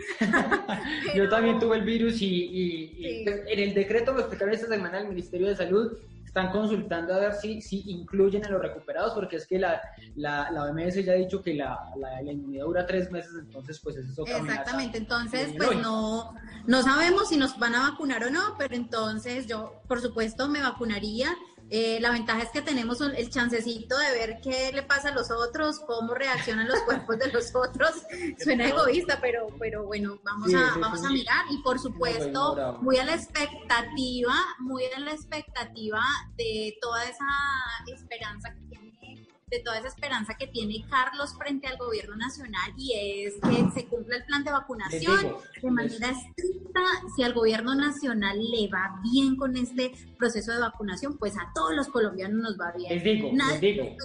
Yo 1.15 1.29
también 1.29 1.59
tuve 1.59 1.77
el 1.77 1.83
virus 1.83 2.19
y, 2.21 2.25
y, 2.25 2.95
y 2.97 3.23
pues, 3.23 3.41
en 3.47 3.59
el 3.59 3.73
decreto 3.75 4.15
que 4.15 4.21
explicaron 4.21 4.53
esta 4.55 4.67
semana 4.67 4.99
el 4.99 5.07
Ministerio 5.09 5.47
de 5.47 5.55
Salud 5.55 5.97
están 6.29 6.51
consultando 6.51 7.13
a 7.13 7.19
ver 7.19 7.33
si, 7.33 7.59
si 7.61 7.83
incluyen 7.89 8.45
a 8.45 8.49
los 8.49 8.61
recuperados, 8.61 9.13
porque 9.13 9.37
es 9.37 9.47
que 9.47 9.57
la, 9.57 9.81
la, 10.15 10.49
la 10.51 10.65
OMS 10.65 11.03
ya 11.03 11.13
ha 11.13 11.15
dicho 11.15 11.41
que 11.41 11.55
la, 11.55 11.77
la, 11.97 12.21
la 12.21 12.31
inmunidad 12.31 12.65
dura 12.65 12.85
tres 12.85 13.11
meses, 13.11 13.31
entonces 13.39 13.79
pues 13.79 13.95
eso 13.97 14.23
es 14.25 14.35
Exactamente, 14.35 14.97
entonces 14.99 15.53
pues 15.57 15.69
hoy. 15.69 15.77
no, 15.77 16.33
no 16.67 16.83
sabemos 16.83 17.29
si 17.29 17.37
nos 17.37 17.57
van 17.57 17.75
a 17.75 17.89
vacunar 17.89 18.23
o 18.23 18.29
no, 18.29 18.55
pero 18.57 18.75
entonces 18.75 19.47
yo 19.47 19.81
por 19.87 20.01
supuesto 20.01 20.47
me 20.47 20.61
vacunaría. 20.61 21.35
Eh, 21.71 21.99
la 22.01 22.11
ventaja 22.11 22.41
es 22.41 22.49
que 22.49 22.61
tenemos 22.61 22.99
el 23.01 23.29
chancecito 23.29 23.97
de 23.97 24.11
ver 24.11 24.39
qué 24.41 24.71
le 24.73 24.81
pasa 24.83 25.09
a 25.09 25.13
los 25.13 25.29
otros, 25.29 25.79
cómo 25.81 26.13
reaccionan 26.15 26.67
los 26.67 26.79
cuerpos 26.85 27.19
de 27.19 27.31
los 27.31 27.53
otros. 27.55 27.91
Suena 28.43 28.67
egoísta, 28.67 29.19
pero, 29.21 29.47
pero 29.59 29.85
bueno, 29.85 30.19
vamos, 30.23 30.49
Sí, 30.49 30.55
a, 30.55 30.73
sí, 30.73 30.79
vamos 30.79 30.99
sí. 31.01 31.05
a 31.05 31.09
mirar. 31.09 31.45
Y 31.51 31.61
por 31.61 31.79
supuesto, 31.79 32.77
muy 32.81 32.97
a 32.97 33.05
la 33.05 33.13
expectativa, 33.13 34.33
muy 34.59 34.83
a 34.85 34.99
la 34.99 35.11
expectativa 35.11 36.01
de 36.37 36.77
toda 36.81 37.03
esa 37.03 37.27
esperanza 37.93 38.53
que 38.53 38.61
tiene 38.69 38.88
de 39.49 39.59
toda 39.59 39.79
esa 39.79 39.87
esperanza 39.87 40.35
que 40.35 40.47
tiene 40.47 40.85
Carlos 40.89 41.35
frente 41.37 41.67
al 41.67 41.77
gobierno 41.77 42.15
nacional 42.15 42.71
y 42.77 42.93
es 42.93 43.33
que 43.35 43.71
se 43.81 43.87
cumpla 43.87 44.17
el 44.17 44.23
plan 44.25 44.43
de 44.43 44.51
vacunación 44.51 45.17
digo, 45.17 45.41
de 45.61 45.71
manera 45.71 46.09
estricta. 46.11 46.81
Si 47.15 47.23
al 47.23 47.33
gobierno 47.33 47.73
nacional 47.75 48.37
le 48.39 48.67
va 48.67 48.99
bien 49.03 49.35
con 49.35 49.57
este 49.57 49.91
proceso 50.17 50.51
de 50.51 50.59
vacunación, 50.59 51.17
pues 51.17 51.35
a 51.37 51.51
todos 51.55 51.75
los 51.75 51.87
colombianos 51.87 52.41
nos 52.41 52.59
va 52.59 52.71
bien. 52.77 52.93
Les 52.93 53.03
digo, 53.03 53.27
les 53.29 53.37
Nadie- 53.37 53.59
digo. 53.73 53.95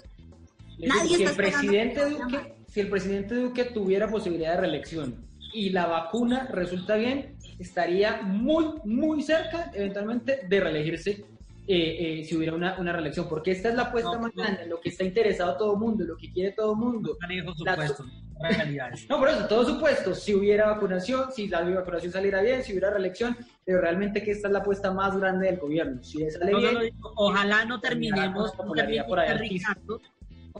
Les 0.78 0.88
Nadie 0.88 1.16
digo, 1.18 1.18
si 1.18 1.24
el 1.24 1.36
presidente 1.36 2.10
Duque, 2.10 2.54
si 2.68 2.80
el 2.80 2.88
presidente 2.90 3.34
Duque 3.36 3.64
tuviera 3.64 4.08
posibilidad 4.10 4.54
de 4.54 4.60
reelección 4.62 5.24
y 5.52 5.70
la 5.70 5.86
vacuna 5.86 6.46
resulta 6.50 6.96
bien, 6.96 7.36
estaría 7.60 8.22
muy, 8.22 8.66
muy 8.84 9.22
cerca, 9.22 9.70
eventualmente, 9.74 10.40
de 10.48 10.60
reelegirse 10.60 11.24
eh, 11.66 12.20
eh, 12.20 12.24
si 12.24 12.36
hubiera 12.36 12.54
una, 12.54 12.78
una 12.78 12.92
reelección, 12.92 13.26
porque 13.28 13.50
esta 13.52 13.70
es 13.70 13.74
la 13.74 13.84
apuesta 13.84 14.12
No, 14.12 14.20
más 14.20 14.34
no. 14.34 14.42
grande, 14.42 14.66
lo 14.66 14.80
que 14.80 14.90
está 14.90 15.04
interesado 15.04 15.56
todo 15.56 15.72
el 15.74 15.78
mundo, 15.78 16.04
lo 16.04 16.16
que 16.16 16.30
quiere 16.30 16.52
todo 16.52 16.72
el 16.72 16.78
mundo. 16.78 17.16
Supuestos, 17.56 18.06
realidades. 18.40 19.06
No, 19.08 19.18
por 19.18 19.28
eso, 19.30 19.46
todo 19.48 19.64
supuesto, 19.64 20.14
si 20.14 20.34
hubiera 20.34 20.66
vacunación, 20.66 21.32
si 21.32 21.48
la 21.48 21.62
vacunación 21.62 22.12
saliera 22.12 22.42
bien, 22.42 22.62
si 22.62 22.72
hubiera 22.72 22.90
reelección, 22.90 23.36
pero 23.64 23.80
realmente 23.80 24.22
que 24.22 24.32
esta 24.32 24.48
es 24.48 24.52
la 24.52 24.58
apuesta 24.60 24.92
más 24.92 25.16
grande 25.18 25.46
del 25.46 25.58
gobierno. 25.58 26.02
Si 26.04 26.28
sale 26.30 26.52
No, 26.52 26.60
no, 26.60 26.80
bien, 26.80 26.94
no, 27.00 27.12
ojalá 27.16 27.64
no 27.64 27.80
terminemos, 27.80 28.52
popularidad 28.52 29.06
por 29.06 29.20
ahí. 29.20 29.38
Ricardo, 29.38 30.00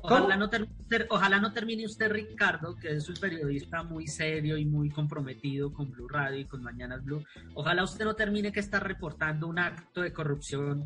ojalá 0.04 0.36
no, 0.36 0.48
ter- 0.50 1.06
ojalá 1.10 1.40
no 1.40 1.52
termine 1.52 1.84
usted, 1.86 2.10
Ricardo, 2.10 2.76
que 2.76 2.92
es 2.92 3.08
un 3.08 3.16
periodista 3.16 3.82
muy 3.82 4.06
serio 4.06 4.56
y 4.58 4.64
muy 4.64 4.90
comprometido 4.90 5.72
con 5.72 5.90
Blue 5.90 6.08
Radio 6.08 6.38
y 6.40 6.44
con 6.44 6.62
Mañanas 6.62 7.02
Blue. 7.04 7.24
Ojalá 7.54 7.82
usted 7.84 8.04
no 8.04 8.14
termine 8.14 8.52
que 8.52 8.60
está 8.60 8.80
reportando 8.80 9.46
un 9.46 9.58
acto 9.58 10.02
de 10.02 10.12
corrupción 10.12 10.84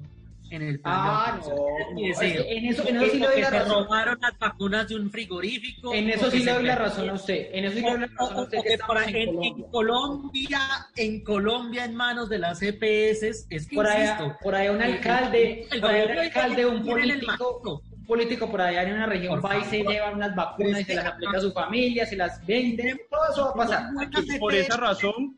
en 0.50 0.62
el 0.62 0.80
plan 0.80 0.94
de 0.94 1.10
Ah, 1.10 1.24
vacunación. 1.42 1.56
no, 1.94 2.08
es 2.10 2.18
que 2.18 2.56
en 2.56 2.64
eso- 2.64 2.88
en 2.88 2.96
eso 2.96 3.12
sí 3.12 3.18
le 3.18 3.26
doy 3.26 3.40
la 3.42 3.50
se 3.50 3.58
razón. 3.58 3.84
robaron 3.84 4.18
las 4.18 4.38
vacunas 4.38 4.88
de 4.88 4.96
un 4.96 5.10
frigorífico. 5.10 5.92
En 5.92 6.08
eso 6.08 6.30
sí 6.30 6.42
le 6.42 6.52
doy 6.52 6.62
la 6.64 6.74
razón 6.74 7.10
a 7.10 7.12
usted. 7.12 7.48
En 7.52 7.64
eso 7.66 7.74
sí 7.76 7.82
le 7.82 7.90
doy 7.90 8.00
la 8.00 8.06
razón 8.06 8.34
a 8.34 8.40
O- 8.40 8.42
usted 8.44 8.58
o 8.58 8.62
que 8.62 8.68
que 8.70 8.78
por 8.78 8.96
ahí- 8.96 9.14
en 9.14 9.62
Colombia. 9.64 10.60
En 10.96 11.22
Colombia, 11.22 11.84
en 11.84 11.94
manos 11.94 12.30
de 12.30 12.38
las 12.38 12.62
EPS, 12.62 13.46
es 13.50 13.66
que 13.66 13.76
Por 13.76 13.86
allá, 13.86 14.12
insisto, 14.12 14.36
por 14.42 14.54
allá 14.54 14.72
un 14.72 14.80
alcalde, 14.82 15.66
el 15.70 15.80
por 15.82 15.90
allá 15.90 16.12
un 16.12 16.18
alcalde, 16.18 16.64
un 16.66 16.82
político, 16.86 17.82
político 18.12 18.50
por 18.50 18.60
allá 18.62 18.82
en 18.84 18.94
una 18.94 19.06
región 19.06 19.38
Por 19.40 19.50
va 19.50 19.58
y 19.58 19.64
se 19.64 19.84
lleva 19.84 20.10
unas 20.10 20.34
vacunas 20.34 20.80
y 20.80 20.84
se 20.84 20.94
las 20.94 21.04
aplica 21.06 21.36
a 21.36 21.40
su 21.40 21.52
familia, 21.52 22.06
se 22.06 22.16
las 22.16 22.44
vende, 22.44 23.06
todo 23.10 23.20
eso 23.30 23.44
va 23.44 23.50
a 23.50 23.54
pasar. 23.54 23.90
Y 24.34 24.38
por 24.38 24.54
esa 24.54 24.76
razón, 24.78 25.36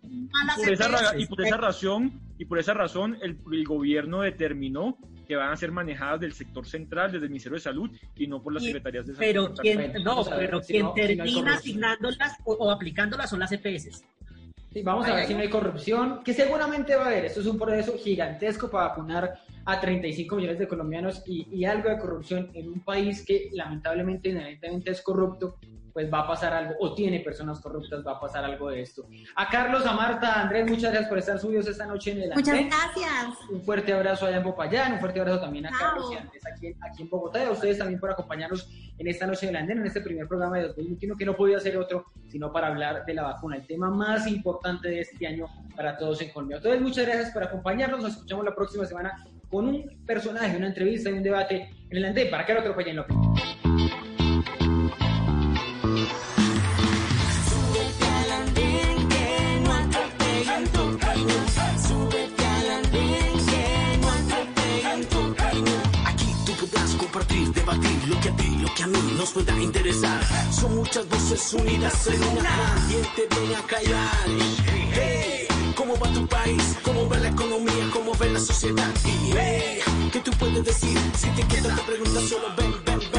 por 0.56 0.72
esa 0.72 1.18
y 1.18 1.26
por 1.26 1.42
esa 1.44 1.56
razón, 1.56 2.20
y 2.38 2.44
por 2.47 2.59
esa 2.60 2.72
razón 2.72 3.18
el, 3.22 3.36
el 3.52 3.64
gobierno 3.64 4.20
determinó 4.22 4.97
que 5.26 5.34
van 5.36 5.51
a 5.52 5.56
ser 5.56 5.72
manejadas 5.72 6.20
del 6.20 6.32
sector 6.32 6.64
central, 6.66 7.10
desde 7.12 7.24
el 7.26 7.30
Ministerio 7.30 7.56
de 7.56 7.62
Salud 7.62 7.90
y 8.16 8.26
no 8.28 8.40
por 8.42 8.52
las 8.55 8.62
Y- 8.62 8.66
secretarías 8.66 9.06
de 9.06 9.14
salud. 9.14 9.26
pero 9.26 9.55
quien, 9.55 9.76
Perfecto. 9.76 9.98
no, 10.05 10.10
Vamos 10.10 10.28
a 10.32 10.36
ver 10.36 10.47
pero 10.47 10.62
si 10.62 10.72
quien 10.72 10.86
no- 10.86 10.92
termina 10.92 11.24
corrupción. 11.24 11.48
asignándolas 11.48 12.36
o, 12.44 12.52
o 12.55 12.70
aplicándolas 12.70 13.30
son 13.30 13.40
las 13.40 13.52
EPS. 13.52 14.05
Sí, 14.72 14.82
vamos 14.82 15.06
a 15.09 15.14
ver 15.14 15.26
si 15.26 15.34
no 15.34 15.40
hay 15.40 15.48
corrupción, 15.51 16.22
que 16.24 16.32
seguramente 16.32 16.94
va 16.94 17.02
a 17.05 17.06
haber. 17.09 17.24
Esto 17.24 17.40
es 17.40 17.47
un 17.47 17.59
proceso 17.59 17.97
gigantesco 17.98 18.70
para 18.70 18.88
vacunar 18.88 19.40
a 19.65 19.81
35 19.81 20.37
millones 20.37 20.59
de 20.59 20.69
colombianos 20.69 21.23
y, 21.27 21.47
y 21.51 21.65
algo 21.65 21.89
de 21.89 21.99
corrupción 21.99 22.51
en 22.55 22.69
un 22.69 22.81
país 22.81 23.24
que 23.24 23.51
lamentablemente 23.53 24.28
inherentemente 24.31 24.91
es 24.91 25.03
corrupto 25.03 25.59
pues 25.93 26.12
va 26.12 26.20
a 26.20 26.27
pasar 26.27 26.53
algo, 26.53 26.74
o 26.81 26.95
tiene 26.95 27.20
personas 27.20 27.61
corruptas, 27.61 28.07
va 28.07 28.12
a 28.12 28.20
pasar 28.20 28.45
algo 28.45 28.70
de 28.70 28.82
esto. 28.82 29.07
A 29.37 29.49
Carlos, 29.49 29.85
a 29.87 29.93
Marta, 29.93 30.35
a 30.35 30.43
Andrés, 30.43 30.69
muchas 30.69 30.93
gracias 30.93 31.09
por 31.09 31.19
estar 31.19 31.39
subidos 31.39 31.66
esta 31.66 31.87
noche 31.87 32.12
en 32.12 32.23
el 32.23 32.31
Muchas 32.31 32.49
Andén. 32.49 32.69
gracias. 32.69 33.39
Un 33.51 33.62
fuerte 33.62 33.93
abrazo 33.93 34.27
allá 34.27 34.39
en 34.39 34.43
Popayán, 34.43 34.93
un 34.95 35.01
fuerte 35.01 35.20
abrazo 35.20 35.41
también 35.41 35.66
a 35.66 35.70
Carlos 35.70 36.11
y 36.12 36.16
a 36.16 36.20
Andrés 36.20 36.43
aquí, 36.47 36.74
aquí 36.81 37.03
en 37.03 37.11
Bogotá, 37.11 37.43
y 37.43 37.47
a 37.47 37.51
ustedes 37.51 37.78
también 37.78 38.01
por 38.01 38.11
acompañarnos 38.11 38.69
en 38.99 39.07
esta 39.09 39.27
noche 39.27 39.49
en 39.49 39.57
el 39.57 39.62
Andén, 39.62 39.78
en 39.78 39.87
este 39.87 40.01
primer 40.01 40.28
programa 40.28 40.59
de 40.59 40.69
2021, 40.69 41.16
que 41.16 41.24
no 41.24 41.35
podía 41.35 41.59
ser 41.61 41.77
otro, 41.77 42.07
sino 42.28 42.53
para 42.53 42.69
hablar 42.69 43.05
de 43.05 43.15
la 43.15 43.23
vacuna, 43.23 43.57
el 43.57 43.66
tema 43.66 43.91
más 43.91 44.27
importante 44.27 44.89
de 44.89 45.01
este 45.01 45.27
año 45.27 45.47
para 45.74 45.97
todos 45.97 46.20
en 46.20 46.31
Colombia. 46.31 46.59
Entonces, 46.59 46.81
muchas 46.81 47.07
gracias 47.07 47.31
por 47.31 47.43
acompañarnos, 47.43 48.03
nos 48.03 48.12
escuchamos 48.12 48.45
la 48.45 48.55
próxima 48.55 48.85
semana 48.85 49.24
con 49.51 49.66
un 49.66 50.05
personaje, 50.06 50.56
una 50.56 50.68
entrevista 50.68 51.10
y 51.10 51.14
un 51.14 51.22
debate 51.22 51.70
en 51.90 51.97
el 51.97 52.05
Andén, 52.05 52.31
para 52.31 52.47
que 52.47 52.55
lo 52.55 52.62
podrás 66.60 66.94
compartir, 66.94 67.52
debatir 67.52 68.09
lo 68.09 68.20
que 68.20 68.28
a 68.28 68.36
ti, 68.36 68.59
lo 68.60 68.74
que 68.74 68.82
a 68.82 68.86
mí 68.86 69.14
nos 69.16 69.32
pueda 69.32 69.59
interesar. 69.59 70.20
Son 70.52 70.77
muchas 70.77 71.09
voces 71.09 71.55
unidas 71.55 72.06
en 72.06 72.22
una. 72.22 72.43
Nadie 72.43 73.02
te 73.16 73.35
viene 73.35 73.56
a 73.56 73.62
callar. 73.62 74.27
Hey, 74.93 75.39
¿cómo 75.90 76.04
va 76.04 76.12
tu 76.12 76.26
país? 76.26 76.76
¿Cómo 76.84 77.08
va 77.08 77.18
la 77.18 77.28
economía? 77.28 77.90
¿Cómo 77.92 78.12
va 78.14 78.26
la 78.26 78.38
sociedad? 78.38 78.94
Y 79.04 80.10
¿qué 80.10 80.20
tú 80.20 80.30
puedes 80.38 80.64
decir? 80.64 80.98
Si 81.16 81.28
te 81.30 81.42
quedas 81.48 81.76
te 81.76 81.82
preguntas 81.82 82.24
solo 82.24 82.54
ven, 82.56 82.74
ven. 82.84 83.10